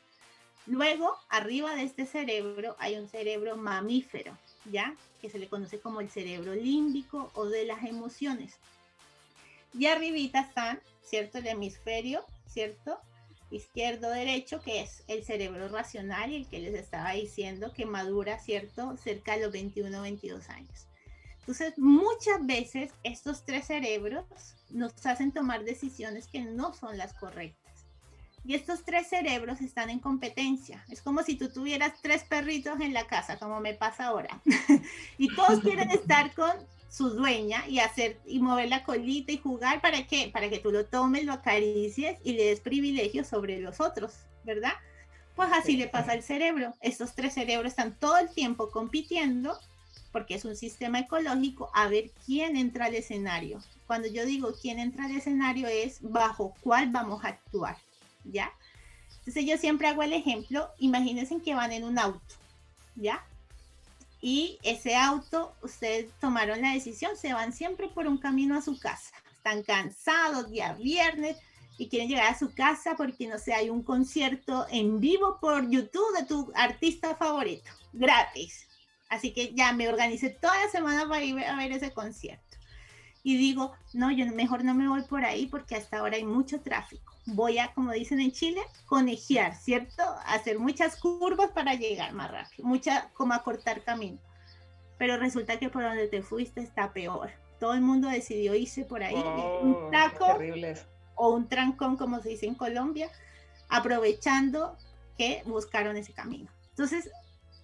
Luego, 0.67 1.17
arriba 1.31 1.75
de 1.75 1.85
este 1.85 2.05
cerebro 2.05 2.77
hay 2.79 2.97
un 2.97 3.09
cerebro 3.09 3.57
mamífero, 3.57 4.37
¿ya? 4.71 4.97
Que 5.21 5.31
se 5.31 5.39
le 5.39 5.49
conoce 5.49 5.81
como 5.81 6.01
el 6.01 6.11
cerebro 6.11 6.55
límbico 6.55 7.31
o 7.35 7.47
de 7.47 7.65
las 7.65 7.85
emociones. 7.85 8.59
Y 9.73 9.87
arribita 9.87 10.41
están, 10.41 10.81
¿cierto? 11.03 11.39
El 11.39 11.49
hemisferio, 11.49 12.25
¿cierto? 12.47 12.99
Izquierdo, 13.51 14.11
derecho, 14.11 14.61
que 14.61 14.81
es 14.81 15.05
el 15.09 15.25
cerebro 15.25 15.69
racional 15.69 16.33
y 16.33 16.37
el 16.37 16.49
que 16.49 16.61
les 16.61 16.75
estaba 16.75 17.13
diciendo 17.13 17.73
que 17.73 17.87
madura, 17.87 18.39
¿cierto? 18.39 18.97
Cerca 18.97 19.37
de 19.37 19.45
los 19.45 19.53
21, 19.53 20.01
22 20.01 20.49
años. 20.51 20.87
Entonces, 21.41 21.75
muchas 21.77 22.45
veces 22.47 22.91
estos 23.03 23.45
tres 23.45 23.67
cerebros 23.67 24.25
nos 24.71 25.05
hacen 25.05 25.31
tomar 25.31 25.65
decisiones 25.65 26.27
que 26.27 26.41
no 26.41 26.73
son 26.73 26.97
las 26.97 27.13
correctas. 27.13 27.64
Y 28.45 28.55
estos 28.55 28.85
tres 28.85 29.09
cerebros 29.09 29.61
están 29.63 29.89
en 29.89 29.99
competencia. 29.99 30.85
Es 30.91 31.01
como 31.01 31.23
si 31.23 31.37
tú 31.37 31.49
tuvieras 31.49 31.95
tres 32.03 32.25
perritos 32.25 32.79
en 32.81 32.93
la 32.93 33.07
casa, 33.07 33.39
como 33.39 33.59
me 33.61 33.73
pasa 33.73 34.07
ahora. 34.07 34.41
y 35.19 35.35
todos 35.35 35.61
quieren 35.61 35.91
estar 35.91 36.35
con 36.35 36.53
su 36.91 37.11
dueña 37.11 37.67
y 37.67 37.81
hacer 37.81 38.21
y 38.27 38.39
mover 38.41 38.69
la 38.69 38.85
colita 38.85 39.33
y 39.33 39.39
jugar 39.39 39.81
para 39.81 40.07
qué? 40.07 40.31
Para 40.33 40.51
que 40.51 40.59
tú 40.59 40.71
lo 40.71 40.85
tomes, 40.87 41.25
lo 41.25 41.33
acaricies 41.33 42.19
y 42.23 42.35
le 42.35 42.45
des 42.45 42.61
privilegios 42.61 43.27
sobre 43.27 43.59
los 43.61 43.81
otros, 43.81 44.13
¿verdad? 44.45 44.75
Pues 45.35 45.49
así 45.53 45.77
le 45.77 45.89
pasa 45.89 46.13
al 46.13 46.23
cerebro. 46.23 46.75
Estos 46.81 47.15
tres 47.15 47.35
cerebros 47.35 47.73
están 47.73 47.99
todo 47.99 48.19
el 48.19 48.29
tiempo 48.29 48.71
compitiendo 48.71 49.59
porque 50.13 50.37
es 50.37 50.45
un 50.45 50.55
sistema 50.55 51.01
ecológico 51.01 51.71
a 51.75 51.89
ver 51.89 52.13
quién 52.25 52.57
entra 52.57 52.85
al 52.85 52.95
escenario. 52.95 53.59
Cuando 53.89 54.07
yo 54.07 54.25
digo 54.25 54.53
quién 54.63 54.79
entra 54.79 55.07
al 55.07 55.17
escenario 55.17 55.67
es 55.67 55.99
bajo 56.01 56.55
cuál 56.61 56.91
vamos 56.91 57.25
a 57.25 57.29
actuar. 57.29 57.77
¿Ya? 58.25 58.53
Entonces 59.19 59.47
yo 59.47 59.57
siempre 59.57 59.89
hago 59.89 60.03
el 60.03 60.13
ejemplo, 60.13 60.69
imagínense 60.79 61.41
que 61.41 61.55
van 61.55 61.73
en 61.73 61.85
un 61.85 61.99
auto, 61.99 62.35
¿ya? 62.95 63.25
Y 64.21 64.59
ese 64.63 64.97
auto, 64.97 65.55
ustedes 65.63 66.11
tomaron 66.21 66.61
la 66.61 66.73
decisión, 66.73 67.17
se 67.17 67.33
van 67.33 67.53
siempre 67.53 67.89
por 67.89 68.07
un 68.07 68.19
camino 68.19 68.57
a 68.57 68.63
su 68.63 68.79
casa. 68.79 69.15
Están 69.37 69.63
cansados, 69.63 70.51
día 70.51 70.73
viernes, 70.75 71.37
y 71.77 71.89
quieren 71.89 72.09
llegar 72.09 72.33
a 72.33 72.39
su 72.39 72.55
casa 72.55 72.95
porque, 72.97 73.27
no 73.27 73.39
sé, 73.39 73.53
hay 73.53 73.69
un 73.71 73.83
concierto 73.83 74.67
en 74.71 75.01
vivo 75.01 75.39
por 75.41 75.69
YouTube 75.69 76.17
de 76.17 76.25
tu 76.25 76.53
artista 76.55 77.17
favorito, 77.17 77.71
gratis. 77.93 78.67
Así 79.09 79.33
que 79.33 79.53
ya 79.55 79.73
me 79.73 79.89
organicé 79.89 80.31
toda 80.31 80.65
la 80.65 80.71
semana 80.71 81.09
para 81.09 81.25
ir 81.25 81.39
a 81.41 81.57
ver 81.57 81.73
ese 81.73 81.93
concierto. 81.93 82.57
Y 83.25 83.37
digo, 83.39 83.73
no, 83.95 84.13
yo 84.13 84.25
mejor 84.27 84.63
no 84.65 84.75
me 84.75 84.87
voy 84.87 85.03
por 85.03 85.25
ahí 85.25 85.47
porque 85.47 85.75
hasta 85.75 85.99
ahora 85.99 86.17
hay 86.17 86.25
mucho 86.25 86.61
tráfico. 86.61 87.13
Voy 87.27 87.59
a, 87.59 87.73
como 87.73 87.91
dicen 87.91 88.21
en 88.21 88.31
Chile, 88.33 88.61
conejear, 88.85 89.57
¿cierto? 89.57 90.03
Hacer 90.27 90.59
muchas 90.59 90.97
curvas 90.97 91.51
para 91.53 91.75
llegar 91.75 92.13
más 92.13 92.31
rápido, 92.31 92.69
mucha, 92.69 93.09
como 93.15 93.33
acortar 93.33 93.83
camino. 93.83 94.19
Pero 94.99 95.17
resulta 95.17 95.59
que 95.59 95.71
por 95.71 95.83
donde 95.83 96.07
te 96.07 96.23
fuiste 96.23 96.61
está 96.61 96.93
peor. 96.93 97.31
Todo 97.59 97.73
el 97.73 97.81
mundo 97.81 98.09
decidió 98.09 98.55
irse 98.55 98.85
por 98.85 99.03
ahí, 99.03 99.15
un 99.17 99.75
Oh, 99.75 99.89
taco 99.91 100.27
terrible 100.27 100.73
eso. 100.73 100.85
o 101.15 101.31
un 101.31 101.49
trancón, 101.49 101.97
como 101.97 102.21
se 102.21 102.29
dice 102.29 102.47
en 102.47 102.55
Colombia, 102.55 103.11
aprovechando 103.71 104.77
que 105.17 105.43
buscaron 105.47 105.97
ese 105.97 106.13
camino. 106.13 106.51
Entonces, 106.71 107.11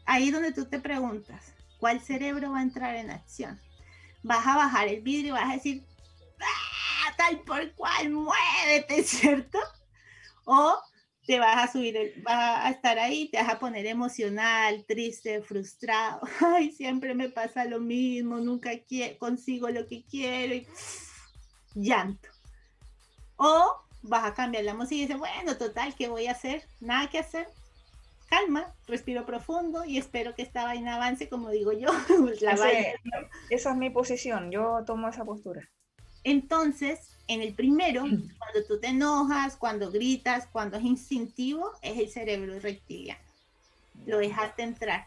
ahí 0.06 0.28
es 0.28 0.32
donde 0.32 0.52
tú 0.52 0.64
te 0.64 0.80
preguntas, 0.80 1.52
¿cuál 1.78 2.00
cerebro 2.00 2.52
va 2.52 2.60
a 2.60 2.62
entrar 2.62 2.96
en 2.96 3.10
acción? 3.10 3.60
Vas 4.22 4.46
a 4.46 4.56
bajar 4.56 4.88
el 4.88 5.00
vidrio 5.02 5.28
y 5.28 5.32
vas 5.32 5.50
a 5.50 5.54
decir, 5.54 5.84
"Ah, 6.40 7.14
tal 7.16 7.40
por 7.40 7.72
cual, 7.74 8.10
muévete, 8.10 9.02
¿cierto? 9.04 9.58
O 10.44 10.76
te 11.26 11.38
vas 11.38 11.56
a 11.68 11.72
subir, 11.72 11.96
el- 11.96 12.22
vas 12.22 12.64
a 12.66 12.70
estar 12.70 12.98
ahí, 12.98 13.28
te 13.30 13.38
vas 13.38 13.48
a 13.48 13.58
poner 13.58 13.86
emocional, 13.86 14.84
triste, 14.86 15.42
frustrado. 15.42 16.20
Ay, 16.40 16.72
siempre 16.72 17.14
me 17.14 17.28
pasa 17.30 17.64
lo 17.66 17.80
mismo, 17.80 18.38
nunca 18.38 18.70
consigo 19.18 19.68
lo 19.70 19.86
que 19.86 20.04
quiero 20.04 20.54
y 20.54 20.66
llanto. 21.74 22.28
O 23.36 23.76
vas 24.02 24.24
a 24.24 24.34
cambiar 24.34 24.64
la 24.64 24.74
música 24.74 24.96
y 24.96 25.00
dices, 25.02 25.18
bueno, 25.18 25.56
total, 25.56 25.94
¿qué 25.94 26.08
voy 26.08 26.26
a 26.26 26.32
hacer? 26.32 26.66
Nada 26.80 27.08
que 27.08 27.18
hacer. 27.18 27.46
Calma, 28.30 28.72
respiro 28.86 29.26
profundo 29.26 29.84
y 29.84 29.98
espero 29.98 30.34
que 30.34 30.42
esta 30.42 30.62
vaina 30.64 30.94
avance, 30.96 31.28
como 31.28 31.50
digo 31.50 31.72
yo. 31.72 31.88
la 32.40 32.52
Ese- 32.52 32.58
vaina. 32.58 33.28
esa 33.50 33.70
es 33.72 33.76
mi 33.76 33.90
posición, 33.90 34.50
yo 34.50 34.82
tomo 34.86 35.08
esa 35.08 35.24
postura. 35.24 35.68
Entonces, 36.24 37.16
en 37.28 37.40
el 37.42 37.54
primero, 37.54 38.02
cuando 38.02 38.64
tú 38.68 38.78
te 38.78 38.88
enojas, 38.88 39.56
cuando 39.56 39.90
gritas, 39.90 40.46
cuando 40.52 40.76
es 40.76 40.84
instintivo, 40.84 41.72
es 41.82 41.98
el 41.98 42.08
cerebro 42.08 42.58
reptiliano. 42.60 43.20
Lo 44.06 44.18
dejaste 44.18 44.62
entrar. 44.62 45.06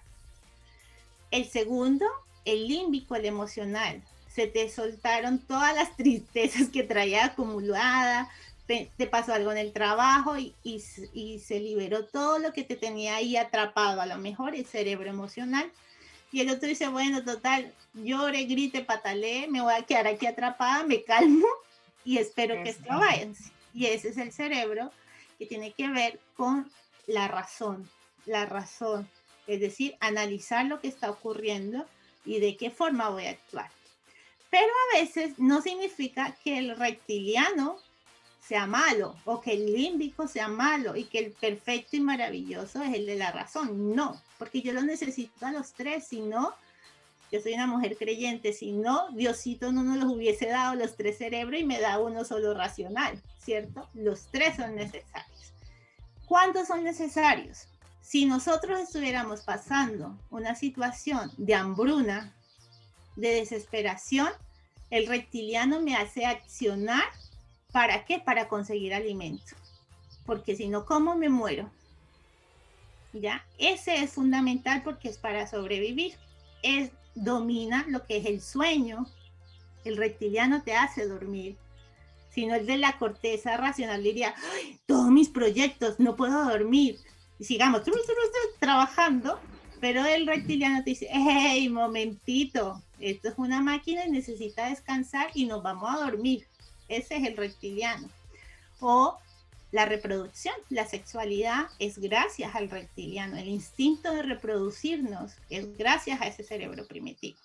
El 1.32 1.46
segundo, 1.50 2.06
el 2.46 2.68
límbico, 2.68 3.16
el 3.16 3.26
emocional. 3.26 4.02
Se 4.28 4.48
te 4.48 4.68
soltaron 4.70 5.40
todas 5.40 5.74
las 5.76 5.96
tristezas 5.98 6.70
que 6.70 6.84
traía 6.84 7.26
acumulada, 7.26 8.30
te, 8.68 8.90
te 8.98 9.08
pasó 9.08 9.34
algo 9.34 9.52
en 9.52 9.58
el 9.58 9.74
trabajo 9.74 10.38
y, 10.38 10.56
y 10.64 10.82
y 11.14 11.40
se 11.40 11.60
liberó 11.60 12.06
todo 12.06 12.40
lo 12.40 12.54
que 12.54 12.64
te 12.64 12.76
tenía 12.76 13.16
ahí 13.16 13.36
atrapado, 13.38 14.02
a 14.02 14.06
lo 14.06 14.18
mejor 14.18 14.56
el 14.56 14.66
cerebro 14.66 15.10
emocional. 15.10 15.72
Y 16.32 16.42
el 16.42 16.50
otro 16.50 16.68
dice, 16.68 16.88
bueno, 16.88 17.24
total, 17.24 17.74
llore, 17.94 18.46
grite, 18.46 18.84
patalee, 18.84 19.48
me 19.48 19.62
voy 19.62 19.74
a 19.74 19.84
quedar 19.84 20.08
aquí 20.08 20.26
atrapada, 20.26 20.84
me 20.84 21.04
calmo 21.04 21.46
y 22.04 22.18
espero 22.18 22.56
que 22.64 22.72
esto 22.72 22.92
avance. 22.92 23.52
Y 23.74 23.86
ese 23.86 24.10
es 24.10 24.18
el 24.18 24.32
cerebro 24.32 24.92
que 25.38 25.46
tiene 25.46 25.72
que 25.74 25.90
ver 25.90 26.20
con 26.36 26.72
la 27.06 27.28
razón, 27.28 27.88
la 28.26 28.46
razón, 28.46 29.08
es 29.46 29.60
decir, 29.60 29.96
analizar 30.00 30.66
lo 30.66 30.80
que 30.80 30.88
está 30.88 31.12
ocurriendo 31.12 31.86
y 32.26 32.40
de 32.40 32.56
qué 32.58 32.72
forma 32.72 33.10
voy 33.10 33.26
a 33.26 33.32
actuar. 33.32 33.70
Pero 34.50 34.68
a 34.68 35.00
veces 35.00 35.38
no 35.38 35.62
significa 35.62 36.36
que 36.44 36.58
el 36.58 36.78
reptiliano 36.78 37.78
sea 38.46 38.68
malo 38.68 39.16
o 39.26 39.40
que 39.40 39.54
el 39.54 39.72
límbico 39.72 40.28
sea 40.28 40.48
malo 40.48 40.96
y 40.96 41.06
que 41.06 41.20
el 41.20 41.32
perfecto 41.32 41.96
y 41.96 42.02
maravilloso 42.02 42.82
es 42.84 42.94
el 42.94 43.06
de 43.06 43.16
la 43.16 43.32
razón. 43.32 43.96
No, 43.96 44.22
porque 44.38 44.62
yo 44.62 44.74
lo 44.74 44.82
necesito 44.82 45.46
a 45.46 45.52
los 45.52 45.74
tres, 45.74 46.08
si 46.08 46.22
no, 46.22 46.54
yo 47.32 47.42
soy 47.42 47.54
una 47.54 47.68
mujer 47.68 47.98
creyente, 47.98 48.54
si 48.54 48.74
no, 48.74 49.10
Diosito 49.12 49.72
no 49.72 49.84
nos 49.84 49.98
los 49.98 50.14
hubiese 50.14 50.48
dado 50.48 50.76
los 50.76 50.96
tres 50.96 51.18
cerebros 51.18 51.60
y 51.60 51.64
me 51.64 51.80
da 51.80 52.00
uno 52.00 52.26
solo 52.26 52.54
racional, 52.54 53.20
¿cierto? 53.40 53.90
Los 53.94 54.28
tres 54.28 54.58
son 54.58 54.76
necesarios. 54.76 55.54
¿Cuántos 56.26 56.68
son 56.68 56.84
necesarios? 56.84 57.68
Si 58.02 58.26
nosotros 58.26 58.80
estuviéramos 58.80 59.42
pasando 59.42 60.18
una 60.30 60.54
situación 60.56 61.32
de 61.38 61.56
hambruna, 61.56 62.36
de 63.16 63.36
desesperación, 63.36 64.30
el 64.90 65.08
reptiliano 65.08 65.82
me 65.82 65.96
hace 65.96 66.26
accionar 66.26 67.04
¿Para 67.74 68.06
qué? 68.06 68.20
Para 68.20 68.48
conseguir 68.48 68.94
alimento. 68.94 69.56
Porque 70.26 70.56
si 70.56 70.70
no 70.70 70.86
como, 70.86 71.16
me 71.16 71.28
muero. 71.28 71.70
¿Ya? 73.12 73.46
Ese 73.58 73.96
es 73.96 74.12
fundamental 74.12 74.84
porque 74.84 75.10
es 75.10 75.18
para 75.18 75.48
sobrevivir. 75.48 76.14
Es, 76.62 76.92
domina 77.16 77.86
lo 77.90 78.06
que 78.06 78.18
es 78.18 78.26
el 78.28 78.42
sueño. 78.42 79.08
El 79.84 79.98
reptiliano 79.98 80.62
te 80.62 80.76
hace 80.76 81.08
dormir. 81.08 81.58
Si 82.30 82.46
no, 82.46 82.56
el 82.56 82.66
de 82.66 82.78
la 82.78 82.98
corteza 82.98 83.58
racional 83.58 84.02
diría, 84.02 84.34
"Ay, 84.54 84.80
todos 84.86 85.12
mis 85.12 85.30
proyectos, 85.30 86.00
no 86.00 86.16
puedo 86.16 86.46
dormir. 86.46 87.00
Y 87.40 87.44
sigamos 87.44 87.84
tru, 87.84 87.94
tru, 87.94 88.04
tru, 88.06 88.60
trabajando. 88.60 89.40
Pero 89.82 90.06
el 90.06 90.26
reptiliano 90.28 90.84
te 90.84 90.92
dice, 90.92 91.10
hey, 91.12 91.68
momentito, 91.70 92.82
esto 93.00 93.30
es 93.30 93.34
una 93.38 93.62
máquina 93.62 94.06
y 94.06 94.12
necesita 94.12 94.70
descansar 94.70 95.30
y 95.34 95.46
nos 95.46 95.62
vamos 95.62 95.94
a 95.94 96.06
dormir. 96.06 96.48
Ese 96.98 97.18
es 97.18 97.24
el 97.28 97.38
reptiliano. 97.38 98.08
O 98.80 99.18
la 99.72 99.86
reproducción, 99.86 100.54
la 100.70 100.86
sexualidad 100.86 101.66
es 101.80 101.98
gracias 101.98 102.56
al 102.56 102.70
reptiliano. 102.70 103.38
El 103.38 103.48
instinto 103.48 104.14
de 104.14 104.22
reproducirnos 104.24 105.34
es 105.50 105.76
gracias 105.78 106.22
a 106.22 106.28
ese 106.28 106.44
cerebro 106.44 106.86
primitivo. 106.88 107.38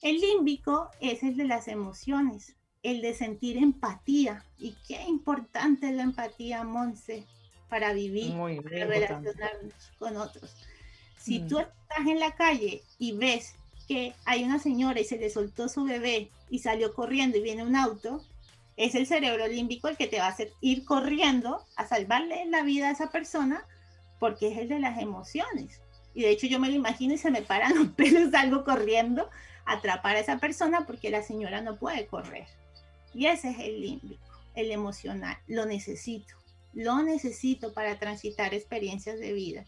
El 0.00 0.18
límbico 0.20 0.90
es 1.00 1.22
el 1.22 1.36
de 1.36 1.44
las 1.44 1.68
emociones, 1.68 2.54
el 2.82 3.00
de 3.00 3.14
sentir 3.14 3.56
empatía. 3.58 4.44
Y 4.58 4.74
qué 4.88 5.02
importante 5.02 5.88
es 5.88 5.94
la 5.94 6.02
empatía, 6.02 6.64
Monse, 6.64 7.24
para 7.68 7.92
vivir, 7.92 8.32
Muy, 8.34 8.60
para 8.60 8.80
importante. 8.80 9.08
relacionarnos 9.32 9.74
con 9.98 10.16
otros. 10.16 10.50
Si 11.16 11.38
Mm. 11.38 11.48
tú 11.48 11.58
estás 11.60 12.06
en 12.08 12.18
la 12.18 12.34
calle 12.34 12.82
y 12.98 13.12
ves 13.12 13.54
que 13.86 14.12
hay 14.24 14.42
una 14.42 14.58
señora 14.58 14.98
y 15.00 15.04
se 15.04 15.18
le 15.18 15.30
soltó 15.30 15.68
su 15.68 15.84
bebé 15.84 16.30
y 16.50 16.58
salió 16.58 16.92
corriendo 16.94 17.38
y 17.38 17.42
viene 17.42 17.62
un 17.62 17.76
auto, 17.76 18.24
es 18.76 18.94
el 18.94 19.06
cerebro 19.06 19.46
límbico 19.46 19.88
el 19.88 19.96
que 19.96 20.06
te 20.06 20.18
va 20.18 20.26
a 20.26 20.30
hacer 20.30 20.52
ir 20.60 20.84
corriendo 20.84 21.64
a 21.76 21.86
salvarle 21.86 22.44
la 22.46 22.62
vida 22.62 22.88
a 22.88 22.92
esa 22.92 23.10
persona 23.10 23.66
porque 24.18 24.48
es 24.48 24.58
el 24.58 24.68
de 24.68 24.78
las 24.78 25.00
emociones. 25.00 25.80
Y 26.14 26.22
de 26.22 26.30
hecho 26.30 26.46
yo 26.46 26.58
me 26.58 26.68
lo 26.68 26.74
imagino 26.74 27.14
y 27.14 27.18
se 27.18 27.30
me 27.30 27.42
paran 27.42 27.74
los 27.78 27.88
pelos, 27.88 28.30
salgo 28.30 28.64
corriendo 28.64 29.28
a 29.64 29.74
atrapar 29.74 30.16
a 30.16 30.20
esa 30.20 30.38
persona 30.38 30.86
porque 30.86 31.10
la 31.10 31.22
señora 31.22 31.60
no 31.60 31.76
puede 31.76 32.06
correr. 32.06 32.46
Y 33.14 33.26
ese 33.26 33.50
es 33.50 33.58
el 33.58 33.80
límbico, 33.80 34.24
el 34.54 34.70
emocional. 34.70 35.36
Lo 35.46 35.66
necesito, 35.66 36.34
lo 36.72 37.02
necesito 37.02 37.72
para 37.72 37.98
transitar 37.98 38.54
experiencias 38.54 39.18
de 39.18 39.32
vida. 39.32 39.64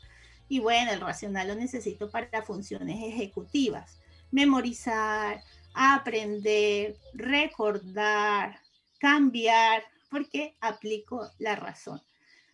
Y 0.48 0.60
bueno, 0.60 0.92
el 0.92 1.00
racional 1.00 1.48
lo 1.48 1.54
necesito 1.54 2.10
para 2.10 2.42
funciones 2.42 3.02
ejecutivas. 3.02 3.98
Memorizar, 4.30 5.42
aprender, 5.74 6.96
recordar, 7.14 8.60
cambiar, 9.04 9.82
porque 10.10 10.56
aplico 10.62 11.30
la 11.38 11.56
razón. 11.56 12.00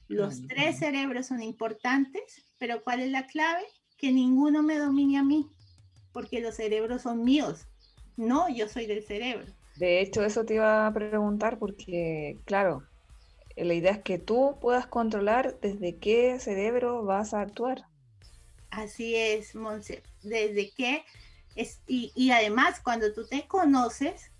Los 0.09 0.48
tres 0.48 0.80
cerebros 0.80 1.26
son 1.26 1.44
importantes, 1.44 2.44
pero 2.59 2.82
¿cuál 2.82 2.98
es 2.98 3.12
la 3.12 3.28
clave? 3.28 3.62
Que 3.96 4.11
ninguno 4.11 4.64
me 4.64 4.76
domine 4.76 5.16
a 5.18 5.22
mí, 5.22 5.48
porque 6.12 6.40
los 6.40 6.57
cerebros 6.57 7.03
son 7.03 7.22
míos, 7.22 7.68
no 8.16 8.48
yo 8.48 8.66
soy 8.66 8.86
del 8.86 9.05
cerebro. 9.05 9.46
De 9.76 10.01
hecho, 10.01 10.24
eso 10.24 10.44
te 10.44 10.55
iba 10.55 10.88
a 10.88 10.92
preguntar 10.92 11.61
porque, 11.61 12.40
claro, 12.46 12.82
la 13.57 13.72
idea 13.72 13.92
es 13.92 14.03
que 14.03 14.18
tú 14.18 14.59
puedas 14.61 14.88
controlar 14.88 15.61
desde 15.61 15.98
qué 15.98 16.40
cerebro 16.40 17.05
vas 17.05 17.32
a 17.32 17.42
actuar. 17.42 17.84
Así 18.70 19.14
es, 19.14 19.55
Monse. 19.55 20.03
Desde 20.24 20.72
que 20.72 21.05
es, 21.55 21.80
y, 21.86 22.11
y 22.16 22.32
además 22.32 22.80
cuando 22.80 23.12
tú 23.12 23.24
te 23.28 23.46
conoces, 23.46 24.32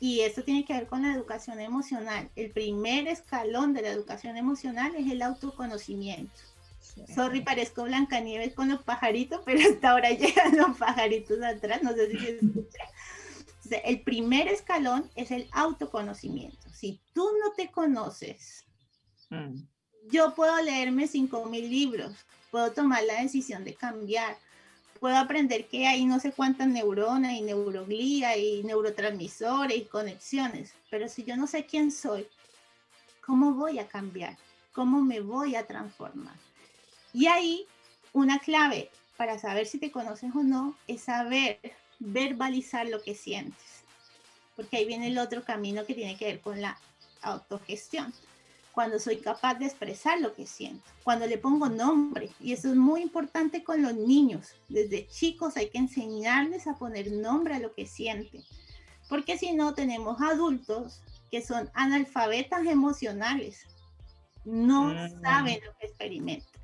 y 0.00 0.20
esto 0.20 0.42
tiene 0.42 0.64
que 0.64 0.74
ver 0.74 0.86
con 0.86 1.02
la 1.02 1.14
educación 1.14 1.60
emocional, 1.60 2.28
el 2.36 2.50
primer 2.50 3.08
escalón 3.08 3.72
de 3.72 3.82
la 3.82 3.88
educación 3.88 4.36
emocional 4.36 4.94
es 4.96 5.10
el 5.10 5.22
autoconocimiento. 5.22 6.32
Sorry, 7.14 7.40
parezco 7.40 7.84
Blancanieves 7.84 8.54
con 8.54 8.68
los 8.68 8.82
pajaritos, 8.82 9.40
pero 9.44 9.60
hasta 9.60 9.90
ahora 9.90 10.10
llegan 10.12 10.56
los 10.56 10.76
pajaritos 10.76 11.42
atrás, 11.42 11.82
no 11.82 11.92
sé 11.92 12.10
si 12.10 12.18
se 12.18 12.30
escucha. 12.36 12.78
El 13.84 14.02
primer 14.02 14.48
escalón 14.48 15.10
es 15.14 15.30
el 15.30 15.48
autoconocimiento. 15.52 16.68
Si 16.72 17.00
tú 17.14 17.28
no 17.42 17.52
te 17.52 17.70
conoces, 17.70 18.64
Mm. 19.30 19.66
yo 20.10 20.34
puedo 20.34 20.60
leerme 20.62 21.08
5.000 21.08 21.68
libros, 21.68 22.12
puedo 22.50 22.72
tomar 22.72 23.02
la 23.04 23.22
decisión 23.22 23.64
de 23.64 23.74
cambiar, 23.74 24.36
puedo 25.04 25.18
aprender 25.18 25.66
que 25.66 25.86
hay 25.86 26.06
no 26.06 26.18
sé 26.18 26.32
cuántas 26.32 26.66
neuronas 26.66 27.34
y 27.34 27.42
neuroglía 27.42 28.38
y 28.38 28.62
neurotransmisores 28.62 29.76
y 29.76 29.84
conexiones, 29.84 30.72
pero 30.88 31.10
si 31.10 31.24
yo 31.24 31.36
no 31.36 31.46
sé 31.46 31.66
quién 31.66 31.92
soy, 31.92 32.26
¿cómo 33.20 33.52
voy 33.52 33.78
a 33.78 33.86
cambiar? 33.86 34.38
¿Cómo 34.72 35.02
me 35.02 35.20
voy 35.20 35.56
a 35.56 35.66
transformar? 35.66 36.36
Y 37.12 37.26
ahí 37.26 37.66
una 38.14 38.38
clave 38.38 38.88
para 39.18 39.38
saber 39.38 39.66
si 39.66 39.76
te 39.76 39.92
conoces 39.92 40.34
o 40.34 40.42
no 40.42 40.74
es 40.86 41.02
saber 41.02 41.60
verbalizar 41.98 42.88
lo 42.88 43.02
que 43.02 43.14
sientes. 43.14 43.84
porque 44.56 44.78
ahí 44.78 44.86
viene 44.86 45.08
el 45.08 45.18
otro 45.18 45.44
camino 45.44 45.84
que 45.84 45.92
tiene 45.92 46.16
que 46.16 46.24
ver 46.24 46.40
con 46.40 46.62
la 46.62 46.78
autogestión. 47.20 48.10
Cuando 48.74 48.98
soy 48.98 49.18
capaz 49.18 49.54
de 49.54 49.66
expresar 49.66 50.20
lo 50.20 50.34
que 50.34 50.46
siento, 50.46 50.84
cuando 51.04 51.26
le 51.26 51.38
pongo 51.38 51.68
nombre, 51.68 52.30
y 52.40 52.52
eso 52.52 52.68
es 52.68 52.74
muy 52.74 53.02
importante 53.02 53.62
con 53.62 53.82
los 53.82 53.94
niños. 53.94 54.48
Desde 54.68 55.06
chicos 55.06 55.56
hay 55.56 55.70
que 55.70 55.78
enseñarles 55.78 56.66
a 56.66 56.76
poner 56.76 57.12
nombre 57.12 57.54
a 57.54 57.60
lo 57.60 57.72
que 57.72 57.86
sienten, 57.86 58.42
porque 59.08 59.38
si 59.38 59.52
no 59.52 59.74
tenemos 59.74 60.20
adultos 60.20 61.00
que 61.30 61.40
son 61.40 61.70
analfabetas 61.74 62.66
emocionales, 62.66 63.64
no 64.44 64.88
mm. 64.88 65.22
saben 65.22 65.60
lo 65.64 65.72
que 65.78 65.86
experimentan. 65.86 66.60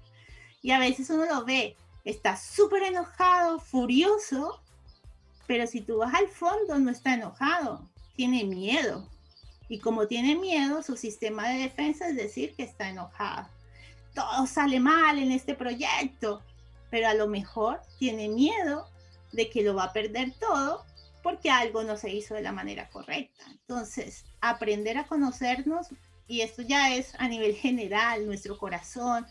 Y 0.63 0.73
a 0.73 0.79
veces 0.79 1.11
uno 1.11 1.27
lo 1.27 1.45
ve, 1.45 1.77
está 2.05 2.37
súper 2.37 2.83
enojado, 2.83 3.61
furioso, 3.61 4.61
pero 5.47 5.67
si 5.67 5.81
tú 5.81 5.99
vas 5.99 6.15
al 6.15 6.29
fondo 6.29 6.79
no 6.79 6.91
está 6.91 7.15
enojado, 7.15 7.89
tiene 8.17 8.45
miedo. 8.45 9.09
Y 9.71 9.79
como 9.79 10.09
tiene 10.09 10.35
miedo, 10.35 10.83
su 10.83 10.97
sistema 10.97 11.49
de 11.49 11.61
defensa 11.61 12.09
es 12.09 12.17
decir 12.17 12.55
que 12.57 12.65
está 12.65 12.89
enojado. 12.89 13.49
Todo 14.15 14.45
sale 14.49 14.81
mal 14.81 15.17
en 15.17 15.31
este 15.31 15.55
proyecto, 15.55 16.43
pero 16.91 17.07
a 17.07 17.15
lo 17.15 17.29
mejor 17.29 17.81
tiene 17.97 18.29
miedo 18.29 18.89
de 19.31 19.49
que 19.49 19.63
lo 19.63 19.77
va 19.77 19.85
a 19.85 19.93
perder 19.93 20.33
todo 20.41 20.85
porque 21.23 21.51
algo 21.51 21.85
no 21.85 21.97
se 21.97 22.11
hizo 22.11 22.35
de 22.35 22.43
la 22.43 22.51
manera 22.51 22.89
correcta. 22.89 23.45
Entonces, 23.49 24.25
aprender 24.41 24.99
a 24.99 25.07
conocernos, 25.07 25.87
y 26.27 26.41
esto 26.41 26.63
ya 26.63 26.93
es 26.97 27.15
a 27.21 27.29
nivel 27.29 27.55
general, 27.55 28.27
nuestro 28.27 28.59
corazón, 28.59 29.25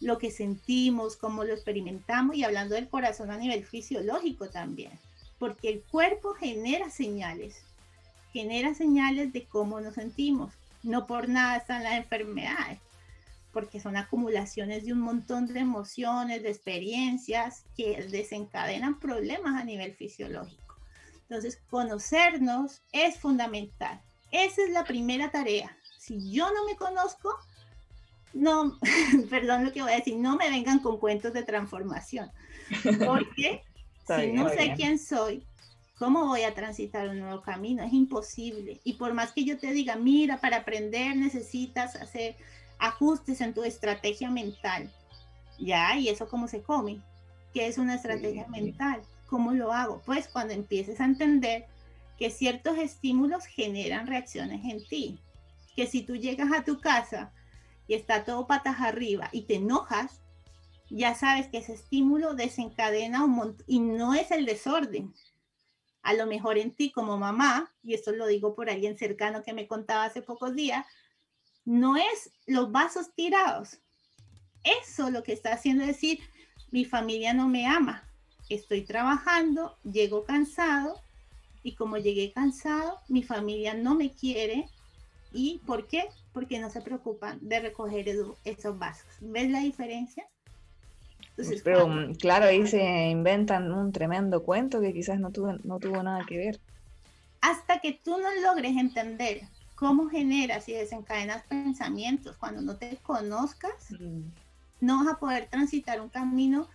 lo 0.00 0.18
que 0.18 0.30
sentimos, 0.30 1.16
cómo 1.16 1.44
lo 1.44 1.54
experimentamos, 1.54 2.36
y 2.36 2.44
hablando 2.44 2.74
del 2.74 2.90
corazón 2.90 3.30
a 3.30 3.38
nivel 3.38 3.64
fisiológico 3.64 4.50
también, 4.50 4.92
porque 5.38 5.70
el 5.70 5.82
cuerpo 5.82 6.34
genera 6.34 6.90
señales, 6.90 7.62
genera 8.32 8.74
señales 8.74 9.32
de 9.32 9.44
cómo 9.46 9.80
nos 9.80 9.94
sentimos. 9.94 10.52
No 10.82 11.06
por 11.06 11.28
nada 11.28 11.56
están 11.56 11.82
las 11.82 11.94
enfermedades, 11.94 12.78
porque 13.52 13.80
son 13.80 13.96
acumulaciones 13.96 14.84
de 14.84 14.92
un 14.92 15.00
montón 15.00 15.46
de 15.46 15.60
emociones, 15.60 16.42
de 16.42 16.50
experiencias 16.50 17.64
que 17.76 18.02
desencadenan 18.04 19.00
problemas 19.00 19.60
a 19.60 19.64
nivel 19.64 19.94
fisiológico. 19.94 20.76
Entonces, 21.22 21.60
conocernos 21.68 22.82
es 22.92 23.18
fundamental. 23.18 24.00
Esa 24.30 24.62
es 24.62 24.70
la 24.70 24.84
primera 24.84 25.30
tarea. 25.30 25.76
Si 25.98 26.30
yo 26.30 26.50
no 26.52 26.64
me 26.64 26.76
conozco, 26.76 27.34
no, 28.32 28.78
perdón 29.30 29.64
lo 29.64 29.72
que 29.72 29.82
voy 29.82 29.92
a 29.92 29.96
decir, 29.96 30.16
no 30.16 30.36
me 30.36 30.48
vengan 30.48 30.78
con 30.78 30.98
cuentos 30.98 31.32
de 31.32 31.42
transformación. 31.42 32.30
Porque 33.04 33.62
si 34.06 34.32
no 34.32 34.48
sé 34.48 34.74
quién 34.76 34.98
soy, 34.98 35.44
¿cómo 35.98 36.26
voy 36.26 36.42
a 36.42 36.54
transitar 36.54 37.08
un 37.08 37.18
nuevo 37.18 37.42
camino? 37.42 37.82
Es 37.82 37.92
imposible. 37.92 38.80
Y 38.84 38.94
por 38.94 39.14
más 39.14 39.32
que 39.32 39.44
yo 39.44 39.58
te 39.58 39.72
diga, 39.72 39.96
mira, 39.96 40.38
para 40.38 40.58
aprender 40.58 41.16
necesitas 41.16 41.96
hacer 41.96 42.36
ajustes 42.78 43.40
en 43.40 43.54
tu 43.54 43.64
estrategia 43.64 44.30
mental. 44.30 44.90
Ya, 45.58 45.96
y 45.96 46.08
eso 46.08 46.28
cómo 46.28 46.46
se 46.46 46.62
come. 46.62 47.00
¿Qué 47.52 47.66
es 47.66 47.78
una 47.78 47.96
estrategia 47.96 48.46
mental? 48.46 49.02
¿Cómo 49.26 49.52
lo 49.52 49.72
hago? 49.72 50.00
Pues 50.06 50.28
cuando 50.28 50.54
empieces 50.54 51.00
a 51.00 51.04
entender 51.04 51.66
que 52.18 52.30
ciertos 52.30 52.78
estímulos 52.78 53.46
generan 53.46 54.06
reacciones 54.06 54.64
en 54.64 54.86
ti. 54.86 55.18
Que 55.74 55.86
si 55.86 56.02
tú 56.02 56.16
llegas 56.16 56.52
a 56.52 56.64
tu 56.64 56.80
casa 56.80 57.32
y 57.86 57.94
está 57.94 58.24
todo 58.24 58.46
patas 58.46 58.80
arriba 58.80 59.28
y 59.32 59.42
te 59.42 59.56
enojas, 59.56 60.20
ya 60.90 61.14
sabes 61.14 61.48
que 61.48 61.58
ese 61.58 61.74
estímulo 61.74 62.34
desencadena 62.34 63.24
un 63.24 63.32
montón 63.32 63.64
y 63.66 63.80
no 63.80 64.14
es 64.14 64.30
el 64.30 64.46
desorden. 64.46 65.12
A 66.02 66.14
lo 66.14 66.26
mejor 66.26 66.58
en 66.58 66.74
ti 66.74 66.90
como 66.90 67.18
mamá, 67.18 67.72
y 67.82 67.94
esto 67.94 68.12
lo 68.12 68.26
digo 68.26 68.54
por 68.54 68.70
alguien 68.70 68.96
cercano 68.96 69.42
que 69.42 69.52
me 69.52 69.66
contaba 69.66 70.04
hace 70.04 70.22
pocos 70.22 70.54
días, 70.54 70.86
no 71.64 71.96
es 71.96 72.32
los 72.46 72.72
vasos 72.72 73.14
tirados. 73.14 73.78
Eso 74.82 75.10
lo 75.10 75.22
que 75.22 75.32
está 75.32 75.52
haciendo 75.52 75.82
es 75.82 75.88
decir, 75.88 76.20
mi 76.70 76.84
familia 76.84 77.32
no 77.34 77.48
me 77.48 77.66
ama, 77.66 78.08
estoy 78.48 78.82
trabajando, 78.82 79.78
llego 79.84 80.24
cansado 80.24 81.00
y 81.62 81.74
como 81.74 81.98
llegué 81.98 82.32
cansado, 82.32 82.98
mi 83.08 83.22
familia 83.22 83.74
no 83.74 83.94
me 83.94 84.12
quiere. 84.12 84.68
¿Y 85.32 85.58
por 85.66 85.86
qué? 85.86 86.08
Porque 86.32 86.58
no 86.58 86.70
se 86.70 86.80
preocupan 86.80 87.38
de 87.42 87.60
recoger 87.60 88.08
esos 88.44 88.78
vasos. 88.78 89.06
¿Ves 89.20 89.50
la 89.50 89.60
diferencia? 89.60 90.26
Entonces, 91.38 91.62
Pero 91.62 91.86
mm, 91.86 92.14
claro, 92.14 92.46
ahí 92.46 92.66
se 92.66 92.82
inventan 93.10 93.72
un 93.72 93.92
tremendo 93.92 94.42
cuento 94.42 94.80
que 94.80 94.92
quizás 94.92 95.20
no 95.20 95.30
tuvo, 95.30 95.52
no 95.62 95.78
tuvo 95.78 96.02
nada 96.02 96.24
que 96.26 96.36
ver. 96.36 96.60
Hasta 97.40 97.78
que 97.78 97.92
tú 97.92 98.18
no 98.18 98.28
logres 98.42 98.76
entender 98.76 99.42
cómo 99.76 100.08
generas 100.08 100.68
y 100.68 100.72
desencadenas 100.72 101.44
pensamientos 101.44 102.36
cuando 102.36 102.60
no 102.60 102.76
te 102.76 102.96
conozcas, 102.96 103.92
mm. 103.92 104.22
no 104.80 105.04
vas 105.04 105.14
a 105.14 105.18
poder 105.20 105.46
transitar 105.46 106.00
un 106.00 106.08
camino 106.08 106.68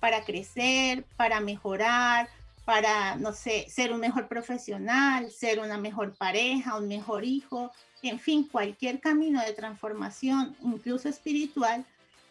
para 0.00 0.24
crecer, 0.24 1.04
para 1.16 1.40
mejorar, 1.40 2.28
para, 2.64 3.14
no 3.14 3.32
sé, 3.32 3.66
ser 3.68 3.92
un 3.92 4.00
mejor 4.00 4.26
profesional, 4.26 5.30
ser 5.30 5.60
una 5.60 5.78
mejor 5.78 6.16
pareja, 6.16 6.76
un 6.76 6.88
mejor 6.88 7.24
hijo, 7.24 7.70
en 8.02 8.18
fin, 8.18 8.48
cualquier 8.50 8.98
camino 8.98 9.40
de 9.40 9.52
transformación, 9.52 10.56
incluso 10.62 11.08
espiritual, 11.08 11.84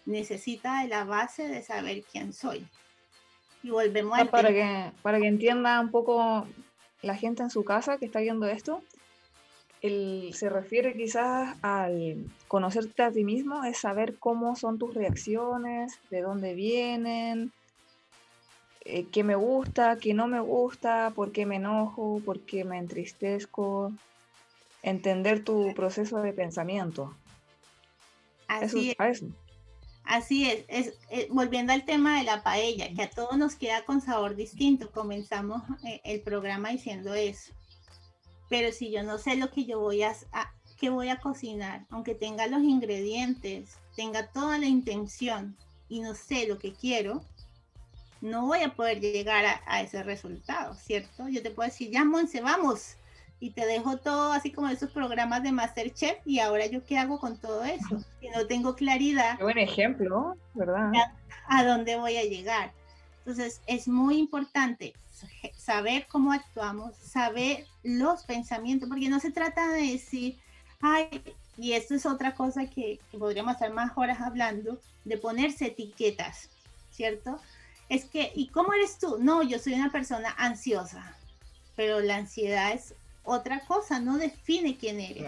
necesita 0.06 0.82
de 0.82 0.89
la 0.89 1.04
base 1.04 1.47
de 1.47 1.62
saber 1.62 2.04
quién 2.04 2.34
soy. 2.34 2.66
Y 3.64 3.70
volvemos 3.70 4.18
a... 4.18 4.26
Para 4.26 4.50
que, 4.50 4.91
para 5.02 5.20
que 5.20 5.28
entienda 5.28 5.80
un 5.80 5.91
poco 5.91 6.47
la 7.02 7.16
gente 7.16 7.43
en 7.43 7.50
su 7.50 7.64
casa 7.64 7.97
que 7.97 8.06
está 8.06 8.20
viendo 8.20 8.45
esto, 8.47 8.82
el, 9.82 10.32
se 10.34 10.50
refiere 10.50 10.93
quizás 10.93 11.58
al 11.62 12.26
conocerte 12.47 13.04
a 13.04 13.12
ti 13.12 13.24
mismo, 13.24 13.64
es 13.64 13.78
saber 13.80 14.18
cómo 14.18 14.56
son 14.56 14.78
tus 14.78 14.93
reacciones, 14.93 16.00
de 16.10 16.22
dónde 16.22 16.54
vienen, 16.54 17.52
eh, 18.86 19.06
qué 19.12 19.24
me 19.24 19.36
gusta, 19.36 19.97
qué 19.97 20.14
no 20.14 20.28
me 20.28 20.39
gusta, 20.39 21.12
por 21.16 21.32
qué 21.32 21.45
me 21.45 21.58
enojo, 21.58 22.22
por 22.26 22.39
qué 22.41 22.64
me 22.64 22.78
entristezco, 22.78 23.93
entender 24.82 25.43
tu 25.43 25.74
proceso 25.74 26.22
de 26.22 26.34
pensamiento. 26.34 27.16
Así 28.47 28.95
es. 28.97 29.24
Así 30.10 30.49
es, 30.49 30.66
es, 31.10 31.30
volviendo 31.30 31.72
al 31.72 31.86
tema 31.86 32.18
de 32.18 32.24
la 32.24 32.41
paella, 32.41 32.91
que 32.95 33.03
a 33.03 33.12
todos 33.12 33.38
nos 33.38 33.53
queda 33.53 33.86
con 33.86 34.01
sabor 34.01 34.36
distinto. 34.36 34.89
Comenzamos 34.91 35.62
eh, 35.86 36.01
el 36.03 36.22
programa 36.22 36.70
diciendo 36.70 37.14
eso. 37.14 37.53
Pero 38.49 38.72
si 38.72 38.89
yo 38.89 39.03
no 39.03 39.20
sé 39.20 39.36
lo 39.36 39.51
que 39.51 39.66
yo 39.66 39.80
voy 39.80 40.01
a, 40.01 40.16
a 40.32 40.51
que 40.80 40.89
voy 40.89 41.10
a 41.10 41.20
cocinar, 41.20 41.86
aunque 41.91 42.16
tenga 42.16 42.47
los 42.47 42.64
ingredientes, 42.64 43.78
tenga 43.95 44.26
toda 44.32 44.57
la 44.57 44.66
intención 44.66 45.55
y 45.89 45.99
no 45.99 46.16
sé 46.16 46.47
lo 46.47 46.57
que 46.57 46.74
quiero, 46.74 47.24
no 48.20 48.47
voy 48.47 48.62
a 48.62 48.74
poder 48.74 49.01
llegar 49.01 49.45
a, 49.64 49.82
ese 49.84 50.01
resultado, 50.01 50.74
¿cierto? 50.74 51.30
Yo 51.30 51.43
te 51.43 51.51
puedo 51.51 51.70
decir, 51.70 51.91
ya, 51.91 52.03
Monse, 52.03 52.41
vamos, 52.41 52.95
y 53.40 53.52
te 53.52 53.66
dejo 53.66 53.98
todo 53.98 54.34
así 54.34 54.52
como 54.52 54.68
esos 54.68 54.92
programas 54.92 55.44
de 55.44 55.52
Masterchef, 55.52 56.18
y 56.26 56.40
ahora 56.40 56.66
yo 56.66 56.86
qué 56.86 56.98
hago 56.98 57.20
con 57.20 57.38
todo 57.38 57.64
eso, 57.64 58.04
si 58.20 58.30
no 58.30 58.46
tengo 58.48 58.76
claridad. 58.76 59.38
Qué 59.38 59.44
buen 59.44 59.58
ejemplo, 59.58 60.36
¿verdad? 60.54 60.92
A, 61.48 61.64
dónde 61.64 61.96
voy 61.96 62.18
a 62.18 62.24
llegar. 62.24 62.72
Entonces, 63.20 63.62
es 63.68 63.88
muy 63.88 64.18
importante 64.18 64.94
saber 65.56 66.08
cómo 66.08 66.32
actuamos, 66.32 66.96
saber 66.96 67.66
los 67.84 68.24
pensamientos, 68.24 68.90
porque 68.90 69.10
no 69.10 69.20
se 69.20 69.32
trata 69.32 69.68
de 69.70 69.92
decir, 69.92 70.38
ay, 70.82 71.22
y 71.58 71.74
esto 71.74 71.96
es 71.96 72.06
otra 72.06 72.36
cosa 72.36 72.66
que, 72.66 73.00
que 73.12 73.18
podríamos 73.18 73.54
estar 73.54 73.72
más 73.72 73.92
horas 73.96 74.20
hablando, 74.22 74.80
de 75.06 75.18
ponerse 75.18 75.68
etiquetas, 75.68 76.50
¿cierto? 76.92 77.40
es 77.90 78.06
que, 78.06 78.32
¿y 78.36 78.48
cómo 78.48 78.74
eres 78.74 79.00
tú? 79.00 79.18
No, 79.20 79.42
yo 79.42 79.58
soy 79.58 79.74
una 79.74 79.92
persona 79.92 80.34
ansiosa, 80.38 81.18
pero 81.76 82.00
la 82.00 82.18
ansiedad 82.18 82.72
es 82.72 82.94
otra 83.24 83.62
cosa, 83.66 84.00
no 84.00 84.18
define 84.18 84.78
quién 84.78 85.00
eres. 85.00 85.26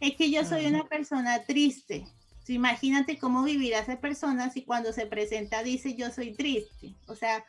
Es 0.00 0.14
que 0.16 0.30
yo 0.30 0.44
soy 0.44 0.66
una 0.66 0.84
persona 0.84 1.42
triste. 1.42 2.06
imagínate 2.46 3.18
cómo 3.18 3.42
vivirá 3.42 3.80
esa 3.80 4.00
persona 4.00 4.50
si 4.50 4.62
cuando 4.62 4.92
se 4.92 5.06
presenta 5.06 5.62
dice 5.62 5.94
yo 5.94 6.10
soy 6.10 6.32
triste. 6.32 6.94
O 7.06 7.14
sea, 7.14 7.44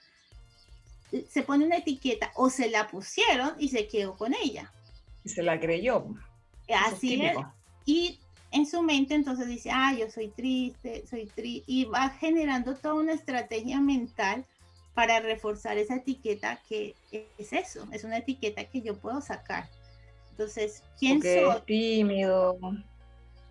se 1.29 1.43
pone 1.43 1.65
una 1.65 1.77
etiqueta 1.77 2.31
o 2.35 2.49
se 2.49 2.69
la 2.69 2.87
pusieron 2.87 3.53
y 3.57 3.69
se 3.69 3.87
quedó 3.87 4.17
con 4.17 4.33
ella. 4.33 4.71
Y 5.23 5.29
se 5.29 5.43
la 5.43 5.59
creyó. 5.59 6.05
Así 6.85 7.21
es. 7.21 7.37
Y 7.85 8.19
en 8.51 8.65
su 8.65 8.81
mente 8.81 9.15
entonces 9.15 9.47
dice, 9.47 9.69
ah, 9.71 9.93
yo 9.97 10.09
soy 10.09 10.29
triste, 10.29 11.05
soy 11.07 11.27
triste, 11.27 11.63
y 11.67 11.85
va 11.85 12.09
generando 12.09 12.75
toda 12.75 12.95
una 12.95 13.13
estrategia 13.13 13.79
mental 13.79 14.45
para 14.93 15.19
reforzar 15.19 15.77
esa 15.77 15.95
etiqueta 15.95 16.59
que 16.67 16.95
es 17.11 17.53
eso, 17.53 17.87
es 17.91 18.03
una 18.03 18.17
etiqueta 18.17 18.63
que 18.65 18.81
yo 18.81 18.97
puedo 18.97 19.21
sacar. 19.21 19.69
Entonces, 20.31 20.83
¿quién 20.97 21.21
soy? 21.21 21.31
Es 21.31 21.65
tímido. 21.65 22.57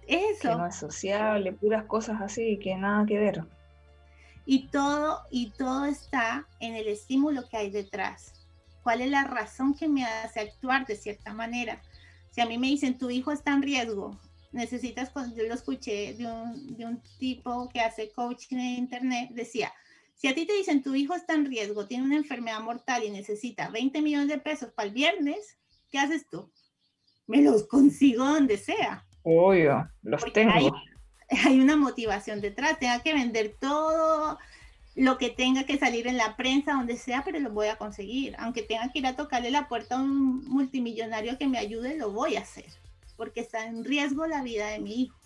Eso. 0.07 0.41
Que 0.41 0.49
no 0.49 0.67
es 0.67 0.77
sociable, 0.77 1.53
puras 1.53 1.85
cosas 1.85 2.21
así 2.21 2.59
que 2.59 2.75
nada 2.77 3.05
que 3.07 3.19
ver. 3.19 3.45
Y 4.47 4.69
todo, 4.69 5.21
y 5.31 5.51
todo 5.51 5.85
está 5.85 6.47
en 6.61 6.75
el 6.75 6.89
estímulo 6.89 7.47
que 7.49 7.59
hay 7.59 7.71
detrás. 7.71 8.33
¿Cuál 8.83 9.03
es 9.03 9.11
la 9.11 9.25
razón 9.25 9.75
que 9.75 9.89
me 9.89 10.05
hace 10.05 10.41
actuar 10.41 10.87
de 10.87 10.97
cierta 10.97 11.35
manera? 11.35 11.83
Si 12.31 12.41
a 12.41 12.47
mí 12.47 12.57
me 12.57 12.69
dicen, 12.69 12.97
tu 12.97 13.11
hijo 13.11 13.33
está 13.33 13.53
en 13.53 13.63
riesgo, 13.63 14.19
necesitas, 14.53 15.13
yo 15.37 15.45
lo 15.47 15.55
escuché 15.55 16.15
de 16.15 16.27
un, 16.27 16.77
de 16.77 16.87
un 16.87 17.03
tipo 17.19 17.69
que 17.69 17.81
hace 17.81 18.11
coaching 18.13 18.57
en 18.57 18.79
internet, 18.79 19.31
decía, 19.33 19.73
si 20.19 20.27
a 20.27 20.35
ti 20.35 20.47
te 20.47 20.53
dicen, 20.53 20.83
tu 20.83 20.97
hijo 20.97 21.15
está 21.15 21.35
en 21.35 21.47
riesgo, 21.47 21.87
tiene 21.87 22.05
una 22.05 22.17
enfermedad 22.17 22.61
mortal 22.61 23.05
y 23.05 23.11
necesita 23.11 23.71
20 23.71 24.03
millones 24.03 24.29
de 24.29 24.39
pesos 24.39 24.73
para 24.73 24.89
el 24.89 24.95
viernes, 24.95 25.57
¿qué 25.91 25.99
haces 26.01 26.27
tú? 26.29 26.51
Me 27.29 27.41
los 27.41 27.69
consigo 27.69 28.25
donde 28.25 28.59
sea. 28.59 29.07
Obvio, 29.23 29.89
los 30.03 30.33
tengo. 30.33 30.53
Hay, 30.53 30.71
hay, 31.45 31.61
una 31.61 31.77
motivación 31.77 32.41
detrás, 32.41 32.81
tenga 32.81 33.01
que 33.01 33.15
vender 33.15 33.55
todo, 33.61 34.39
lo 34.97 35.19
que 35.19 35.31
tenga 35.31 35.63
que 35.63 35.79
salir 35.79 36.09
en 36.09 36.17
la 36.17 36.37
prensa, 36.37 36.73
donde 36.73 36.97
sea, 36.97 37.23
pero 37.25 37.39
lo 37.39 37.51
voy 37.51 37.69
a 37.69 37.77
conseguir. 37.77 38.35
Aunque 38.41 38.63
tenga 38.63 38.91
que 38.91 38.99
ir 38.99 39.07
a 39.07 39.15
tocarle 39.15 39.53
la 39.53 39.69
puerta 39.69 39.95
a 39.95 40.01
un 40.01 40.45
multimillonario 40.49 41.39
que 41.39 41.47
me 41.47 41.59
ayude, 41.59 41.97
lo 41.97 42.11
voy 42.11 42.35
a 42.35 42.41
hacer, 42.41 42.67
porque 43.17 43.39
está 43.39 43.67
en 43.67 43.85
riesgo 43.85 44.27
la 44.27 44.43
vida 44.43 44.67
de 44.67 44.81
mi 44.81 45.03
hijo. 45.03 45.17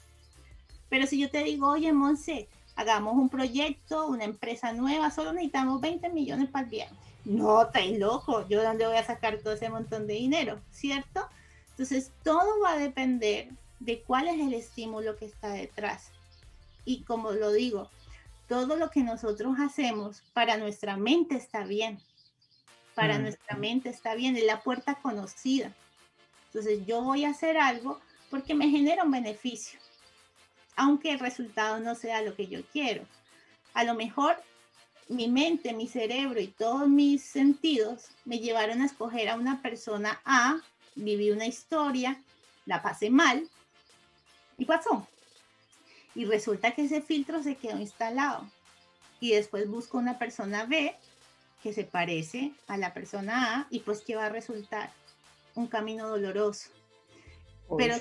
Pero 0.90 1.06
si 1.06 1.18
yo 1.18 1.30
te 1.30 1.42
digo, 1.42 1.70
oye, 1.70 1.90
Monse, 1.94 2.50
hagamos 2.82 3.14
un 3.14 3.28
proyecto, 3.28 4.06
una 4.06 4.24
empresa 4.24 4.72
nueva, 4.72 5.10
solo 5.10 5.32
necesitamos 5.32 5.80
20 5.80 6.10
millones 6.10 6.48
para 6.48 6.64
el 6.64 6.70
viernes. 6.70 6.98
No, 7.24 7.62
estáis 7.62 7.98
loco, 7.98 8.46
yo 8.48 8.60
de 8.60 8.66
dónde 8.66 8.86
voy 8.86 8.96
a 8.96 9.04
sacar 9.04 9.38
todo 9.38 9.54
ese 9.54 9.68
montón 9.68 10.06
de 10.06 10.14
dinero, 10.14 10.60
¿cierto? 10.70 11.26
Entonces, 11.70 12.10
todo 12.22 12.60
va 12.62 12.72
a 12.72 12.78
depender 12.78 13.48
de 13.80 14.02
cuál 14.02 14.28
es 14.28 14.40
el 14.40 14.52
estímulo 14.54 15.16
que 15.16 15.26
está 15.26 15.48
detrás. 15.48 16.10
Y 16.84 17.02
como 17.02 17.32
lo 17.32 17.52
digo, 17.52 17.88
todo 18.48 18.76
lo 18.76 18.90
que 18.90 19.02
nosotros 19.02 19.54
hacemos 19.60 20.22
para 20.32 20.58
nuestra 20.58 20.96
mente 20.96 21.36
está 21.36 21.64
bien. 21.64 21.98
Para 22.94 23.18
mm. 23.18 23.22
nuestra 23.22 23.56
mente 23.56 23.88
está 23.88 24.14
bien, 24.14 24.36
es 24.36 24.44
la 24.44 24.60
puerta 24.60 24.96
conocida. 24.96 25.72
Entonces 26.46 26.84
yo 26.86 27.02
voy 27.02 27.24
a 27.24 27.30
hacer 27.30 27.56
algo 27.56 27.98
porque 28.30 28.54
me 28.54 28.68
genera 28.68 29.04
un 29.04 29.10
beneficio, 29.10 29.78
aunque 30.82 31.12
el 31.12 31.20
resultado 31.20 31.78
no 31.78 31.94
sea 31.94 32.22
lo 32.22 32.34
que 32.34 32.48
yo 32.48 32.60
quiero. 32.72 33.04
A 33.72 33.84
lo 33.84 33.94
mejor 33.94 34.36
mi 35.08 35.28
mente, 35.28 35.72
mi 35.74 35.86
cerebro 35.86 36.40
y 36.40 36.48
todos 36.48 36.88
mis 36.88 37.22
sentidos 37.22 38.08
me 38.24 38.40
llevaron 38.40 38.82
a 38.82 38.86
escoger 38.86 39.28
a 39.28 39.36
una 39.36 39.62
persona 39.62 40.20
A, 40.24 40.60
viví 40.96 41.30
una 41.30 41.46
historia, 41.46 42.20
la 42.66 42.82
pasé 42.82 43.10
mal 43.10 43.48
y 44.58 44.64
pasó. 44.64 45.06
Y 46.16 46.24
resulta 46.24 46.72
que 46.72 46.84
ese 46.84 47.00
filtro 47.00 47.42
se 47.42 47.54
quedó 47.54 47.78
instalado. 47.78 48.50
Y 49.20 49.32
después 49.32 49.68
busco 49.68 49.98
una 49.98 50.18
persona 50.18 50.66
B 50.66 50.96
que 51.62 51.72
se 51.72 51.84
parece 51.84 52.52
a 52.66 52.76
la 52.76 52.92
persona 52.92 53.60
A 53.60 53.66
y 53.70 53.80
pues 53.80 54.00
¿qué 54.00 54.16
va 54.16 54.26
a 54.26 54.30
resultar? 54.30 54.90
Un 55.54 55.68
camino 55.68 56.08
doloroso. 56.08 56.70
Pero. 57.78 57.94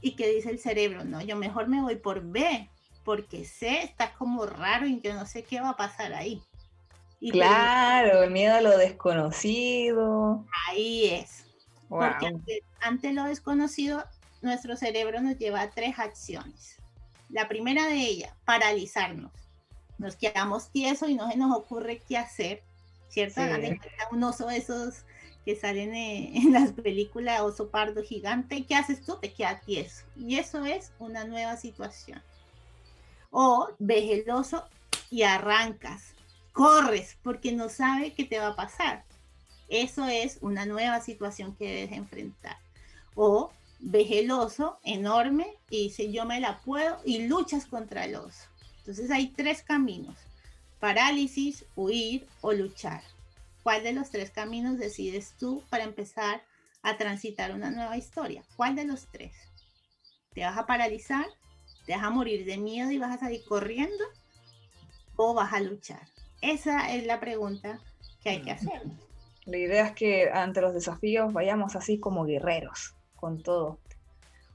¿Y 0.00 0.16
qué 0.16 0.28
dice 0.28 0.50
el 0.50 0.58
cerebro? 0.58 1.04
No, 1.04 1.20
yo 1.20 1.36
mejor 1.36 1.68
me 1.68 1.82
voy 1.82 1.96
por 1.96 2.22
B, 2.22 2.68
porque 3.04 3.44
C 3.44 3.82
está 3.82 4.12
como 4.14 4.46
raro 4.46 4.86
y 4.86 5.00
yo 5.00 5.14
no 5.14 5.26
sé 5.26 5.42
qué 5.42 5.60
va 5.60 5.70
a 5.70 5.76
pasar 5.76 6.12
ahí. 6.12 6.42
Y 7.20 7.32
claro, 7.32 8.22
el 8.22 8.30
miedo 8.30 8.54
a 8.54 8.60
lo 8.60 8.76
desconocido. 8.76 10.44
Ahí 10.68 11.06
es. 11.06 11.44
Porque 11.88 12.26
ante, 12.26 12.62
ante, 12.80 13.12
lo 13.12 13.24
desconocido, 13.24 14.04
nuestro 14.40 14.76
cerebro 14.76 15.20
nos 15.20 15.36
lleva 15.36 15.62
a 15.62 15.70
tres 15.70 15.98
acciones. 15.98 16.76
La 17.28 17.48
primera 17.48 17.86
de 17.86 17.96
ellas, 17.96 18.32
paralizarnos. 18.44 19.32
Nos 19.98 20.14
quedamos 20.14 20.70
tiesos 20.70 21.08
y 21.08 21.14
no 21.14 21.28
se 21.28 21.36
nos 21.36 21.56
ocurre 21.56 22.00
qué 22.08 22.16
hacer, 22.16 22.62
¿cierto? 23.08 23.40
Sí. 23.40 23.80
Un 24.12 24.22
oso 24.22 24.48
esos 24.48 25.04
que 25.48 25.56
salen 25.56 25.94
en 25.94 26.52
las 26.52 26.72
películas, 26.72 27.40
oso 27.40 27.70
pardo 27.70 28.02
gigante, 28.02 28.66
¿qué 28.66 28.74
haces 28.74 29.00
tú? 29.00 29.16
Te 29.18 29.32
quedas 29.32 29.64
tieso. 29.64 30.04
Y 30.14 30.36
eso 30.36 30.66
es 30.66 30.92
una 30.98 31.24
nueva 31.24 31.56
situación. 31.56 32.20
O 33.30 33.70
ves 33.78 34.10
el 34.10 34.30
oso 34.30 34.68
y 35.10 35.22
arrancas, 35.22 36.12
corres 36.52 37.16
porque 37.22 37.52
no 37.52 37.70
sabe 37.70 38.12
qué 38.12 38.26
te 38.26 38.38
va 38.38 38.48
a 38.48 38.56
pasar. 38.56 39.06
Eso 39.70 40.04
es 40.06 40.36
una 40.42 40.66
nueva 40.66 41.00
situación 41.00 41.56
que 41.56 41.64
debes 41.64 41.92
enfrentar. 41.92 42.58
O 43.14 43.50
ves 43.78 44.08
el 44.10 44.30
oso 44.30 44.78
enorme 44.84 45.56
y 45.70 45.84
dice 45.84 46.12
yo 46.12 46.26
me 46.26 46.40
la 46.40 46.60
puedo 46.60 47.00
y 47.06 47.26
luchas 47.26 47.64
contra 47.64 48.04
el 48.04 48.16
oso. 48.16 48.48
Entonces 48.80 49.10
hay 49.10 49.28
tres 49.28 49.62
caminos, 49.62 50.18
parálisis, 50.78 51.64
huir 51.74 52.26
o 52.42 52.52
luchar. 52.52 53.02
¿Cuál 53.68 53.82
de 53.82 53.92
los 53.92 54.08
tres 54.08 54.30
caminos 54.30 54.78
decides 54.78 55.34
tú 55.38 55.62
para 55.68 55.84
empezar 55.84 56.42
a 56.82 56.96
transitar 56.96 57.52
una 57.52 57.70
nueva 57.70 57.98
historia? 57.98 58.42
¿Cuál 58.56 58.74
de 58.74 58.86
los 58.86 59.08
tres? 59.12 59.34
¿Te 60.32 60.40
vas 60.40 60.56
a 60.56 60.64
paralizar? 60.64 61.26
¿Te 61.84 61.92
vas 61.94 62.02
a 62.02 62.08
morir 62.08 62.46
de 62.46 62.56
miedo 62.56 62.90
y 62.90 62.96
vas 62.96 63.14
a 63.14 63.20
salir 63.20 63.44
corriendo? 63.44 64.02
¿O 65.16 65.34
vas 65.34 65.52
a 65.52 65.60
luchar? 65.60 66.00
Esa 66.40 66.94
es 66.94 67.04
la 67.04 67.20
pregunta 67.20 67.78
que 68.22 68.30
hay 68.30 68.40
que 68.40 68.52
hacer. 68.52 68.84
La 69.44 69.58
idea 69.58 69.88
es 69.88 69.92
que 69.92 70.30
ante 70.32 70.62
los 70.62 70.72
desafíos 70.72 71.34
vayamos 71.34 71.76
así 71.76 72.00
como 72.00 72.24
guerreros 72.24 72.94
con 73.16 73.42
todo. 73.42 73.80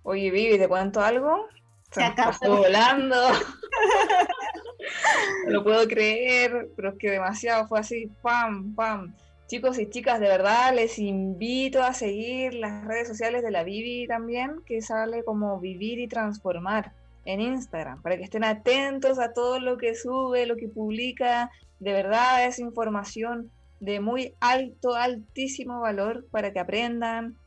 Oye, 0.01 0.32
Vivi, 0.32 0.57
¿te 0.57 0.68
cuento 0.68 1.01
algo? 1.01 1.49
Se 1.91 2.01
pasó 2.18 2.57
volando. 2.57 3.28
no 5.45 5.51
lo 5.51 5.63
puedo 5.63 5.88
creer, 5.88 6.69
pero 6.75 6.89
es 6.89 6.95
que 6.97 7.11
demasiado 7.11 7.67
fue 7.67 7.79
así, 7.79 8.09
pam, 8.21 8.75
pam. 8.75 9.13
Chicos 9.47 9.77
y 9.77 9.89
chicas, 9.89 10.19
de 10.19 10.27
verdad 10.27 10.73
les 10.73 10.97
invito 10.97 11.84
a 11.84 11.93
seguir 11.93 12.53
las 12.55 12.86
redes 12.86 13.07
sociales 13.07 13.43
de 13.43 13.51
la 13.51 13.63
Vivi 13.63 14.07
también, 14.07 14.61
que 14.65 14.81
sale 14.81 15.23
como 15.23 15.59
Vivir 15.59 15.99
y 15.99 16.07
Transformar 16.07 16.93
en 17.25 17.41
Instagram, 17.41 18.01
para 18.01 18.17
que 18.17 18.23
estén 18.23 18.43
atentos 18.43 19.19
a 19.19 19.34
todo 19.34 19.59
lo 19.59 19.77
que 19.77 19.95
sube, 19.95 20.45
lo 20.45 20.55
que 20.55 20.67
publica. 20.67 21.51
De 21.79 21.93
verdad 21.93 22.45
es 22.45 22.59
información 22.59 23.51
de 23.79 23.99
muy 23.99 24.34
alto, 24.39 24.95
altísimo 24.95 25.81
valor 25.81 26.25
para 26.31 26.51
que 26.51 26.59
aprendan, 26.59 27.38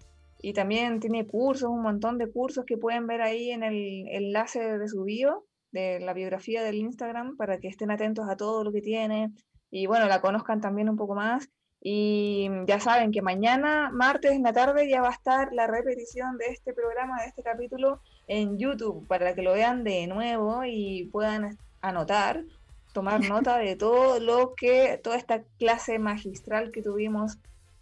y 0.40 0.52
también 0.52 1.00
tiene 1.00 1.26
cursos, 1.26 1.70
un 1.70 1.82
montón 1.82 2.18
de 2.18 2.30
cursos 2.30 2.64
que 2.64 2.76
pueden 2.76 3.06
ver 3.06 3.22
ahí 3.22 3.50
en 3.50 3.62
el 3.62 4.06
enlace 4.08 4.78
de 4.78 4.88
su 4.88 5.04
bio, 5.04 5.44
de 5.76 6.00
la 6.00 6.12
biografía 6.12 6.64
del 6.64 6.76
Instagram, 6.76 7.36
para 7.36 7.58
que 7.58 7.68
estén 7.68 7.90
atentos 7.90 8.28
a 8.28 8.36
todo 8.36 8.64
lo 8.64 8.72
que 8.72 8.82
tiene 8.82 9.30
y 9.70 9.86
bueno, 9.86 10.06
la 10.06 10.20
conozcan 10.20 10.60
también 10.60 10.88
un 10.88 10.96
poco 10.96 11.14
más. 11.14 11.48
Y 11.82 12.48
ya 12.66 12.80
saben 12.80 13.12
que 13.12 13.22
mañana, 13.22 13.90
martes 13.92 14.32
en 14.32 14.42
la 14.42 14.52
tarde, 14.52 14.88
ya 14.88 15.02
va 15.02 15.08
a 15.08 15.12
estar 15.12 15.52
la 15.52 15.66
repetición 15.66 16.36
de 16.38 16.46
este 16.46 16.72
programa, 16.72 17.20
de 17.20 17.28
este 17.28 17.42
capítulo 17.42 18.00
en 18.26 18.58
YouTube, 18.58 19.06
para 19.06 19.34
que 19.34 19.42
lo 19.42 19.52
vean 19.52 19.84
de 19.84 20.06
nuevo 20.06 20.64
y 20.64 21.08
puedan 21.12 21.58
anotar, 21.80 22.44
tomar 22.92 23.20
nota 23.28 23.58
de 23.58 23.76
todo 23.76 24.18
lo 24.18 24.54
que, 24.56 24.98
toda 25.02 25.16
esta 25.16 25.42
clase 25.58 25.98
magistral 25.98 26.72
que 26.72 26.82
tuvimos 26.82 27.38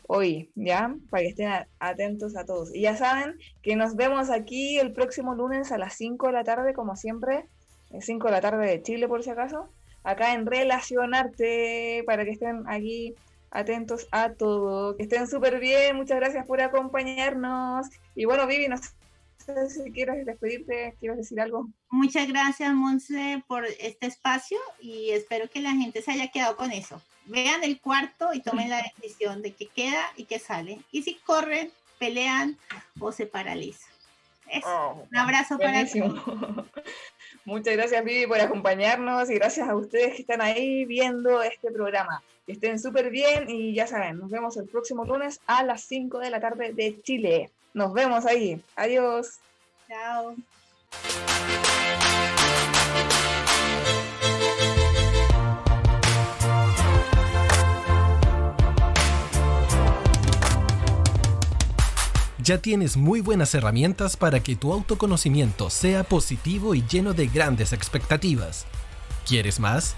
hoy, 0.07 0.51
¿ya? 0.55 0.95
Para 1.09 1.23
que 1.23 1.29
estén 1.29 1.51
atentos 1.79 2.37
a 2.37 2.45
todos. 2.45 2.75
Y 2.75 2.83
ya 2.83 2.97
saben 2.97 3.39
que 3.63 3.77
nos 3.77 3.97
vemos 3.97 4.29
aquí 4.29 4.79
el 4.79 4.93
próximo 4.93 5.35
lunes 5.35 5.73
a 5.73 5.79
las 5.79 5.95
5 5.95 6.27
de 6.27 6.33
la 6.33 6.45
tarde, 6.45 6.75
como 6.75 6.97
siempre, 6.97 7.49
5 8.01 8.27
de 8.27 8.33
la 8.33 8.41
tarde 8.41 8.67
de 8.67 8.83
Chile 8.83 9.09
por 9.09 9.23
si 9.23 9.31
acaso, 9.31 9.69
acá 10.03 10.35
en 10.35 10.47
Relacionarte, 10.47 12.03
para 12.07 12.25
que 12.25 12.33
estén 12.33 12.65
aquí 12.69 13.15
atentos 13.51 14.09
a 14.11 14.33
todo, 14.33 14.97
que 14.97 15.05
estén 15.05 15.27
súper 15.29 15.61
bien, 15.61 15.97
muchas 15.97 16.19
gracias 16.19 16.47
por 16.47 16.61
acompañarnos. 16.61 17.87
Y 18.15 18.25
bueno, 18.25 18.47
Vivi, 18.47 18.69
no 18.69 18.77
sé 18.77 19.71
si 19.71 19.93
quieres 19.93 20.27
despedirte, 20.27 20.95
quieres 20.99 21.19
decir 21.19 21.41
algo. 21.41 21.69
Muchas 21.91 22.27
gracias, 22.29 22.73
Monse, 22.73 23.43
por 23.47 23.65
este 23.67 24.07
espacio 24.07 24.59
y 24.81 25.11
espero 25.11 25.49
que 25.49 25.61
la 25.61 25.73
gente 25.73 26.03
se 26.03 26.13
haya 26.13 26.29
quedado 26.29 26.57
con 26.57 26.73
eso 26.73 27.01
vean 27.27 27.65
el 27.65 27.81
cuarto 27.81 28.33
y 28.33 28.41
tomen 28.41 28.71
la 28.71 28.83
decisión 28.83 29.43
de 29.43 29.53
qué 29.53 29.67
queda 29.67 30.03
y 30.17 30.25
qué 30.25 30.39
sale. 30.39 30.81
Y 30.91 31.03
si 31.03 31.15
corren, 31.17 31.71
pelean 31.99 32.59
o 33.01 33.13
se 33.13 33.27
paralizan. 33.27 33.93
Oh, 34.65 35.07
un 35.11 35.17
abrazo 35.17 35.59
para 35.59 35.85
ti. 35.85 36.01
Muchas 37.45 37.77
gracias, 37.77 38.03
Vivi, 38.05 38.27
por 38.27 38.41
acompañarnos 38.41 39.31
y 39.31 39.35
gracias 39.35 39.69
a 39.69 39.75
ustedes 39.75 40.15
que 40.15 40.23
están 40.23 40.41
ahí 40.41 40.85
viendo 40.87 41.43
este 41.43 41.71
programa. 41.71 42.23
Que 42.47 42.53
estén 42.53 42.79
súper 42.79 43.11
bien 43.11 43.49
y 43.49 43.75
ya 43.75 43.87
saben, 43.87 44.19
nos 44.19 44.31
vemos 44.31 44.57
el 44.57 44.67
próximo 44.67 45.05
lunes 45.05 45.41
a 45.47 45.63
las 45.63 45.83
5 45.83 46.19
de 46.19 46.31
la 46.31 46.41
tarde 46.41 46.73
de 46.73 47.01
Chile. 47.03 47.51
Nos 47.75 47.93
vemos 47.93 48.25
ahí. 48.25 48.63
Adiós. 48.77 49.39
Chao. 49.89 50.35
Ya 62.45 62.59
tienes 62.59 62.99
muy 62.99 63.23
buenas 63.23 63.55
herramientas 63.55 64.19
para 64.19 64.41
que 64.41 64.55
tu 64.55 64.73
autoconocimiento 64.75 65.71
sea 65.71 66.05
positivo 66.05 66.75
y 66.75 66.85
lleno 66.87 67.15
de 67.15 67.27
grandes 67.27 67.73
expectativas. 67.73 68.67
¿Quieres 69.27 69.61
más? 69.61 69.97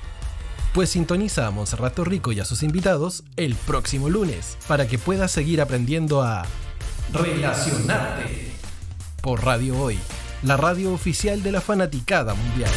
Pues 0.72 0.90
sintoniza 0.90 1.48
a 1.48 1.50
Monserrato 1.50 2.04
Rico 2.04 2.30
y 2.30 2.38
a 2.38 2.44
sus 2.44 2.62
invitados 2.62 3.24
el 3.36 3.56
próximo 3.56 4.08
lunes 4.08 4.56
para 4.68 4.86
que 4.86 4.96
puedas 4.96 5.32
seguir 5.32 5.60
aprendiendo 5.60 6.22
a 6.22 6.46
relacionarte 7.12 8.52
por 9.22 9.44
Radio 9.44 9.80
Hoy, 9.80 9.98
la 10.44 10.56
radio 10.56 10.92
oficial 10.92 11.42
de 11.42 11.50
la 11.50 11.60
fanaticada 11.60 12.34
mundial. 12.34 12.70